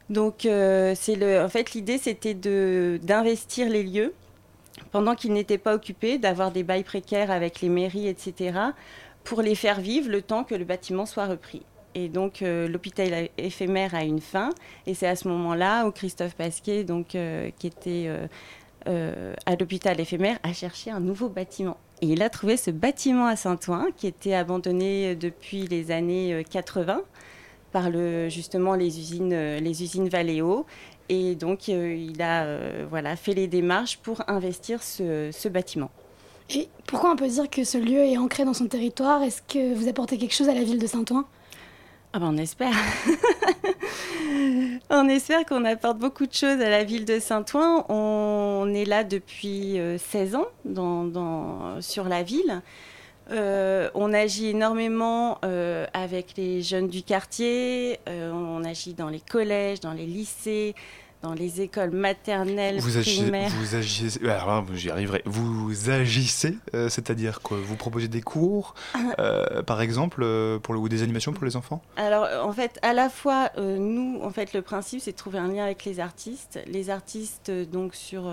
Donc 0.10 0.40
c'est 0.42 1.16
le, 1.16 1.42
en 1.44 1.50
fait 1.50 1.74
l'idée 1.74 2.00
c'était 2.00 2.34
de 2.34 3.00
d'investir 3.04 3.70
les 3.70 3.84
lieux 3.84 4.14
pendant 4.92 5.16
qu'ils 5.16 5.34
n'étaient 5.34 5.58
pas 5.58 5.76
occupés, 5.76 6.18
d'avoir 6.18 6.52
des 6.52 6.64
bails 6.64 6.84
précaires 6.84 7.32
avec 7.32 7.62
les 7.62 7.70
mairies, 7.70 8.08
etc., 8.08 8.60
pour 9.24 9.42
les 9.42 9.56
faire 9.56 9.82
vivre 9.82 10.10
le 10.10 10.22
temps 10.22 10.44
que 10.44 10.56
le 10.56 10.64
bâtiment 10.64 11.06
soit 11.06 11.26
repris. 11.26 11.64
Et 11.96 12.10
donc 12.10 12.42
euh, 12.42 12.68
l'hôpital 12.68 13.30
éphémère 13.38 13.96
a 13.96 14.04
une 14.04 14.22
fin, 14.22 14.52
et 14.86 14.94
c'est 14.94 15.08
à 15.08 15.16
ce 15.16 15.28
moment-là 15.28 15.88
où 15.88 15.92
Christophe 15.92 16.36
Pasquet, 16.36 16.84
donc, 16.84 17.16
euh, 17.16 17.50
qui 17.58 17.68
était 17.68 18.08
euh, 18.88 19.34
à 19.46 19.56
l'hôpital 19.56 20.00
éphémère, 20.00 20.38
a 20.44 20.54
cherché 20.54 20.92
un 20.92 21.00
nouveau 21.00 21.28
bâtiment. 21.28 21.78
Et 22.02 22.08
il 22.08 22.22
a 22.22 22.30
trouvé 22.30 22.56
ce 22.56 22.70
bâtiment 22.70 23.26
à 23.26 23.36
Saint-Ouen, 23.36 23.88
qui 23.98 24.06
était 24.06 24.36
abandonné 24.36 25.16
depuis 25.16 25.66
les 25.66 25.90
années 25.90 26.46
80 26.50 27.02
par 27.72 27.92
justement 28.30 28.76
les 28.76 29.00
usines, 29.00 29.58
les 29.58 29.84
usines 29.84 30.08
Valeo. 30.08 30.68
Et 31.10 31.36
donc, 31.36 31.70
euh, 31.70 31.95
il 31.95 32.22
a 32.22 32.43
euh, 32.43 32.86
voilà, 32.89 33.16
fait 33.16 33.34
les 33.34 33.47
démarches 33.47 33.97
pour 33.97 34.22
investir 34.28 34.84
ce, 34.84 35.47
bâtiment. 35.47 35.89
Et 36.49 36.68
pourquoi 36.86 37.12
on 37.12 37.16
peut 37.16 37.28
dire 37.28 37.49
que 37.49 37.64
ce 37.64 37.78
lieu 37.78 37.99
est 37.99 38.18
ancré 38.18 38.45
dans 38.45 38.53
son 38.53 38.68
territoire? 38.68 39.24
Est-ce 39.24 39.41
que 39.41 39.74
vous 39.74 39.88
apportez 39.88 40.18
quelque 40.18 40.34
chose 40.34 40.49
à 40.49 40.53
la 40.53 40.64
ville 40.64 40.80
de 40.80 40.88
Saint-Ouen? 40.88 41.26
Ah 42.14 42.20
ben 42.20 42.30
on 42.34 42.38
espère. 42.38 42.74
on 44.89 45.10
espère 45.10 45.45
qu'on 45.45 45.66
apporte 45.66 45.97
beaucoup 45.97 46.26
de 46.26 46.34
choses 46.34 46.62
à 46.62 46.70
la 46.70 46.84
ville 46.86 47.03
de 47.03 47.20
Saint-Ouen. 47.20 47.86
On 47.89 48.74
est 48.74 48.86
là 48.86 49.03
depuis 49.03 49.78
16 49.97 50.36
euh, 50.36 50.38
ans 50.38 50.47
dans, 50.66 51.82
sur 51.82 52.05
la 52.05 52.24
ville. 52.24 52.62
On 53.30 54.14
agit 54.14 54.50
énormément 54.50 55.40
avec 55.94 56.36
les 56.38 56.62
jeunes 56.62 56.88
du 56.88 57.04
quartier, 57.04 58.00
on 58.08 58.64
agit 58.64 58.94
dans 58.94 59.10
les 59.10 59.20
collèges, 59.20 59.80
dans 59.80 59.94
les 59.94 60.06
lycées, 60.06 60.76
dans 61.24 61.34
les 61.34 61.62
écoles 61.62 61.92
maternelles, 61.92 62.80
vous 62.80 63.02
primaires. 63.02 63.50
vous 63.50 63.76
agissez, 63.76 64.20
alors 64.28 64.66
j'y 64.76 64.92
arriverai. 64.92 65.24
Vous 65.26 65.90
agissez, 65.90 66.58
euh, 66.76 66.90
c'est-à-dire 66.90 67.42
quoi? 67.42 67.58
Vous 67.60 67.76
proposez 67.76 68.08
des 68.08 68.22
cours, 68.22 68.76
ah. 68.94 69.00
euh, 69.20 69.64
par 69.64 69.82
exemple, 69.82 70.22
euh, 70.24 70.60
pour 70.60 70.74
le, 70.74 70.80
ou 70.80 70.90
des 70.90 71.02
animations 71.02 71.34
pour 71.34 71.46
les 71.46 71.56
enfants? 71.56 71.82
Alors 71.96 72.28
en 72.46 72.54
fait, 72.54 72.78
à 72.84 72.94
la 72.94 73.10
fois, 73.10 73.50
nous, 73.58 74.20
en 74.22 74.30
fait, 74.30 74.54
le 74.54 74.62
principe, 74.62 75.02
c'est 75.02 75.14
de 75.14 75.18
trouver 75.18 75.40
un 75.40 75.48
lien 75.48 75.64
avec 75.64 75.86
les 75.86 76.00
artistes. 76.00 76.60
Les 76.68 76.90
artistes, 76.90 77.52
donc, 77.72 77.96
sur, 77.96 78.32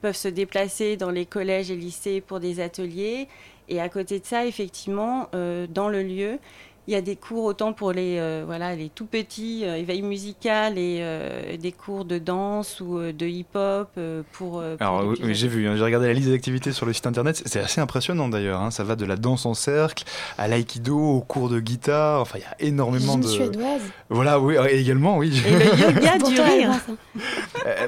peuvent 0.00 0.16
se 0.16 0.28
déplacer 0.28 0.96
dans 0.96 1.10
les 1.10 1.26
collèges 1.26 1.70
et 1.70 1.76
lycées 1.76 2.20
pour 2.20 2.38
des 2.38 2.60
ateliers. 2.60 3.28
Et 3.70 3.80
à 3.80 3.88
côté 3.88 4.18
de 4.20 4.26
ça, 4.26 4.44
effectivement, 4.46 5.30
dans 5.32 5.88
le 5.88 6.02
lieu, 6.02 6.38
Il 6.86 6.94
y 6.94 6.96
a 6.96 7.02
des 7.02 7.14
cours 7.16 7.44
autant 7.44 7.72
pour 7.72 7.92
les, 7.92 8.16
euh, 8.18 8.42
voilà, 8.46 8.74
les 8.74 8.88
tout 8.88 9.04
petits, 9.04 9.64
euh, 9.64 9.76
éveil 9.76 10.00
musical 10.00 10.78
et 10.78 10.98
euh, 11.02 11.56
des 11.58 11.72
cours 11.72 12.06
de 12.06 12.18
danse 12.18 12.80
ou 12.80 12.98
de 12.98 13.26
hip-hop 13.26 13.90
pour, 14.32 14.62
Alors 14.80 15.04
oui, 15.06 15.34
j'ai 15.34 15.46
vu, 15.46 15.68
hein, 15.68 15.76
j'ai 15.76 15.84
regardé 15.84 16.06
la 16.06 16.14
liste 16.14 16.28
des 16.28 16.34
activités 16.34 16.72
sur 16.72 16.86
le 16.86 16.92
site 16.92 17.06
internet, 17.06 17.42
c'est 17.44 17.60
assez 17.60 17.80
impressionnant 17.80 18.28
d'ailleurs. 18.28 18.60
Hein. 18.60 18.70
ça 18.70 18.82
va 18.82 18.96
de 18.96 19.04
la 19.04 19.16
danse 19.16 19.44
en 19.44 19.54
cercle 19.54 20.04
à 20.38 20.48
l'aïkido, 20.48 20.98
au 20.98 21.20
cours 21.20 21.50
de 21.50 21.60
guitare, 21.60 22.22
enfin 22.22 22.38
il 22.38 22.42
y 22.42 22.44
a 22.44 22.56
énormément 22.68 23.18
de... 23.18 23.26
suédoise. 23.26 23.82
Voilà, 24.08 24.40
oui, 24.40 24.56
également, 24.70 25.18
oui. 25.18 25.40
Et 25.46 25.50
le 25.50 25.80
yoga 25.80 26.18
du 26.28 26.40
rire. 26.40 26.72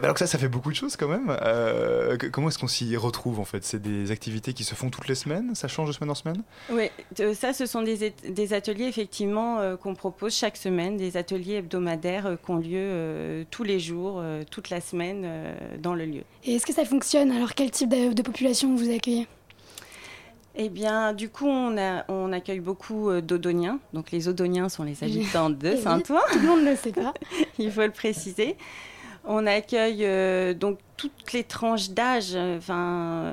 alors 0.03 0.13
que 0.13 0.21
ça, 0.21 0.27
ça 0.27 0.39
fait 0.39 0.49
beaucoup 0.49 0.71
de 0.71 0.77
choses 0.77 0.97
quand 0.97 1.09
même. 1.09 1.35
comment 2.31 2.49
est-ce 2.49 2.59
qu'on 2.59 2.69
s'y 2.69 2.97
retrouve 2.97 3.41
en 3.41 3.45
fait? 3.45 3.65
C'est 3.65 3.81
des 3.81 4.11
activités 4.11 4.53
qui 4.53 4.65
se 4.65 4.75
font 4.75 4.91
toutes 4.91 5.09
les 5.09 5.15
semaines? 5.15 5.55
Ça 5.55 5.67
change 5.67 5.89
de 5.89 5.93
semaine 5.93 6.11
en 6.11 6.15
semaine? 6.15 6.43
Oui, 6.71 6.91
ça 7.35 7.53
ce 7.53 7.65
sont 7.65 7.83
des, 7.83 8.13
des 8.29 8.53
ateliers 8.53 8.82
effectivement 8.87 9.59
euh, 9.59 9.77
qu'on 9.77 9.95
propose 9.95 10.35
chaque 10.35 10.57
semaine, 10.57 10.97
des 10.97 11.17
ateliers 11.17 11.55
hebdomadaires 11.55 12.27
euh, 12.27 12.37
qui 12.37 12.51
ont 12.51 12.57
lieu 12.57 12.75
euh, 12.75 13.45
tous 13.51 13.65
les 13.65 13.81
jours, 13.81 14.23
toute 14.51 14.71
la 14.71 14.81
semaine 14.81 15.27
dans 15.81 15.95
le 15.95 16.05
lieu. 16.05 16.23
Et 16.45 16.55
est-ce 16.55 16.67
que 16.67 16.73
ça 16.73 16.85
fonctionne? 16.85 17.31
Alors 17.31 17.55
quel 17.55 17.71
type 17.71 17.91
de, 17.91 18.23
population 18.23 18.75
vous 18.75 18.91
accueillez? 18.91 19.27
Eh 20.55 20.69
bien, 20.69 21.15
du 21.15 21.31
coup, 21.31 21.47
on, 21.47 21.79
a, 21.79 22.05
on 22.09 22.33
accueille 22.33 22.61
beaucoup 22.61 23.11
d'Odoniens. 23.21 23.79
Donc, 23.95 24.11
les 24.11 24.29
Odoniens 24.29 24.69
sont 24.69 24.85
les 24.85 25.03
habitants 25.03 25.49
de 25.49 25.77
Saint-Ouen. 25.83 26.21
Tout 26.31 26.39
le 26.39 26.47
monde 26.47 26.65
ne 26.65 26.71
le 26.71 26.77
sait 26.77 26.93
pas. 26.93 27.15
Il 27.59 27.73
faut 27.73 27.81
le 27.81 27.91
préciser. 27.91 28.57
On 29.25 29.47
accueille 29.47 30.55
donc 30.57 30.79
toutes 30.97 31.33
les 31.33 31.45
tranches 31.45 31.91
d'âge. 31.91 32.37
Enfin, 32.37 33.33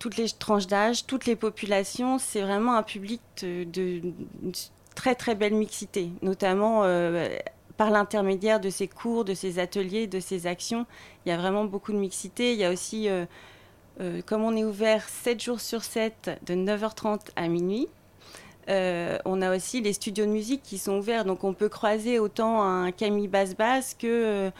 toutes 0.00 0.16
les 0.16 0.28
tranches 0.28 0.66
d'âge, 0.66 1.06
toutes 1.06 1.26
les 1.26 1.36
populations. 1.36 2.18
C'est 2.18 2.40
vraiment 2.40 2.74
un 2.74 2.82
public 2.82 3.20
de, 3.42 4.00
très 4.96 5.14
très 5.14 5.36
belle 5.36 5.54
mixité, 5.54 6.10
notamment 6.22 6.82
euh, 6.84 7.28
par 7.76 7.90
l'intermédiaire 7.90 8.60
de 8.60 8.70
ces 8.70 8.88
cours, 8.88 9.24
de 9.24 9.34
ces 9.34 9.60
ateliers, 9.60 10.08
de 10.08 10.18
ces 10.18 10.48
actions. 10.48 10.86
Il 11.24 11.28
y 11.28 11.32
a 11.32 11.36
vraiment 11.36 11.66
beaucoup 11.66 11.92
de 11.92 11.98
mixité. 11.98 12.54
Il 12.54 12.58
y 12.58 12.64
a 12.64 12.72
aussi, 12.72 13.08
euh, 13.08 13.26
euh, 14.00 14.22
comme 14.24 14.42
on 14.42 14.56
est 14.56 14.64
ouvert 14.64 15.06
7 15.06 15.40
jours 15.40 15.60
sur 15.60 15.84
7, 15.84 16.40
de 16.46 16.54
9h30 16.54 17.20
à 17.36 17.46
minuit, 17.46 17.86
on 19.24 19.42
a 19.42 19.54
aussi 19.54 19.80
les 19.80 19.92
studios 19.92 20.26
de 20.26 20.30
musique 20.30 20.62
qui 20.62 20.78
sont 20.78 20.98
ouverts. 20.98 21.24
Donc 21.24 21.42
on 21.42 21.54
peut 21.54 21.68
croiser 21.68 22.20
autant 22.20 22.62
un 22.62 22.92
Camille 22.92 23.26
Basse-Basse 23.26 23.94
que 23.98 24.52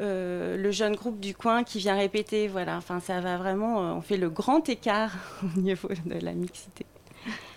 euh, 0.00 0.56
le 0.56 0.70
jeune 0.70 0.94
groupe 0.94 1.20
du 1.20 1.34
coin 1.34 1.64
qui 1.64 1.78
vient 1.78 1.96
répéter. 1.96 2.48
Voilà, 2.48 2.76
enfin, 2.76 3.00
ça 3.00 3.20
va 3.20 3.36
vraiment. 3.36 3.82
Euh, 3.82 3.92
on 3.94 4.00
fait 4.00 4.16
le 4.16 4.28
grand 4.28 4.68
écart 4.68 5.12
au 5.56 5.60
niveau 5.60 5.88
de 6.04 6.24
la 6.24 6.32
mixité. 6.32 6.86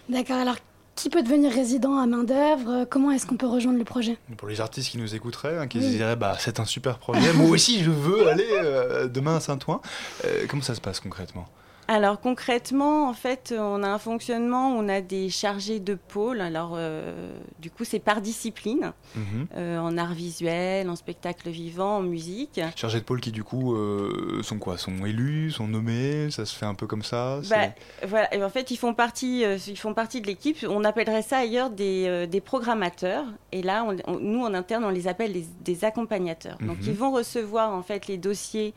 D'accord. 0.07 0.37
Alors, 0.37 0.55
qui 0.95 1.09
peut 1.09 1.21
devenir 1.23 1.51
résident 1.51 1.97
à 1.97 2.05
main 2.07 2.23
d'œuvre 2.23 2.85
Comment 2.89 3.11
est-ce 3.11 3.25
qu'on 3.25 3.37
peut 3.37 3.47
rejoindre 3.47 3.77
le 3.77 3.85
projet? 3.85 4.17
Pour 4.35 4.49
les 4.49 4.59
artistes 4.59 4.89
qui 4.89 4.97
nous 4.97 5.15
écouteraient, 5.15 5.57
hein, 5.57 5.67
qui 5.67 5.81
se 5.81 5.87
diraient 5.87 6.17
bah, 6.17 6.35
c'est 6.39 6.59
un 6.59 6.65
super 6.65 6.97
projet, 6.97 7.31
moi 7.31 7.47
aussi 7.49 7.81
je 7.81 7.89
veux 7.89 8.27
aller 8.27 8.49
euh, 8.51 9.07
demain 9.07 9.37
à 9.37 9.39
Saint-Ouen. 9.39 9.79
comment 10.49 10.61
ça 10.61 10.75
se 10.75 10.81
passe 10.81 10.99
concrètement? 10.99 11.47
Alors 11.89 12.21
concrètement, 12.21 13.09
en 13.09 13.15
fait, 13.15 13.51
on 13.57 13.81
a 13.81 13.87
un 13.87 13.97
fonctionnement, 13.97 14.69
on 14.77 14.87
a 14.87 15.01
des 15.01 15.29
chargés 15.29 15.79
de 15.79 15.95
pôle. 15.95 16.39
Alors 16.39 16.73
euh, 16.75 17.35
du 17.57 17.71
coup, 17.71 17.83
c'est 17.83 17.97
par 17.97 18.21
discipline, 18.21 18.93
mhm. 19.15 19.47
euh, 19.57 19.79
en 19.79 19.97
art 19.97 20.13
visuel, 20.13 20.87
en 20.87 20.95
spectacle 20.95 21.49
vivant, 21.49 21.97
en 21.97 22.01
musique. 22.01 22.61
Chargés 22.75 22.99
de 22.99 23.05
pôle 23.05 23.21
qui 23.21 23.31
du 23.31 23.43
coup 23.43 23.73
euh, 23.73 24.43
sont 24.43 24.59
quoi? 24.59 24.77
Sont 24.77 25.03
élus, 25.03 25.49
sont 25.49 25.67
nommés? 25.67 26.29
Ça 26.29 26.45
se 26.45 26.55
fait 26.55 26.67
un 26.67 26.75
peu 26.75 26.85
comme 26.85 27.01
ça? 27.01 27.39
Bah, 27.49 27.73
Voilà. 28.07 28.45
en 28.45 28.49
fait, 28.51 28.69
ils 28.69 28.77
font 28.77 28.93
partie, 28.93 29.41
ils 29.41 29.77
font 29.79 29.95
partie 29.95 30.21
de 30.21 30.27
l'équipe. 30.27 30.63
On 30.69 30.83
appellerait 30.83 31.23
ça 31.23 31.37
ailleurs 31.39 31.71
des, 31.71 32.27
des 32.27 32.41
programmateurs. 32.41 33.25
Et 33.51 33.63
là, 33.63 33.83
nous 34.21 34.43
en 34.43 34.53
interne, 34.53 34.85
on 34.85 34.89
les 34.89 35.07
appelle 35.07 35.33
des, 35.61 35.85
accompagnateurs. 35.85 36.59
Donc, 36.59 36.77
mhm. 36.81 36.85
ils 36.85 36.93
vont 36.93 37.11
recevoir 37.11 37.73
en 37.73 37.81
fait 37.81 38.05
les 38.05 38.17
dossiers 38.17 38.75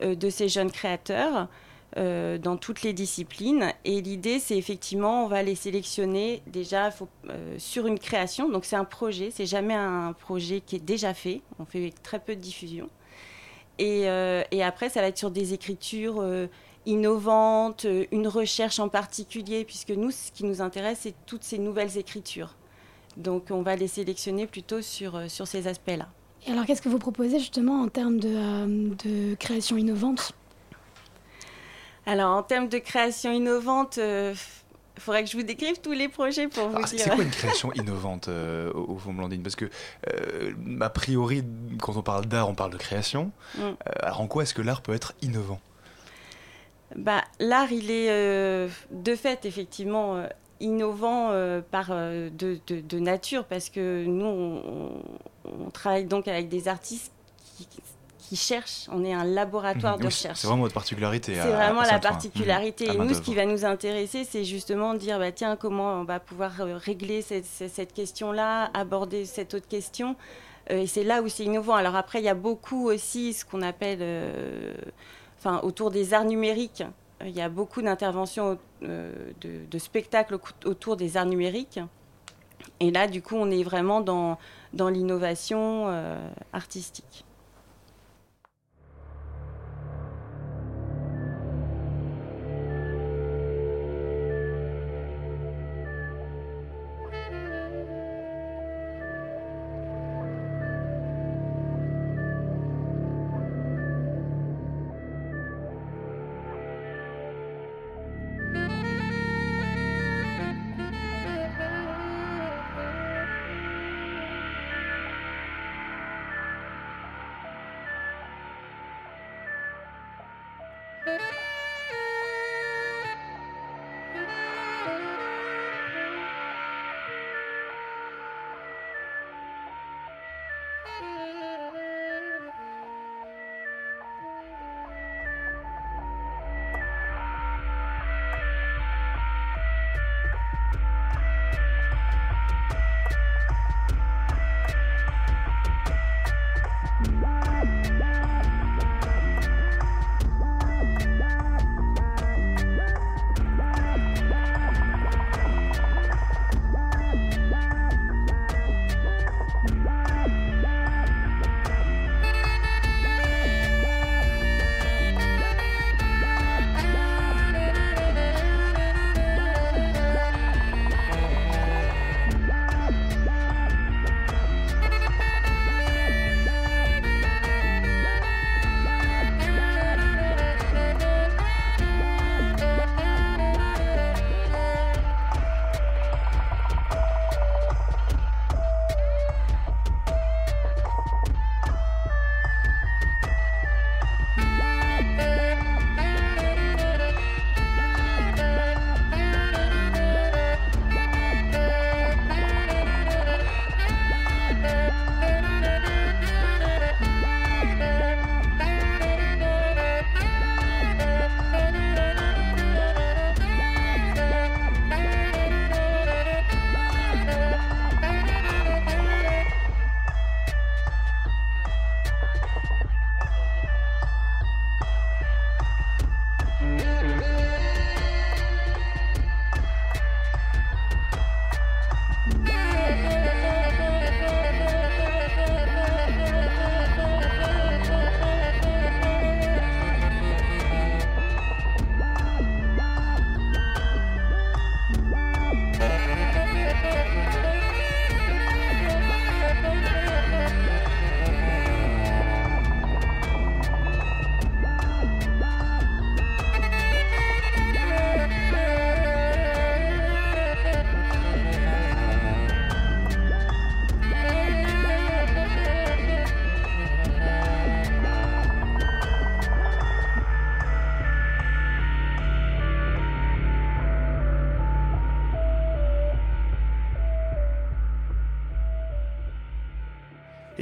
de 0.00 0.30
ces 0.30 0.48
jeunes 0.48 0.70
créateurs. 0.70 1.48
Euh, 1.96 2.36
dans 2.36 2.58
toutes 2.58 2.82
les 2.82 2.92
disciplines. 2.92 3.72
Et 3.86 4.02
l'idée, 4.02 4.38
c'est 4.38 4.58
effectivement, 4.58 5.24
on 5.24 5.28
va 5.28 5.42
les 5.42 5.54
sélectionner 5.54 6.42
déjà 6.46 6.90
euh, 7.30 7.54
sur 7.56 7.86
une 7.86 7.98
création. 7.98 8.50
Donc 8.50 8.66
c'est 8.66 8.76
un 8.76 8.84
projet, 8.84 9.30
c'est 9.30 9.46
jamais 9.46 9.72
un 9.72 10.12
projet 10.12 10.60
qui 10.60 10.76
est 10.76 10.84
déjà 10.84 11.14
fait. 11.14 11.40
On 11.58 11.64
fait 11.64 11.94
très 12.02 12.18
peu 12.18 12.36
de 12.36 12.40
diffusion. 12.42 12.90
Et, 13.78 14.10
euh, 14.10 14.42
et 14.50 14.62
après, 14.62 14.90
ça 14.90 15.00
va 15.00 15.06
être 15.06 15.16
sur 15.16 15.30
des 15.30 15.54
écritures 15.54 16.22
innovantes, 16.84 17.86
une 18.12 18.28
recherche 18.28 18.78
en 18.78 18.90
particulier, 18.90 19.64
puisque 19.64 19.90
nous, 19.90 20.10
ce 20.10 20.32
qui 20.32 20.44
nous 20.44 20.60
intéresse, 20.60 20.98
c'est 21.00 21.14
toutes 21.24 21.44
ces 21.44 21.58
nouvelles 21.58 21.96
écritures. 21.96 22.56
Donc 23.16 23.44
on 23.50 23.62
va 23.62 23.74
les 23.74 23.88
sélectionner 23.88 24.46
plutôt 24.46 24.82
sur, 24.82 25.30
sur 25.30 25.46
ces 25.46 25.66
aspects-là. 25.66 26.08
Et 26.46 26.52
alors, 26.52 26.66
qu'est-ce 26.66 26.82
que 26.82 26.90
vous 26.90 26.98
proposez 26.98 27.38
justement 27.38 27.80
en 27.80 27.88
termes 27.88 28.20
de, 28.20 28.94
de 29.02 29.34
création 29.36 29.78
innovante? 29.78 30.34
Alors, 32.06 32.36
en 32.36 32.42
termes 32.44 32.68
de 32.68 32.78
création 32.78 33.32
innovante, 33.32 33.96
il 33.96 34.02
euh, 34.02 34.34
faudrait 34.96 35.24
que 35.24 35.30
je 35.30 35.36
vous 35.36 35.42
décrive 35.42 35.80
tous 35.80 35.90
les 35.90 36.08
projets 36.08 36.46
pour 36.46 36.68
vous 36.68 36.78
ah, 36.82 36.86
dire. 36.86 37.00
C'est 37.00 37.10
quoi 37.10 37.24
une 37.24 37.30
création 37.32 37.72
innovante 37.72 38.28
euh, 38.28 38.72
au 38.72 38.96
fond 38.96 39.12
Blandine? 39.12 39.42
Parce 39.42 39.56
que, 39.56 39.68
euh, 40.08 40.52
a 40.80 40.88
priori, 40.88 41.42
quand 41.80 41.96
on 41.96 42.02
parle 42.02 42.26
d'art, 42.26 42.48
on 42.48 42.54
parle 42.54 42.70
de 42.70 42.76
création. 42.76 43.32
Mm. 43.58 43.60
alors, 44.00 44.20
en 44.20 44.28
quoi 44.28 44.44
est-ce 44.44 44.54
que 44.54 44.62
l'art 44.62 44.82
peut 44.82 44.94
être 44.94 45.14
innovant? 45.20 45.60
Bah, 46.94 47.24
L'art, 47.40 47.72
il 47.72 47.90
est 47.90 48.08
de 48.92 49.16
fait, 49.16 49.44
effectivement, 49.44 50.24
innovant 50.60 51.32
par, 51.72 51.88
de, 51.88 52.98
nature, 53.00 53.44
parce 53.46 53.68
que 53.68 54.04
nous, 54.04 54.24
on, 54.24 55.02
on, 55.44 55.70
travaille 55.70 56.04
donc 56.04 56.28
avec 56.28 56.48
des 56.48 56.68
artistes 56.68 57.10
qui 57.56 57.66
qui 58.28 58.36
cherchent. 58.36 58.88
On 58.90 59.04
est 59.04 59.12
un 59.12 59.24
laboratoire 59.24 59.94
mhm. 59.94 60.00
de 60.00 60.06
recherche. 60.06 60.40
C'est 60.40 60.46
vraiment 60.46 60.62
votre 60.62 60.74
particularité. 60.74 61.34
C'est 61.34 61.48
vraiment 61.48 61.82
la 61.82 61.98
particularité. 61.98 62.86
Et 62.86 62.96
nous, 62.96 63.14
ce 63.14 63.20
qui 63.20 63.34
va 63.34 63.46
nous 63.46 63.64
intéresser, 63.64 64.24
c'est 64.24 64.44
justement 64.44 64.94
de 64.94 64.98
dire, 64.98 65.18
bah, 65.18 65.32
tiens, 65.32 65.56
comment 65.56 66.00
on 66.00 66.04
va 66.04 66.18
pouvoir 66.18 66.60
euh, 66.60 66.76
régler 66.76 67.22
cette, 67.22 67.92
question-là, 67.92 68.70
aborder 68.74 69.24
cette 69.26 69.54
autre 69.54 69.68
question. 69.68 70.16
Euh, 70.70 70.80
et 70.80 70.86
c'est 70.86 71.04
là 71.04 71.22
où 71.22 71.28
c'est 71.28 71.44
innovant. 71.44 71.74
Alors 71.74 71.94
après, 71.94 72.20
il 72.20 72.24
y 72.24 72.28
a 72.28 72.34
beaucoup 72.34 72.88
aussi 72.88 73.32
ce 73.32 73.44
qu'on 73.44 73.62
appelle, 73.62 73.98
euh, 74.00 74.74
enfin, 75.38 75.60
autour 75.62 75.90
des 75.90 76.12
arts 76.12 76.24
numériques. 76.24 76.82
Il 77.24 77.30
y 77.30 77.40
a 77.40 77.48
beaucoup 77.48 77.80
d'interventions 77.80 78.58
de, 78.82 79.78
spectacles 79.78 80.36
autour 80.64 80.96
des 80.96 81.16
arts 81.16 81.26
numériques. 81.26 81.80
Et 82.80 82.90
là, 82.90 83.06
du 83.06 83.22
coup, 83.22 83.36
on 83.36 83.50
est 83.50 83.62
vraiment 83.62 84.00
dans, 84.02 84.36
dans 84.74 84.90
l'innovation 84.90 85.86
artistique. 86.52 87.24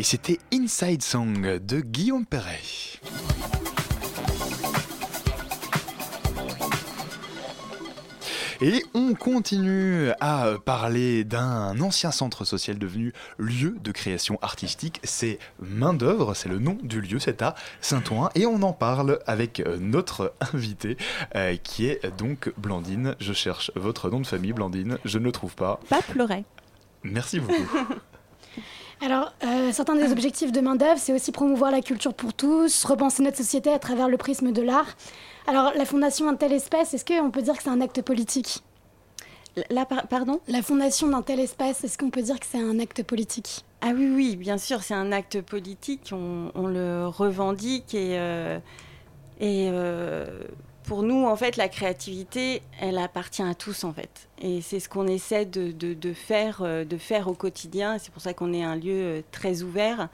C'était 0.05 0.39
Inside 0.53 1.03
Song 1.03 1.59
de 1.59 1.81
Guillaume 1.81 2.27
Perret. 2.27 2.61
Et 8.61 8.85
on 8.93 9.15
continue 9.15 10.11
à 10.21 10.53
parler 10.65 11.25
d'un 11.25 11.81
ancien 11.81 12.11
centre 12.11 12.45
social 12.45 12.79
devenu 12.79 13.15
lieu 13.39 13.77
de 13.83 13.93
création 13.93 14.39
artistique. 14.43 15.01
C'est 15.05 15.39
Main 15.59 15.95
d'œuvre, 15.95 16.35
c'est 16.35 16.51
le 16.51 16.59
nom 16.59 16.77
du 16.83 17.01
lieu, 17.01 17.19
c'est 17.19 17.41
à 17.41 17.55
Saint-Ouen. 17.81 18.29
Et 18.35 18.45
on 18.45 18.63
en 18.63 18.75
parle 18.75 19.21
avec 19.27 19.63
notre 19.81 20.35
invité 20.53 20.99
euh, 21.35 21.57
qui 21.57 21.87
est 21.87 22.07
donc 22.19 22.53
Blandine. 22.59 23.17
Je 23.21 23.33
cherche 23.33 23.71
votre 23.75 24.11
nom 24.11 24.21
de 24.21 24.27
famille, 24.27 24.53
Blandine. 24.53 24.99
Je 25.07 25.19
ne 25.19 25.25
le 25.25 25.33
trouve 25.33 25.55
pas. 25.55 25.81
Pas 25.89 26.03
pleurer. 26.03 26.45
Merci 27.03 27.41
beaucoup. 27.41 27.55
Alors, 29.05 29.35
euh, 29.45 29.71
certains 29.71 29.97
des 29.97 30.13
objectifs 30.13 30.51
de 30.51 30.61
Main 30.63 30.77
d'œuvre, 30.77 30.97
c'est 30.97 31.13
aussi 31.13 31.31
promouvoir 31.31 31.71
la 31.71 31.83
culture 31.83 32.15
pour 32.15 32.33
tous, 32.33 32.85
repenser 32.85 33.23
notre 33.23 33.37
société 33.37 33.71
à 33.71 33.79
travers 33.79 34.09
le 34.09 34.17
prisme 34.17 34.51
de 34.51 34.63
l'art. 34.63 34.97
Alors, 35.47 35.73
la 35.77 35.85
fondation 35.85 36.25
d'un 36.25 36.37
tel 36.37 36.55
espace, 36.55 36.95
est-ce 36.95 37.05
qu'on 37.05 37.31
peut 37.31 37.43
dire 37.43 37.55
que 37.55 37.63
c'est 37.63 37.69
un 37.69 37.83
acte 37.83 38.01
politique? 38.01 38.63
La, 39.69 39.85
Pardon? 39.85 40.41
La 40.49 40.63
fondation 40.63 41.07
d'un 41.09 41.21
tel 41.21 41.39
espace, 41.39 41.85
est-ce 41.85 41.99
qu'on 41.99 42.09
peut 42.09 42.23
dire 42.23 42.41
que 42.41 42.47
c'est 42.47 42.59
un 42.59 42.79
acte 42.79 43.03
politique? 43.03 43.67
Ah 43.83 43.91
oui, 43.95 44.11
oui, 44.11 44.37
bien 44.37 44.57
sûr, 44.57 44.83
c'est 44.83 44.95
un 44.95 45.13
acte 45.13 45.43
politique, 45.43 46.11
on, 46.13 46.67
le 46.67 47.07
revendique 47.07 47.95
et, 47.95 48.19
euh, 48.19 48.59
et 49.39 49.69
euh, 49.71 50.45
pour 50.85 51.03
nous, 51.03 51.27
en 51.27 51.37
fait, 51.37 51.57
la 51.57 51.69
créativité, 51.69 52.63
elle 52.81 52.99
appartient 52.99 53.43
à 53.43 53.55
tous, 53.55 53.85
en 53.85 53.93
fait. 53.93 54.29
Et 54.41 54.61
c'est 54.61 54.81
ce 54.81 54.89
qu'on 54.89 55.07
essaie 55.07 55.47
de, 55.47 55.73
de, 55.73 56.13
faire, 56.13 56.61
euh, 56.63 56.85
de 56.85 56.97
faire 56.97 57.29
au 57.29 57.35
quotidien. 57.35 57.99
C'est 57.99 58.13
pour 58.13 58.23
ça 58.23 58.35
qu'on 58.35 58.53
est 58.53 58.63
un 58.63 58.77
lieu 58.77 59.23
très 59.33 59.63
ouvert. 59.63 60.09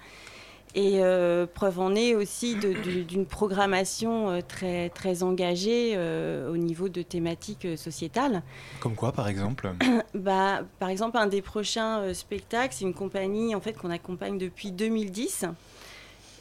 Et 0.75 1.03
euh, 1.03 1.47
preuve 1.47 1.81
en 1.81 1.95
est 1.97 2.15
aussi 2.15 2.55
d'une 2.55 3.27
programmation 3.27 4.31
euh, 4.31 4.41
très, 4.47 4.89
très 4.91 5.25
engagée 5.25 5.95
euh, 5.97 6.51
au 6.51 6.57
niveau 6.57 6.89
de 6.89 7.03
thématiques 7.03 7.67
sociétales. 7.77 8.43
Comme 8.79 8.95
quoi, 8.95 9.11
par 9.11 9.27
exemple 9.27 9.73
bah, 10.15 10.61
Par 10.79 10.89
exemple, 10.89 11.17
un 11.17 11.27
des 11.27 11.43
prochains 11.43 12.15
spectacles, 12.15 12.75
c'est 12.75 12.85
une 12.85 12.95
compagnie 12.95 13.55
en 13.55 13.61
fait, 13.61 13.73
qu'on 13.73 13.91
accompagne 13.91 14.39
depuis 14.39 14.71
2010 14.71 15.47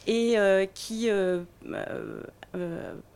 et 0.06 0.36
qui, 0.74 1.08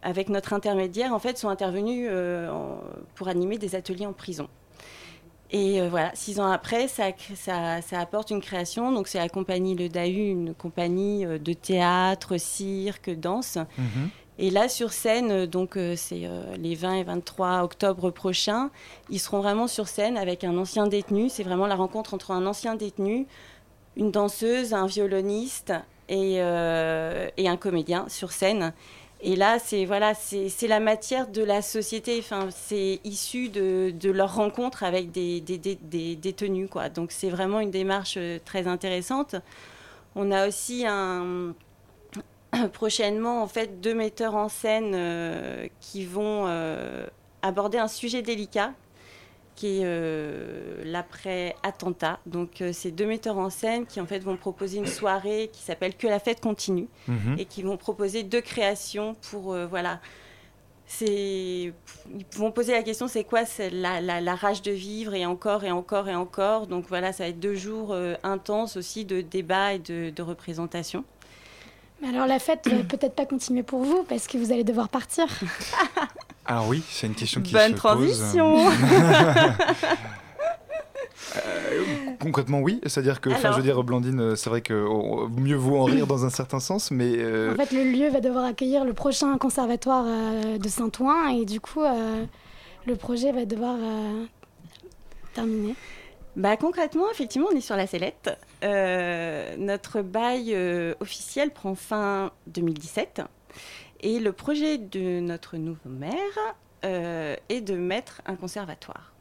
avec 0.02 0.28
notre 0.28 0.52
intermédiaire, 0.52 1.12
en 1.12 1.18
fait, 1.18 1.38
sont 1.38 1.48
intervenus 1.48 2.10
pour 3.14 3.28
animer 3.28 3.58
des 3.58 3.74
ateliers 3.74 4.06
en 4.06 4.12
prison. 4.12 4.48
Et 5.54 5.80
euh, 5.80 5.88
voilà, 5.88 6.10
six 6.14 6.40
ans 6.40 6.50
après, 6.50 6.88
ça, 6.88 7.12
ça, 7.36 8.00
apporte 8.00 8.30
une 8.30 8.40
création. 8.40 8.90
Donc, 8.90 9.06
c'est 9.06 9.18
la 9.18 9.28
compagnie 9.28 9.76
Le 9.76 9.88
Dahu, 9.88 10.28
une 10.28 10.52
compagnie 10.52 11.24
euh, 11.24 11.38
de 11.38 11.52
théâtre, 11.52 12.38
cirque, 12.38 13.10
danse. 13.10 13.58
Mhm. 13.78 14.10
Et 14.38 14.50
là, 14.50 14.68
sur 14.68 14.92
scène, 14.92 15.30
euh, 15.30 15.46
donc 15.46 15.78
c'est 15.94 16.28
les 16.58 16.74
20 16.74 16.94
et 16.94 17.04
23 17.04 17.62
octobre 17.62 18.10
prochains, 18.10 18.70
ils 19.10 19.20
seront 19.20 19.40
vraiment 19.40 19.68
sur 19.68 19.86
scène 19.86 20.16
avec 20.16 20.42
un 20.42 20.58
ancien 20.58 20.88
détenu. 20.88 21.28
C'est 21.28 21.44
vraiment 21.44 21.68
la 21.68 21.76
rencontre 21.76 22.14
entre 22.14 22.32
un 22.32 22.46
ancien 22.46 22.74
détenu, 22.74 23.28
une 23.96 24.10
danseuse, 24.10 24.74
un 24.74 24.86
violoniste 24.86 25.72
et, 26.08 26.34
et 26.34 27.48
un 27.48 27.56
comédien 27.56 28.06
sur 28.08 28.32
scène. 28.32 28.72
Et 29.26 29.36
là, 29.36 29.58
c'est 29.58 30.68
la 30.68 30.80
matière 30.80 31.28
de 31.28 31.42
la 31.42 31.62
société. 31.62 32.22
C'est 32.50 33.00
issu 33.04 33.48
de, 33.48 34.10
leur 34.10 34.34
rencontre 34.34 34.82
avec 34.82 35.12
des, 35.12 35.40
des, 35.40 36.66
quoi. 36.70 36.90
Donc, 36.90 37.10
c'est 37.10 37.30
vraiment 37.30 37.60
une 37.60 37.70
démarche 37.70 38.16
euh, 38.18 38.38
très 38.44 38.66
intéressante. 38.66 39.36
On 40.14 40.30
a 40.30 40.46
aussi 40.46 40.84
prochainement, 42.74 43.42
en 43.42 43.48
fait, 43.48 43.80
deux 43.80 43.94
metteurs 43.94 44.34
en 44.34 44.50
scène 44.50 44.92
euh, 44.94 45.68
qui 45.80 46.04
vont 46.04 46.44
euh, 46.46 47.06
aborder 47.40 47.78
un 47.78 47.88
sujet 47.88 48.20
délicat 48.20 48.74
qui 49.54 49.78
est 49.78 49.82
euh, 49.84 50.82
l'après-attentat. 50.84 52.18
Donc, 52.26 52.60
euh, 52.60 52.70
c'est 52.72 52.90
deux 52.90 53.06
metteurs 53.06 53.38
en 53.38 53.50
scène 53.50 53.86
qui 53.86 54.00
en 54.00 54.06
fait 54.06 54.18
vont 54.18 54.36
proposer 54.36 54.78
une 54.78 54.86
soirée 54.86 55.50
qui 55.52 55.62
s'appelle 55.62 55.96
Que 55.96 56.06
la 56.06 56.18
fête 56.18 56.40
continue 56.40 56.88
mhm. 57.08 57.36
et 57.38 57.44
qui 57.44 57.62
vont 57.62 57.76
proposer 57.76 58.22
deux 58.22 58.40
créations 58.40 59.14
pour 59.30 59.52
euh, 59.52 59.66
voilà. 59.66 60.00
C'est 60.86 61.72
ils 62.14 62.26
vont 62.36 62.52
poser 62.52 62.72
la 62.72 62.82
question 62.82 63.08
c'est 63.08 63.24
quoi 63.24 63.44
la, 63.72 64.02
la, 64.02 64.34
rage 64.34 64.60
de 64.60 64.70
vivre 64.70 65.14
et 65.14 65.24
encore 65.24 65.64
et 65.64 65.70
encore 65.70 66.10
et 66.10 66.14
encore. 66.14 66.66
Donc 66.66 66.84
voilà, 66.88 67.12
ça 67.12 67.24
va 67.24 67.30
être 67.30 67.40
deux 67.40 67.54
jours 67.54 67.96
intenses 68.22 68.76
aussi 68.76 69.06
de 69.06 69.22
débat 69.22 69.72
et 69.72 69.78
de, 69.78 70.10
de 70.10 70.22
représentation. 70.22 71.04
Mais 72.02 72.08
alors 72.08 72.26
la 72.26 72.38
fête 72.38 72.68
va 72.68 72.82
peut-être 72.82 73.14
pas 73.14 73.24
continuer 73.24 73.62
pour 73.62 73.82
vous 73.82 74.02
parce 74.02 74.26
que 74.26 74.36
vous 74.36 74.52
allez 74.52 74.62
devoir 74.62 74.90
partir. 74.90 75.26
Alors 76.46 76.68
oui, 76.68 76.82
c'est 76.90 77.06
une 77.06 77.14
question 77.14 77.40
qui 77.40 77.52
Bonne 77.52 77.72
se 77.72 77.76
transition. 77.76 78.64
pose. 78.64 78.74
Euh, 81.36 81.80
concrètement, 82.20 82.60
oui. 82.60 82.80
C'est-à-dire 82.86 83.20
que, 83.20 83.30
enfin, 83.30 83.52
je 83.52 83.56
veux 83.56 83.62
dire, 83.62 83.82
Blandine, 83.82 84.20
euh, 84.20 84.36
c'est 84.36 84.50
vrai 84.50 84.60
que 84.60 84.84
oh, 84.88 85.28
mieux 85.28 85.56
vaut 85.56 85.78
en 85.78 85.84
rire 85.84 86.06
dans 86.06 86.24
un 86.24 86.30
certain 86.30 86.60
sens, 86.60 86.90
mais. 86.90 87.14
Euh, 87.18 87.52
en 87.52 87.56
fait, 87.56 87.72
le 87.72 87.84
lieu 87.84 88.08
va 88.08 88.20
devoir 88.20 88.44
accueillir 88.44 88.84
le 88.84 88.92
prochain 88.92 89.36
conservatoire 89.38 90.04
de 90.04 90.68
Saint-Ouen 90.68 91.28
et 91.28 91.44
du 91.44 91.60
coup, 91.60 91.82
le 92.86 92.96
projet 92.96 93.32
va 93.32 93.44
devoir 93.44 93.76
terminer. 95.32 95.74
Bah, 96.36 96.56
concrètement, 96.56 97.10
effectivement, 97.10 97.48
on 97.52 97.56
est 97.56 97.60
sur 97.60 97.76
la 97.76 97.86
sellette. 97.86 98.30
notre 98.62 100.02
bail 100.02 100.56
officiel 101.00 101.50
prend 101.50 101.74
fin 101.74 102.30
2017. 102.48 103.22
Et 104.00 104.18
le 104.20 104.32
projet 104.32 104.78
de 104.78 105.20
notre 105.20 105.56
nouveau 105.56 105.88
maire 105.88 106.12
euh, 106.84 107.36
est 107.48 107.60
de 107.60 107.74
mettre 107.74 108.20
un 108.26 108.36
conservatoire. 108.36 109.12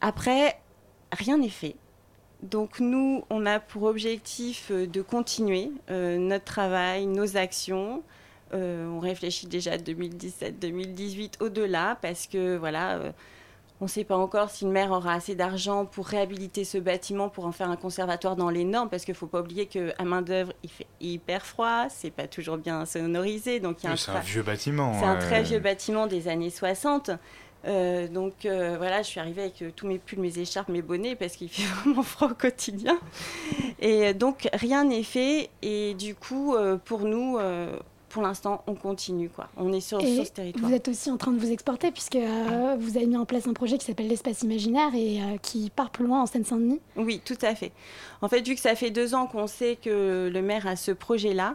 Après, 0.00 0.60
rien 1.12 1.38
n'est 1.38 1.48
fait. 1.48 1.76
Donc 2.42 2.80
nous, 2.80 3.24
on 3.30 3.46
a 3.46 3.60
pour 3.60 3.84
objectif 3.84 4.70
euh, 4.70 4.86
de 4.86 5.02
continuer 5.02 5.70
euh, 5.90 6.18
notre 6.18 6.44
travail, 6.44 7.06
nos 7.06 7.36
actions. 7.36 8.02
on 8.52 8.98
réfléchit 8.98 9.46
déjà 9.46 9.76
2017-2018 9.76 11.40
au-delà 11.40 11.96
parce 12.02 12.26
que 12.26 12.56
voilà 12.56 13.12
on 13.80 13.84
ne 13.84 13.88
sait 13.88 14.04
pas 14.04 14.16
encore 14.16 14.50
si 14.50 14.64
le 14.64 14.70
maire 14.70 14.90
aura 14.90 15.14
assez 15.14 15.34
d'argent 15.34 15.86
pour 15.86 16.06
réhabiliter 16.06 16.64
ce 16.64 16.78
bâtiment, 16.78 17.28
pour 17.28 17.46
en 17.46 17.52
faire 17.52 17.70
un 17.70 17.76
conservatoire 17.76 18.36
dans 18.36 18.50
les 18.50 18.64
normes, 18.64 18.90
parce 18.90 19.04
qu'il 19.04 19.12
ne 19.12 19.18
faut 19.18 19.26
pas 19.26 19.40
oublier 19.40 19.66
qu'à 19.66 20.04
main 20.04 20.22
d'œuvre, 20.22 20.52
il 20.62 20.70
fait 20.70 20.86
hyper 21.00 21.46
froid, 21.46 21.86
c'est 21.88 22.10
pas 22.10 22.26
toujours 22.26 22.58
bien 22.58 22.84
sonorisé. 22.84 23.58
Donc 23.58 23.78
c'est 23.80 24.10
un 24.10 24.20
vieux 24.20 24.42
bâtiment. 24.42 24.98
C'est 24.98 25.06
un 25.06 25.16
très 25.16 25.42
vieux 25.42 25.60
bâtiment 25.60 26.06
des 26.06 26.28
années 26.28 26.50
60. 26.50 27.10
Euh, 27.66 28.08
donc 28.08 28.46
euh, 28.46 28.76
voilà, 28.78 29.02
je 29.02 29.08
suis 29.08 29.20
arrivée 29.20 29.42
avec 29.42 29.60
euh, 29.62 29.70
tous 29.74 29.86
mes 29.86 29.98
pulls, 29.98 30.20
mes 30.20 30.38
écharpes, 30.38 30.70
mes 30.70 30.80
bonnets 30.80 31.14
parce 31.14 31.36
qu'il 31.36 31.50
fait 31.50 31.62
vraiment 31.84 32.02
froid 32.02 32.28
au 32.30 32.34
quotidien. 32.34 32.98
Et 33.80 34.14
donc 34.14 34.48
rien 34.52 34.84
n'est 34.84 35.02
fait. 35.02 35.50
Et 35.62 35.94
du 35.94 36.14
coup, 36.14 36.54
pour 36.84 37.00
nous, 37.00 37.38
pour 38.10 38.22
l'instant, 38.22 38.62
on 38.66 38.74
continue. 38.74 39.30
Quoi. 39.30 39.48
On 39.56 39.72
est 39.72 39.80
sur, 39.80 40.00
ce 40.00 40.30
territoire. 40.30 40.68
Vous 40.68 40.74
êtes 40.74 40.88
aussi 40.88 41.10
en 41.10 41.16
train 41.16 41.30
de 41.30 41.38
vous 41.38 41.50
exporter, 41.50 41.90
puisque 41.92 42.16
euh, 42.16 42.76
vous 42.78 42.96
avez 42.96 43.06
mis 43.06 43.16
en 43.16 43.24
place 43.24 43.46
un 43.46 43.54
projet 43.54 43.78
qui 43.78 43.86
s'appelle 43.86 44.08
l'Espace 44.08 44.42
Imaginaire 44.42 44.94
et 44.94 45.22
euh, 45.22 45.36
qui 45.40 45.70
part 45.70 45.90
plus 45.90 46.04
loin 46.04 46.22
en 46.22 46.26
Seine-Saint-Denis. 46.26 46.80
Oui, 46.96 47.22
tout 47.24 47.38
à 47.40 47.54
fait. 47.54 47.72
En 48.20 48.28
fait, 48.28 48.46
vu 48.46 48.56
que 48.56 48.60
ça 48.60 48.74
fait 48.74 48.90
deux 48.90 49.14
ans 49.14 49.26
qu'on 49.26 49.46
sait 49.46 49.76
que 49.76 50.28
le 50.30 50.42
maire 50.42 50.66
a 50.66 50.74
ce 50.74 50.90
projet-là, 50.90 51.54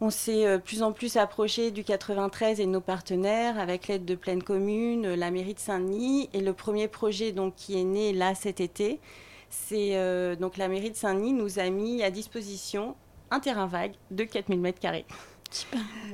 on 0.00 0.10
s'est 0.10 0.46
euh, 0.46 0.58
plus 0.58 0.82
en 0.82 0.92
plus 0.92 1.16
approché 1.16 1.70
du 1.70 1.82
93 1.82 2.60
et 2.60 2.66
de 2.66 2.70
nos 2.70 2.82
partenaires 2.82 3.58
avec 3.58 3.88
l'aide 3.88 4.04
de 4.04 4.14
Pleine 4.14 4.42
Commune, 4.42 5.14
la 5.14 5.30
mairie 5.30 5.54
de 5.54 5.58
Saint-Denis. 5.58 6.28
Et 6.34 6.42
le 6.42 6.52
premier 6.52 6.86
projet 6.86 7.32
donc, 7.32 7.54
qui 7.56 7.80
est 7.80 7.84
né 7.84 8.12
là 8.12 8.34
cet 8.34 8.60
été, 8.60 9.00
c'est 9.48 10.36
donc 10.36 10.58
la 10.58 10.68
mairie 10.68 10.90
de 10.90 10.96
Saint-Denis 10.96 11.32
nous 11.32 11.58
a 11.58 11.70
mis 11.70 12.02
à 12.02 12.10
disposition 12.10 12.94
un 13.30 13.40
terrain 13.40 13.66
vague 13.66 13.94
de 14.10 14.24
4000 14.24 14.60
m2. 14.60 15.04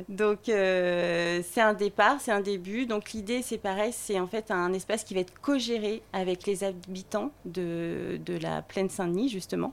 Donc 0.09 0.49
euh, 0.49 1.41
c'est 1.51 1.61
un 1.61 1.75
départ, 1.75 2.21
c'est 2.21 2.33
un 2.33 2.41
début. 2.41 2.87
Donc 2.87 3.13
l'idée 3.13 3.43
c'est 3.43 3.59
pareil, 3.59 3.93
c'est 3.93 4.21
en 4.21 4.27
fait 4.27 4.51
un 4.51 4.73
espace 4.73 5.05
qui 5.05 5.15
va 5.15 5.21
être 5.21 5.39
co-géré 5.41 6.03
avec 6.13 6.47
les 6.47 6.65
habitants 6.65 7.31
de, 7.45 8.21
de 8.25 8.39
la 8.39 8.63
plaine 8.63 8.89
Saint-Denis 8.89 9.29
justement. 9.29 9.73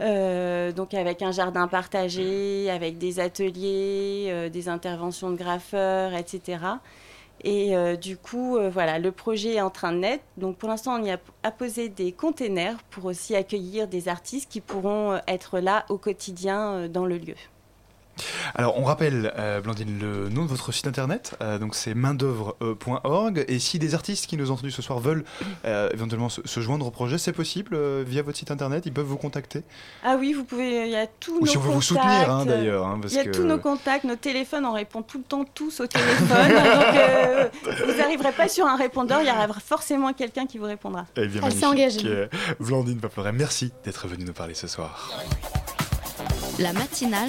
Euh, 0.00 0.72
donc 0.72 0.94
avec 0.94 1.20
un 1.20 1.30
jardin 1.30 1.68
partagé, 1.68 2.70
avec 2.70 2.96
des 2.96 3.20
ateliers, 3.20 4.28
euh, 4.30 4.48
des 4.48 4.68
interventions 4.68 5.30
de 5.30 5.36
graffeurs, 5.36 6.14
etc. 6.14 6.58
Et 7.42 7.72
du 7.96 8.18
coup, 8.18 8.58
voilà, 8.70 8.98
le 8.98 9.12
projet 9.12 9.54
est 9.54 9.60
en 9.62 9.70
train 9.70 9.92
de 9.92 9.96
naître. 9.96 10.24
Donc 10.36 10.58
pour 10.58 10.68
l'instant, 10.68 11.00
on 11.00 11.02
y 11.02 11.10
a 11.10 11.18
apposé 11.42 11.88
des 11.88 12.12
containers 12.12 12.76
pour 12.90 13.06
aussi 13.06 13.34
accueillir 13.34 13.88
des 13.88 14.08
artistes 14.08 14.52
qui 14.52 14.60
pourront 14.60 15.18
être 15.26 15.58
là 15.58 15.86
au 15.88 15.96
quotidien 15.96 16.86
dans 16.90 17.06
le 17.06 17.16
lieu. 17.16 17.36
Alors, 18.54 18.78
on 18.78 18.84
rappelle, 18.84 19.32
euh, 19.38 19.60
Blandine, 19.60 19.98
le 20.00 20.28
nom 20.28 20.44
de 20.44 20.48
votre 20.48 20.72
site 20.72 20.86
internet. 20.86 21.36
euh, 21.42 21.58
donc, 21.58 21.74
c'est 21.74 21.94
maindoeuvre.org. 21.94 23.44
Et 23.48 23.58
si 23.58 23.78
des 23.78 23.94
artistes 23.94 24.26
qui 24.26 24.36
nous 24.36 24.50
ont 24.50 24.54
entendus 24.54 24.70
ce 24.72 24.82
soir 24.82 24.98
veulent 24.98 25.24
euh, 25.64 25.88
éventuellement 25.92 26.28
se, 26.28 26.40
se 26.44 26.60
joindre 26.60 26.86
au 26.86 26.90
projet, 26.90 27.18
c'est 27.18 27.32
possible 27.32 27.74
euh, 27.74 28.04
via 28.06 28.22
votre 28.22 28.38
site 28.38 28.50
internet. 28.50 28.84
Ils 28.86 28.92
peuvent 28.92 29.04
vous 29.06 29.16
contacter. 29.16 29.62
Ah 30.04 30.16
oui, 30.18 30.32
vous 30.32 30.44
pouvez, 30.44 30.86
il 30.86 30.92
y 30.92 30.96
a 30.96 31.06
tous 31.06 31.32
Ou 31.36 31.40
nos 31.40 31.46
si 31.46 31.56
on 31.56 31.60
veut 31.60 31.66
vous 31.68 31.72
contacts. 31.74 31.86
soutenir, 31.88 32.30
hein, 32.30 32.44
d'ailleurs, 32.46 32.86
hein, 32.86 33.00
il 33.04 33.12
y 33.12 33.18
a 33.18 33.24
que- 33.24 33.30
tous 33.30 33.44
nos 33.44 33.58
contacts, 33.58 34.04
nos 34.04 34.16
téléphones, 34.16 34.64
on 34.66 34.72
répond 34.72 35.02
tout 35.02 35.18
le 35.18 35.24
temps 35.24 35.44
tous 35.54 35.80
au 35.80 35.86
téléphone. 35.86 36.26
donc 36.48 36.94
euh, 36.94 37.48
vous 37.86 37.96
n'arriverez 37.96 38.32
pas 38.32 38.48
sur 38.48 38.66
un 38.66 38.76
répondeur, 38.76 39.20
il 39.22 39.28
y 39.28 39.30
aura 39.30 39.48
forcément 39.64 40.12
quelqu'un 40.12 40.46
qui 40.46 40.58
vous 40.58 40.64
répondra. 40.66 41.06
Eh 41.16 41.26
bien, 41.26 41.42
Elle 41.44 41.52
s'est 41.52 41.66
engagée. 41.66 42.00
Euh, 42.06 42.26
Blandine 42.58 43.00
merci 43.32 43.72
d'être 43.84 44.06
venue 44.08 44.24
nous 44.24 44.32
parler 44.32 44.54
ce 44.54 44.66
soir. 44.66 45.10
La 46.58 46.72
matinale 46.72 47.28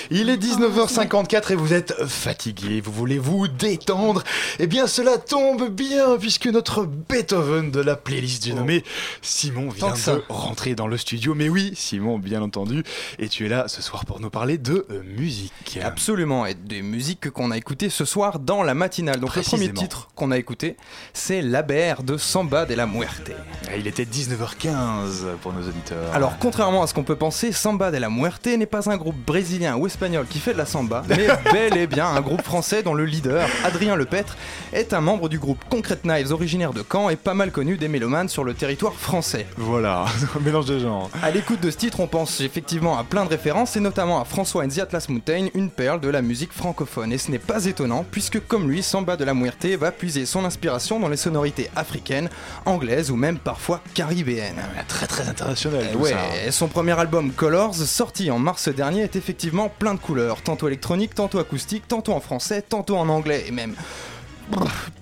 Il 0.13 0.29
est 0.29 0.35
19h54 0.35 1.53
et 1.53 1.55
vous 1.55 1.71
êtes 1.71 2.03
fatigué, 2.05 2.81
vous 2.81 2.91
voulez 2.91 3.17
vous 3.17 3.47
détendre. 3.47 4.25
Eh 4.59 4.67
bien, 4.67 4.85
cela 4.85 5.17
tombe 5.17 5.69
bien 5.69 6.17
puisque 6.19 6.47
notre 6.47 6.83
Beethoven 6.83 7.71
de 7.71 7.79
la 7.79 7.95
playlist, 7.95 8.43
j'ai 8.43 8.51
nommé 8.53 8.83
Simon, 9.21 9.69
vient 9.69 9.93
de 9.93 10.21
rentrer 10.27 10.75
dans 10.75 10.87
le 10.87 10.97
studio. 10.97 11.33
Mais 11.33 11.47
oui, 11.47 11.71
Simon, 11.77 12.19
bien 12.19 12.41
entendu. 12.41 12.83
Et 13.19 13.29
tu 13.29 13.45
es 13.45 13.47
là 13.47 13.69
ce 13.69 13.81
soir 13.81 14.05
pour 14.05 14.19
nous 14.19 14.29
parler 14.29 14.57
de 14.57 14.85
euh, 14.91 15.01
musique. 15.17 15.79
Absolument, 15.81 16.45
et 16.45 16.55
des 16.55 16.81
musiques 16.81 17.29
qu'on 17.29 17.49
a 17.49 17.55
écoutées 17.55 17.89
ce 17.89 18.03
soir 18.03 18.39
dans 18.39 18.63
la 18.63 18.73
matinale. 18.73 19.21
Donc 19.21 19.37
le 19.37 19.43
premier 19.43 19.71
titre 19.71 20.09
qu'on 20.15 20.31
a 20.31 20.37
écouté, 20.37 20.75
c'est 21.13 21.41
La 21.41 21.61
BR 21.61 22.03
de 22.03 22.17
Samba 22.17 22.65
de 22.65 22.73
la 22.73 22.85
Muerte. 22.85 23.31
Ah, 23.69 23.77
Il 23.77 23.87
était 23.87 24.03
19h15 24.03 25.37
pour 25.41 25.53
nos 25.53 25.65
auditeurs. 25.65 26.13
Alors 26.13 26.37
contrairement 26.37 26.83
à 26.83 26.87
ce 26.87 26.93
qu'on 26.93 27.05
peut 27.05 27.15
penser, 27.15 27.53
Samba 27.53 27.91
de 27.91 27.97
la 27.97 28.09
Muerte 28.09 28.47
n'est 28.47 28.65
pas 28.65 28.89
un 28.89 28.97
groupe 28.97 29.15
brésilien 29.15 29.77
ou 29.77 29.87
espagnol 29.87 30.00
qui 30.29 30.39
fait 30.39 30.53
de 30.53 30.57
la 30.57 30.65
samba, 30.65 31.03
mais 31.07 31.27
bel 31.53 31.77
et 31.77 31.85
bien 31.85 32.07
un 32.07 32.21
groupe 32.21 32.41
français 32.41 32.81
dont 32.81 32.95
le 32.95 33.05
leader, 33.05 33.47
Adrien 33.63 33.95
Lepêtre, 33.95 34.35
est 34.73 34.93
un 34.93 35.01
membre 35.01 35.29
du 35.29 35.37
groupe 35.37 35.63
Concrete 35.69 36.03
Knives 36.05 36.31
originaire 36.31 36.73
de 36.73 36.83
Caen 36.89 37.09
et 37.09 37.15
pas 37.15 37.35
mal 37.35 37.51
connu 37.51 37.77
des 37.77 37.87
mélomanes 37.87 38.27
sur 38.27 38.43
le 38.43 38.55
territoire 38.55 38.93
français. 38.93 39.45
Voilà, 39.57 40.05
mélange 40.41 40.65
de 40.65 40.79
genres. 40.79 41.11
À 41.21 41.29
l'écoute 41.29 41.61
de 41.61 41.69
ce 41.69 41.77
titre, 41.77 41.99
on 41.99 42.07
pense 42.07 42.41
effectivement 42.41 42.97
à 42.97 43.03
plein 43.03 43.25
de 43.25 43.29
références 43.29 43.75
et 43.75 43.79
notamment 43.79 44.19
à 44.19 44.25
François 44.25 44.63
and 44.63 44.69
the 44.69 44.79
Atlas 44.79 45.07
Mountain, 45.07 45.49
une 45.53 45.69
perle 45.69 45.99
de 45.99 46.09
la 46.09 46.23
musique 46.23 46.51
francophone. 46.51 47.13
Et 47.13 47.19
ce 47.19 47.29
n'est 47.29 47.37
pas 47.37 47.65
étonnant 47.65 48.03
puisque 48.09 48.39
comme 48.47 48.71
lui, 48.71 48.81
Samba 48.81 49.17
de 49.17 49.23
la 49.23 49.35
Muerte 49.35 49.67
va 49.77 49.91
puiser 49.91 50.25
son 50.25 50.45
inspiration 50.45 50.99
dans 50.99 51.09
les 51.09 51.17
sonorités 51.17 51.69
africaines, 51.75 52.29
anglaises 52.65 53.11
ou 53.11 53.15
même 53.15 53.37
parfois 53.37 53.81
caribéennes. 53.93 54.61
Très 54.87 55.05
très 55.05 55.27
international. 55.27 55.89
Tout 55.91 55.99
ouais, 55.99 56.11
ça. 56.45 56.51
son 56.51 56.67
premier 56.67 56.99
album 56.99 57.31
Colors, 57.31 57.75
sorti 57.75 58.31
en 58.31 58.39
mars 58.39 58.67
dernier, 58.69 59.01
est 59.03 59.15
effectivement 59.15 59.69
plein 59.69 59.90
de 59.93 59.99
couleurs, 59.99 60.41
tantôt 60.41 60.67
électroniques, 60.67 61.15
tantôt 61.15 61.39
acoustiques, 61.39 61.87
tantôt 61.87 62.13
en 62.13 62.19
français, 62.19 62.61
tantôt 62.61 62.97
en 62.97 63.09
anglais 63.09 63.45
et 63.47 63.51
même 63.51 63.75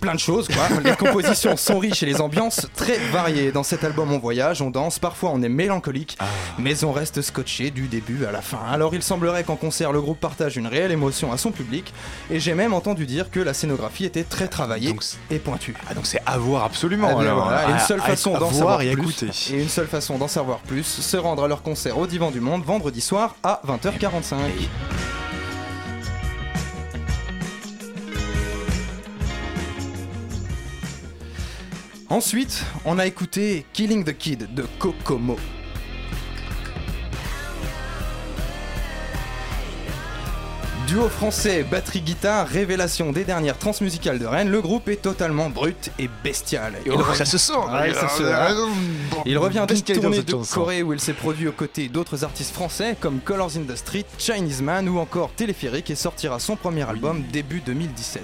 plein 0.02 0.14
de 0.16 0.20
choses 0.20 0.48
quoi. 0.48 0.68
Les 0.84 0.96
compositions 0.96 1.58
sont 1.58 1.80
riches 1.80 2.04
et 2.04 2.06
les 2.06 2.22
ambiances 2.22 2.68
très 2.76 2.98
variées. 3.12 3.52
Dans 3.52 3.64
cet 3.64 3.84
album 3.84 4.12
on 4.12 4.20
voyage, 4.20 4.62
on 4.62 4.70
danse, 4.70 5.00
parfois 5.00 5.32
on 5.34 5.42
est 5.42 5.50
mélancolique, 5.50 6.16
Ah. 6.20 6.26
mais 6.58 6.84
on 6.84 6.92
reste 6.92 7.22
scotché 7.22 7.72
du 7.72 7.88
début 7.88 8.26
à 8.26 8.32
la 8.32 8.42
fin. 8.42 8.60
Alors 8.70 8.94
il 8.96 9.04
semblerait 9.04 9.44
qu'en 9.44 9.56
concert 9.56 9.92
le 9.92 10.02
groupe 10.02 10.20
partage 10.20 10.58
une 10.58 10.68
réelle 10.68 10.92
émotion 10.92 11.32
à 11.32 11.38
son 11.38 11.52
public 11.52 11.94
et 12.32 12.40
j'ai 12.40 12.54
même 12.54 12.74
entendu 12.74 13.06
dire 13.06 13.30
que 13.32 13.40
la 13.40 13.54
scénographie 13.54 14.06
était 14.06 14.24
très 14.24 14.48
travaillée 14.48 14.96
et 15.30 15.40
pointue. 15.40 15.76
Ah 15.90 15.94
donc 15.94 16.06
c'est 16.06 16.22
à 16.26 16.38
voir 16.38 16.64
absolument. 16.64 17.10
Ah, 17.18 17.22
alors. 17.22 17.44
voilà, 17.44 17.70
et 17.70 17.72
une 17.74 17.80
seule 17.80 18.00
à- 18.00 18.04
façon 18.04 18.32
d'en 18.34 18.40
voir 18.40 18.54
savoir 18.54 18.82
et 18.82 18.92
plus, 18.92 19.02
écouter. 19.24 19.28
et 19.54 19.62
une 19.62 19.70
seule 19.70 19.88
façon 19.88 20.18
d'en 20.18 20.28
savoir 20.28 20.60
plus, 20.60 20.84
se 20.84 21.18
rendre 21.18 21.44
à 21.44 21.48
leur 21.48 21.62
concert 21.64 21.98
au 21.98 22.08
Divan 22.08 22.32
du 22.32 22.40
Monde 22.40 22.64
vendredi 22.64 23.02
soir 23.02 23.36
à 23.44 23.62
20h45. 23.68 24.36
Ensuite, 32.10 32.64
on 32.86 32.97
a 32.97 33.05
écouté 33.05 33.66
Killing 33.74 34.03
the 34.03 34.18
Kid 34.18 34.53
de 34.53 34.64
Kokomo. 34.80 35.38
Duo 40.88 41.07
français, 41.07 41.62
batterie-guitare, 41.70 42.47
révélation 42.47 43.12
des 43.12 43.24
dernières 43.24 43.60
transmusicales 43.60 44.18
de 44.18 44.26
Rennes, 44.26 44.49
le 44.49 44.60
groupe 44.60 44.89
est 44.89 44.95
totalement 45.03 45.51
brut 45.51 45.91
et 45.99 46.10
bestial. 46.24 46.74
Oh, 46.88 46.93
re- 46.93 47.16
ça 47.16 47.26
se 47.26 47.38
sent, 47.38 47.53
Ouais, 47.53 47.93
ça 47.93 48.07
se- 48.10 48.24
euh, 48.24 48.34
hein. 48.36 48.70
Il 49.28 49.38
revient 49.38 49.66
d'une 49.68 49.82
tournée 49.84 50.24
de. 50.24 50.34
Corée 50.51 50.82
où 50.82 50.91
il 50.93 50.99
s'est 50.99 51.14
produit 51.14 51.47
aux 51.47 51.51
côtés 51.51 51.89
d'autres 51.89 52.24
artistes 52.24 52.55
français 52.55 52.97
comme 52.99 53.20
Colors 53.20 53.51
in 53.57 53.72
the 53.72 53.76
Street, 53.76 54.05
Chinese 54.18 54.64
Man 54.64 54.89
ou 54.89 54.97
encore 54.97 55.30
Téléphérique 55.36 55.91
et 55.91 55.95
sortira 55.95 56.39
son 56.39 56.55
premier 56.55 56.89
album 56.89 57.22
début 57.32 57.62
2017. 57.64 58.24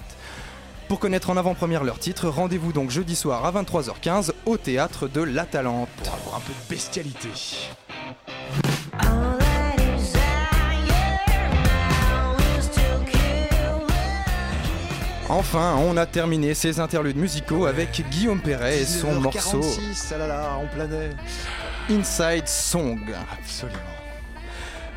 Pour 0.87 0.99
connaître 0.99 1.31
en 1.31 1.37
avant-première 1.37 1.83
leur 1.83 1.97
titre, 1.97 2.29
rendez-vous 2.29 2.71
donc 2.71 2.91
jeudi 2.91 3.15
soir 3.15 3.43
à 3.43 3.51
23h15 3.51 4.31
au 4.45 4.57
théâtre 4.57 5.07
de 5.07 5.21
La 5.21 5.45
Talente. 5.45 5.89
Pour 6.03 6.13
avoir 6.13 6.35
un 6.35 6.39
peu 6.41 6.53
de 6.53 6.69
bestialité. 6.69 7.29
Enfin, 15.27 15.75
on 15.79 15.97
a 15.97 16.05
terminé 16.05 16.53
ces 16.53 16.79
interludes 16.79 17.17
musicaux 17.17 17.65
avec 17.65 18.03
Guillaume 18.11 18.39
Perret 18.39 18.81
et 18.81 18.85
son 18.85 19.19
19h46, 19.19 19.21
morceau 19.21 19.61
ah 20.13 20.17
là 20.19 20.27
là, 20.27 20.59
on 20.61 20.67
planait. 20.67 21.09
Inside 21.89 22.47
Song. 22.47 22.99
Absolument. 23.31 24.04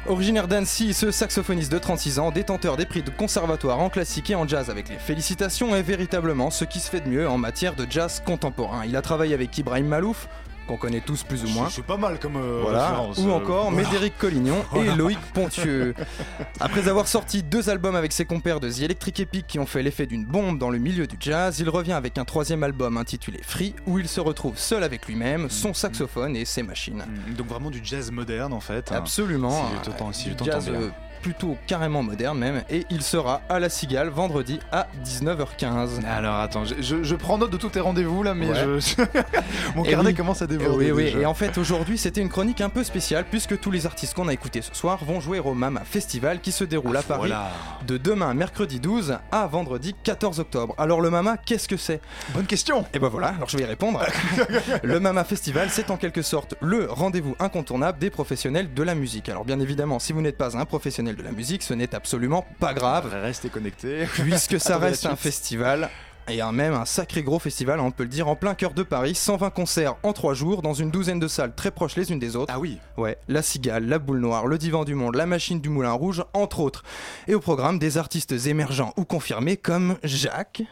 Originaire 0.09 0.48
d'Annecy, 0.48 0.94
ce 0.94 1.11
saxophoniste 1.11 1.70
de 1.70 1.78
36 1.78 2.18
ans, 2.18 2.30
détenteur 2.30 2.78
des 2.78 2.86
prix 2.86 3.02
de 3.02 3.11
conservatoire 3.11 3.78
en 3.78 3.90
classique 3.90 4.30
et 4.30 4.34
en 4.34 4.48
jazz 4.48 4.70
avec 4.70 4.88
les 4.88 4.96
félicitations, 4.96 5.76
est 5.76 5.82
véritablement 5.82 6.50
ce 6.50 6.64
qui 6.64 6.80
se 6.80 6.88
fait 6.88 7.00
de 7.00 7.11
mieux 7.11 7.28
en 7.28 7.36
matière 7.36 7.74
de 7.74 7.86
jazz 7.88 8.22
contemporain. 8.24 8.86
Il 8.86 8.96
a 8.96 9.02
travaillé 9.02 9.34
avec 9.34 9.59
Ibrahim 9.59 9.86
Malouf, 9.86 10.26
qu'on 10.69 10.77
connaît 10.77 11.01
tous 11.01 11.25
plus 11.25 11.45
ou 11.45 11.49
moins. 11.49 11.69
C'est 11.71 11.85
pas 11.85 11.97
mal 11.97 12.19
comme 12.21 12.37
euh, 12.37 12.61
Voilà. 12.62 13.03
Ou 13.16 13.29
euh, 13.29 13.33
encore 13.33 13.71
voilà. 13.71 13.85
Médéric 13.89 14.16
Collignon 14.19 14.64
Voilà. 14.71 14.93
et 14.93 14.97
Loïc 14.97 15.19
Pontieux. 15.35 15.95
Après 16.61 16.87
avoir 16.89 17.09
sorti 17.09 17.43
deux 17.43 17.71
albums 17.71 17.97
avec 17.97 18.12
ses 18.12 18.25
compères 18.25 18.61
de 18.61 18.71
The 18.71 18.83
Electric 18.83 19.19
Epic 19.21 19.47
qui 19.47 19.59
ont 19.59 19.66
fait 19.66 19.83
l'effet 19.83 20.07
d'une 20.07 20.25
bombe 20.25 20.59
dans 20.59 20.71
le 20.71 20.79
milieu 20.79 21.07
du 21.07 21.16
jazz, 21.19 21.59
il 21.59 21.69
revient 21.71 21.95
avec 21.95 22.19
un 22.19 22.25
troisième 22.25 22.62
album 22.62 22.97
intitulé 22.97 23.41
Free 23.43 23.75
où 23.87 23.99
il 23.99 24.09
se 24.09 24.21
retrouve 24.21 24.59
seul 24.59 24.85
avec 24.85 25.07
lui-même, 25.07 25.49
son 25.49 25.75
saxophone 25.75 26.37
et 26.37 26.45
ses 26.45 26.62
machines. 26.62 27.05
Donc 27.37 27.49
vraiment 27.49 27.71
du 27.71 27.81
jazz 27.83 28.11
moderne 28.11 28.53
en 28.53 28.61
fait. 28.61 28.93
hein. 28.93 28.97
Absolument. 28.97 29.69
Si 30.12 30.29
je 30.29 30.33
si 30.35 30.45
jazz, 30.45 30.69
bien. 30.69 30.93
Plutôt 31.21 31.57
carrément 31.66 32.03
moderne 32.03 32.39
même. 32.39 32.62
Et 32.71 32.85
il 32.91 33.03
sera 33.03 33.43
à 33.49 33.59
la 33.59 33.69
Cigale 33.69 34.09
vendredi 34.09 34.61
à 34.73 34.87
19h15. 35.05 36.05
Alors 36.07 36.37
attends, 36.37 36.64
je, 36.64 36.75
je- 36.81 37.03
je 37.03 37.14
prends 37.16 37.39
note 37.39 37.51
de 37.51 37.57
tous 37.57 37.69
tes 37.71 37.81
rendez-vous 37.81 38.23
là, 38.23 38.35
mais 38.35 38.49
Ouais. 38.49 38.55
je... 38.81 39.03
mon 39.77 39.85
Et 39.85 39.91
carnet 39.91 40.11
oui. 40.11 40.14
commence 40.14 40.43
à 40.43 40.45
Et 40.47 40.49
déborder. 40.49 40.93
oui. 40.93 41.14
Et 41.19 41.27
en 41.27 41.35
fait, 41.35 41.59
aujourd'hui, 41.59 41.99
c'était 41.99 42.21
une 42.21 42.29
chronique 42.29 42.61
un 42.61 42.69
peu 42.69 42.85
spéciale 42.85 43.25
puisque 43.31 43.59
tous 43.61 43.71
les 43.71 43.87
artistes 43.87 44.14
qu'on 44.14 44.29
a 44.29 44.33
écoutés 44.33 44.62
ce 44.62 44.75
soir 44.75 45.05
vont 45.05 45.21
jouer 45.21 45.39
au 45.39 45.55
Mama 45.55 45.83
Festival 45.85 46.41
qui 46.41 46.53
se 46.53 46.64
déroule 46.64 46.97
à 46.97 47.03
Paris 47.03 47.29
voilà. 47.29 47.51
de 47.87 47.97
demain, 47.99 48.35
mercredi 48.35 48.81
12 48.81 49.19
à 49.33 49.47
vendredi 49.47 49.95
14 50.03 50.41
octobre. 50.41 50.75
Alors, 50.79 51.01
le 51.01 51.11
Mama, 51.11 51.37
qu'est-ce 51.37 51.69
que 51.69 51.77
c'est? 51.77 52.01
Bonne 52.35 52.47
question. 52.47 52.85
Et 52.95 52.99
ben 52.99 53.09
voilà, 53.09 53.29
alors 53.29 53.49
je 53.49 53.57
vais 53.57 53.64
y 53.64 53.66
répondre. 53.66 54.01
le 54.83 55.01
Mama 55.01 55.25
Festival, 55.25 55.69
c'est 55.71 55.91
en 55.91 55.97
quelque 55.97 56.23
sorte 56.23 56.55
le 56.61 56.87
rendez-vous 56.91 57.37
incontournable 57.39 57.99
des 57.99 58.11
professionnels 58.11 58.73
de 58.75 58.83
la 58.83 58.95
musique. 58.95 59.29
Alors, 59.29 59.45
bien 59.45 59.61
évidemment, 59.61 59.99
si 59.99 60.12
vous 60.12 60.21
n'êtes 60.23 60.37
pas 60.37 60.57
un 60.57 60.64
professionnel 60.64 61.07
de 61.14 61.22
la 61.22 61.32
musique, 61.32 61.62
ce 61.62 61.74
n'est 61.74 61.94
absolument 61.94 62.46
pas 62.61 62.74
grave 62.74 63.12
Restez 63.12 63.48
connectés. 63.48 64.06
puisque 64.14 64.61
ça 64.61 64.78
reste 64.78 65.06
un 65.06 65.16
festival. 65.16 65.90
Et 66.30 66.42
un, 66.42 66.52
même 66.52 66.74
un 66.74 66.84
sacré 66.84 67.22
gros 67.22 67.38
festival, 67.38 67.80
on 67.80 67.90
peut 67.90 68.02
le 68.02 68.11
dire, 68.11 68.28
en 68.28 68.36
plein 68.36 68.54
cœur 68.54 68.74
de 68.74 68.82
Paris, 68.82 69.14
120 69.14 69.48
concerts 69.48 69.94
en 70.02 70.12
3 70.12 70.34
jours, 70.34 70.61
dans 70.61 70.74
une 70.74 70.90
douzaine 70.90 71.18
de 71.18 71.26
salles 71.26 71.54
très 71.54 71.70
proches 71.70 71.96
les 71.96 72.12
unes 72.12 72.18
des 72.18 72.36
autres. 72.36 72.52
Ah 72.54 72.59
oui. 72.61 72.76
Ouais, 72.98 73.16
la 73.28 73.40
Cigale, 73.40 73.86
la 73.86 73.98
Boule 73.98 74.20
Noire, 74.20 74.46
le 74.46 74.59
Divan 74.59 74.84
du 74.84 74.94
Monde, 74.94 75.14
la 75.14 75.24
Machine 75.24 75.59
du 75.59 75.70
Moulin 75.70 75.92
Rouge, 75.92 76.22
entre 76.34 76.61
autres. 76.61 76.82
Et 77.28 77.34
au 77.34 77.40
programme, 77.40 77.78
des 77.78 77.96
artistes 77.96 78.34
émergents 78.46 78.92
ou 78.98 79.06
confirmés 79.06 79.56
comme 79.56 79.96
Jacques, 80.04 80.62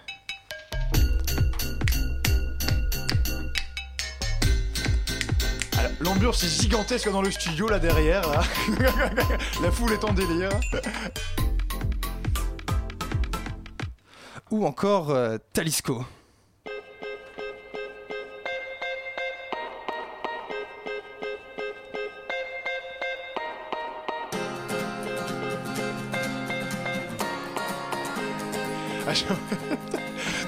L'ambiance 6.00 6.42
est 6.44 6.62
gigantesque 6.62 7.10
dans 7.10 7.22
le 7.22 7.30
studio 7.30 7.68
là 7.68 7.78
derrière. 7.78 8.22
là. 8.28 8.42
La 9.62 9.70
foule 9.70 9.92
est 9.92 10.04
en 10.04 10.12
délire. 10.12 10.50
ou 14.50 14.66
encore 14.66 15.10
euh, 15.10 15.38
Talisco. 15.52 16.04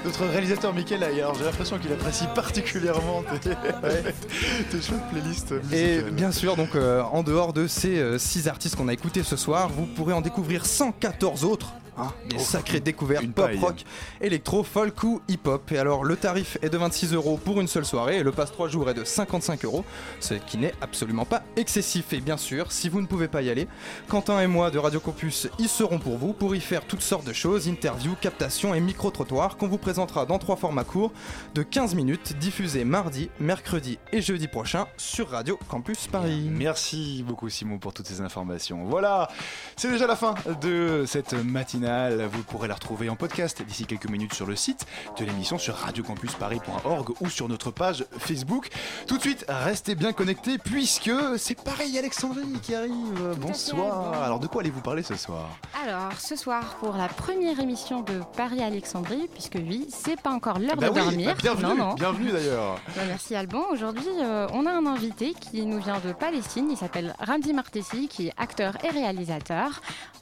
Notre 0.09 0.25
réalisateur 0.25 0.73
Mickaël, 0.73 1.03
alors 1.03 1.35
j'ai 1.35 1.43
l'impression 1.43 1.77
qu'il 1.77 1.93
apprécie 1.93 2.25
particulièrement 2.33 3.23
tes, 3.43 3.51
tes 4.71 4.81
chouettes 4.81 5.07
playlists 5.11 5.53
Et 5.71 6.01
bien 6.01 6.31
sûr, 6.31 6.55
donc 6.55 6.73
euh, 6.73 7.03
en 7.03 7.21
dehors 7.21 7.53
de 7.53 7.67
ces 7.67 8.17
6 8.17 8.47
artistes 8.47 8.75
qu'on 8.75 8.87
a 8.87 8.93
écoutés 8.93 9.21
ce 9.21 9.35
soir, 9.35 9.69
vous 9.69 9.85
pourrez 9.85 10.13
en 10.13 10.21
découvrir 10.21 10.65
114 10.65 11.45
autres. 11.45 11.73
Hein, 11.99 12.13
des 12.29 12.37
Oh, 12.37 12.43
sacrées 12.43 12.79
découvertes 12.79 13.25
pop, 13.27 13.45
paille. 13.45 13.59
rock, 13.59 13.83
électro, 14.21 14.63
folk 14.63 15.03
ou 15.03 15.21
hip-hop. 15.27 15.71
Et 15.71 15.77
alors, 15.77 16.03
le 16.03 16.15
tarif 16.15 16.57
est 16.61 16.69
de 16.69 16.77
26 16.77 17.13
euros 17.13 17.37
pour 17.43 17.59
une 17.59 17.67
seule 17.67 17.85
soirée 17.85 18.17
et 18.17 18.23
le 18.23 18.31
passe 18.31 18.51
3 18.51 18.67
jours 18.69 18.89
est 18.89 18.93
de 18.93 19.03
55 19.03 19.65
euros, 19.65 19.83
ce 20.19 20.33
qui 20.35 20.57
n'est 20.57 20.73
absolument 20.81 21.25
pas 21.25 21.43
excessif. 21.55 22.13
Et 22.13 22.21
bien 22.21 22.37
sûr, 22.37 22.71
si 22.71 22.89
vous 22.89 23.01
ne 23.01 23.07
pouvez 23.07 23.27
pas 23.27 23.41
y 23.41 23.49
aller, 23.49 23.67
Quentin 24.07 24.39
et 24.41 24.47
moi 24.47 24.71
de 24.71 24.77
Radio 24.79 24.99
Campus 24.99 25.47
y 25.59 25.67
seront 25.67 25.99
pour 25.99 26.17
vous 26.17 26.33
pour 26.33 26.55
y 26.55 26.61
faire 26.61 26.85
toutes 26.85 27.01
sortes 27.01 27.25
de 27.25 27.33
choses 27.33 27.67
interviews, 27.67 28.15
captations 28.21 28.73
et 28.73 28.79
micro-trottoirs 28.79 29.57
qu'on 29.57 29.67
vous 29.67 29.77
présentera 29.77 30.25
dans 30.25 30.39
trois 30.39 30.55
formats 30.55 30.83
courts 30.83 31.11
de 31.55 31.63
15 31.63 31.95
minutes, 31.95 32.37
diffusés 32.39 32.85
mardi, 32.85 33.29
mercredi 33.39 33.97
et 34.13 34.21
jeudi 34.21 34.47
prochain 34.47 34.87
sur 34.97 35.29
Radio 35.29 35.59
Campus 35.67 36.07
Paris. 36.07 36.47
Merci 36.51 37.23
beaucoup 37.27 37.49
Simon 37.49 37.77
pour 37.77 37.93
toutes 37.93 38.07
ces 38.07 38.21
informations. 38.21 38.85
Voilà, 38.85 39.29
c'est 39.75 39.91
déjà 39.91 40.07
la 40.07 40.15
fin 40.15 40.35
de 40.61 41.03
cette 41.07 41.33
matinale. 41.33 41.88
Vous 41.89 42.43
pourrez 42.43 42.67
la 42.67 42.75
retrouver 42.75 43.09
en 43.09 43.15
podcast 43.15 43.63
d'ici 43.63 43.85
quelques 43.85 44.07
minutes 44.09 44.33
sur 44.35 44.45
le 44.45 44.55
site 44.55 44.85
de 45.17 45.25
l'émission 45.25 45.57
sur 45.57 45.73
radiocampusparis.org 45.75 47.09
ou 47.19 47.29
sur 47.29 47.47
notre 47.49 47.71
page 47.71 48.05
Facebook. 48.19 48.69
Tout 49.07 49.17
de 49.17 49.21
suite, 49.21 49.43
restez 49.49 49.95
bien 49.95 50.13
connectés 50.13 50.59
puisque 50.59 51.09
c'est 51.37 51.59
pareil 51.59 51.97
Alexandrie 51.97 52.59
qui 52.61 52.75
arrive. 52.75 53.35
Bonsoir. 53.39 54.21
Alors 54.21 54.39
de 54.39 54.45
quoi 54.45 54.61
allez-vous 54.61 54.81
parler 54.81 55.01
ce 55.01 55.15
soir? 55.15 55.47
Alors, 55.83 56.11
ce 56.19 56.35
soir, 56.35 56.75
pour 56.79 56.95
la 56.95 57.07
première 57.07 57.59
émission 57.59 58.01
de 58.01 58.21
Paris-Alexandrie, 58.37 59.27
puisque 59.33 59.55
oui, 59.55 59.87
c'est 59.89 60.19
pas 60.21 60.29
encore 60.31 60.59
l'heure 60.59 60.75
Bah 60.77 60.89
de 60.89 60.93
oui, 60.93 60.99
dormir. 61.01 61.27
bah 61.33 61.35
bienvenue, 61.41 61.63
non, 61.79 61.87
non. 61.89 61.93
bienvenue 61.95 62.31
d'ailleurs. 62.31 62.75
Bah, 62.95 63.01
merci 63.07 63.33
Alban. 63.35 63.63
Aujourd'hui, 63.71 64.05
euh, 64.21 64.47
on 64.53 64.65
a 64.67 64.71
un 64.71 64.85
invité 64.85 65.33
qui 65.33 65.65
nous 65.65 65.79
vient 65.79 65.99
de 66.05 66.11
Palestine. 66.13 66.67
Il 66.69 66.77
s'appelle 66.77 67.15
Ramzi 67.19 67.53
Martessi, 67.53 68.07
qui 68.07 68.27
est 68.27 68.33
acteur 68.37 68.73
et 68.83 68.89
réalisateur. 68.89 69.81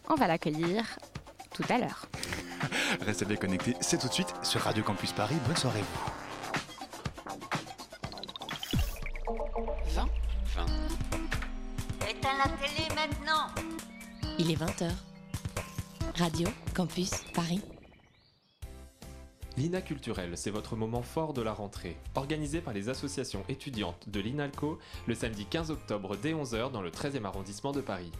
On 0.09 0.15
va 0.15 0.27
l'accueillir 0.27 0.83
tout 1.57 1.73
à 1.73 1.79
l'heure. 1.79 2.07
Restez 3.01 3.25
bien 3.25 3.35
connectés, 3.35 3.75
c'est 3.81 3.97
tout 3.97 4.07
de 4.07 4.13
suite 4.13 4.33
sur 4.43 4.61
Radio 4.61 4.83
Campus 4.83 5.11
Paris. 5.11 5.35
Bonne 5.47 5.57
soirée 5.57 5.81
vous. 5.81 6.11
20 9.95 10.07
20. 10.55 10.65
Éteins 12.09 12.37
la 12.37 12.49
télé 12.57 12.87
maintenant 12.95 13.47
Il 14.37 14.51
est 14.51 14.55
20h. 14.55 14.91
Radio 16.17 16.47
Campus 16.75 17.11
Paris. 17.33 17.61
L'INA 19.57 19.81
culturel, 19.81 20.37
c'est 20.37 20.51
votre 20.51 20.75
moment 20.75 21.01
fort 21.01 21.33
de 21.33 21.41
la 21.41 21.51
rentrée. 21.51 21.97
Organisé 22.13 22.61
par 22.61 22.75
les 22.75 22.89
associations 22.89 23.43
étudiantes 23.49 24.07
de 24.07 24.19
l'INALCO 24.19 24.77
le 25.07 25.15
samedi 25.15 25.45
15 25.45 25.71
octobre 25.71 26.15
dès 26.15 26.33
11h 26.33 26.71
dans 26.71 26.83
le 26.83 26.91
13e 26.91 27.25
arrondissement 27.25 27.71
de 27.71 27.81
Paris. 27.81 28.11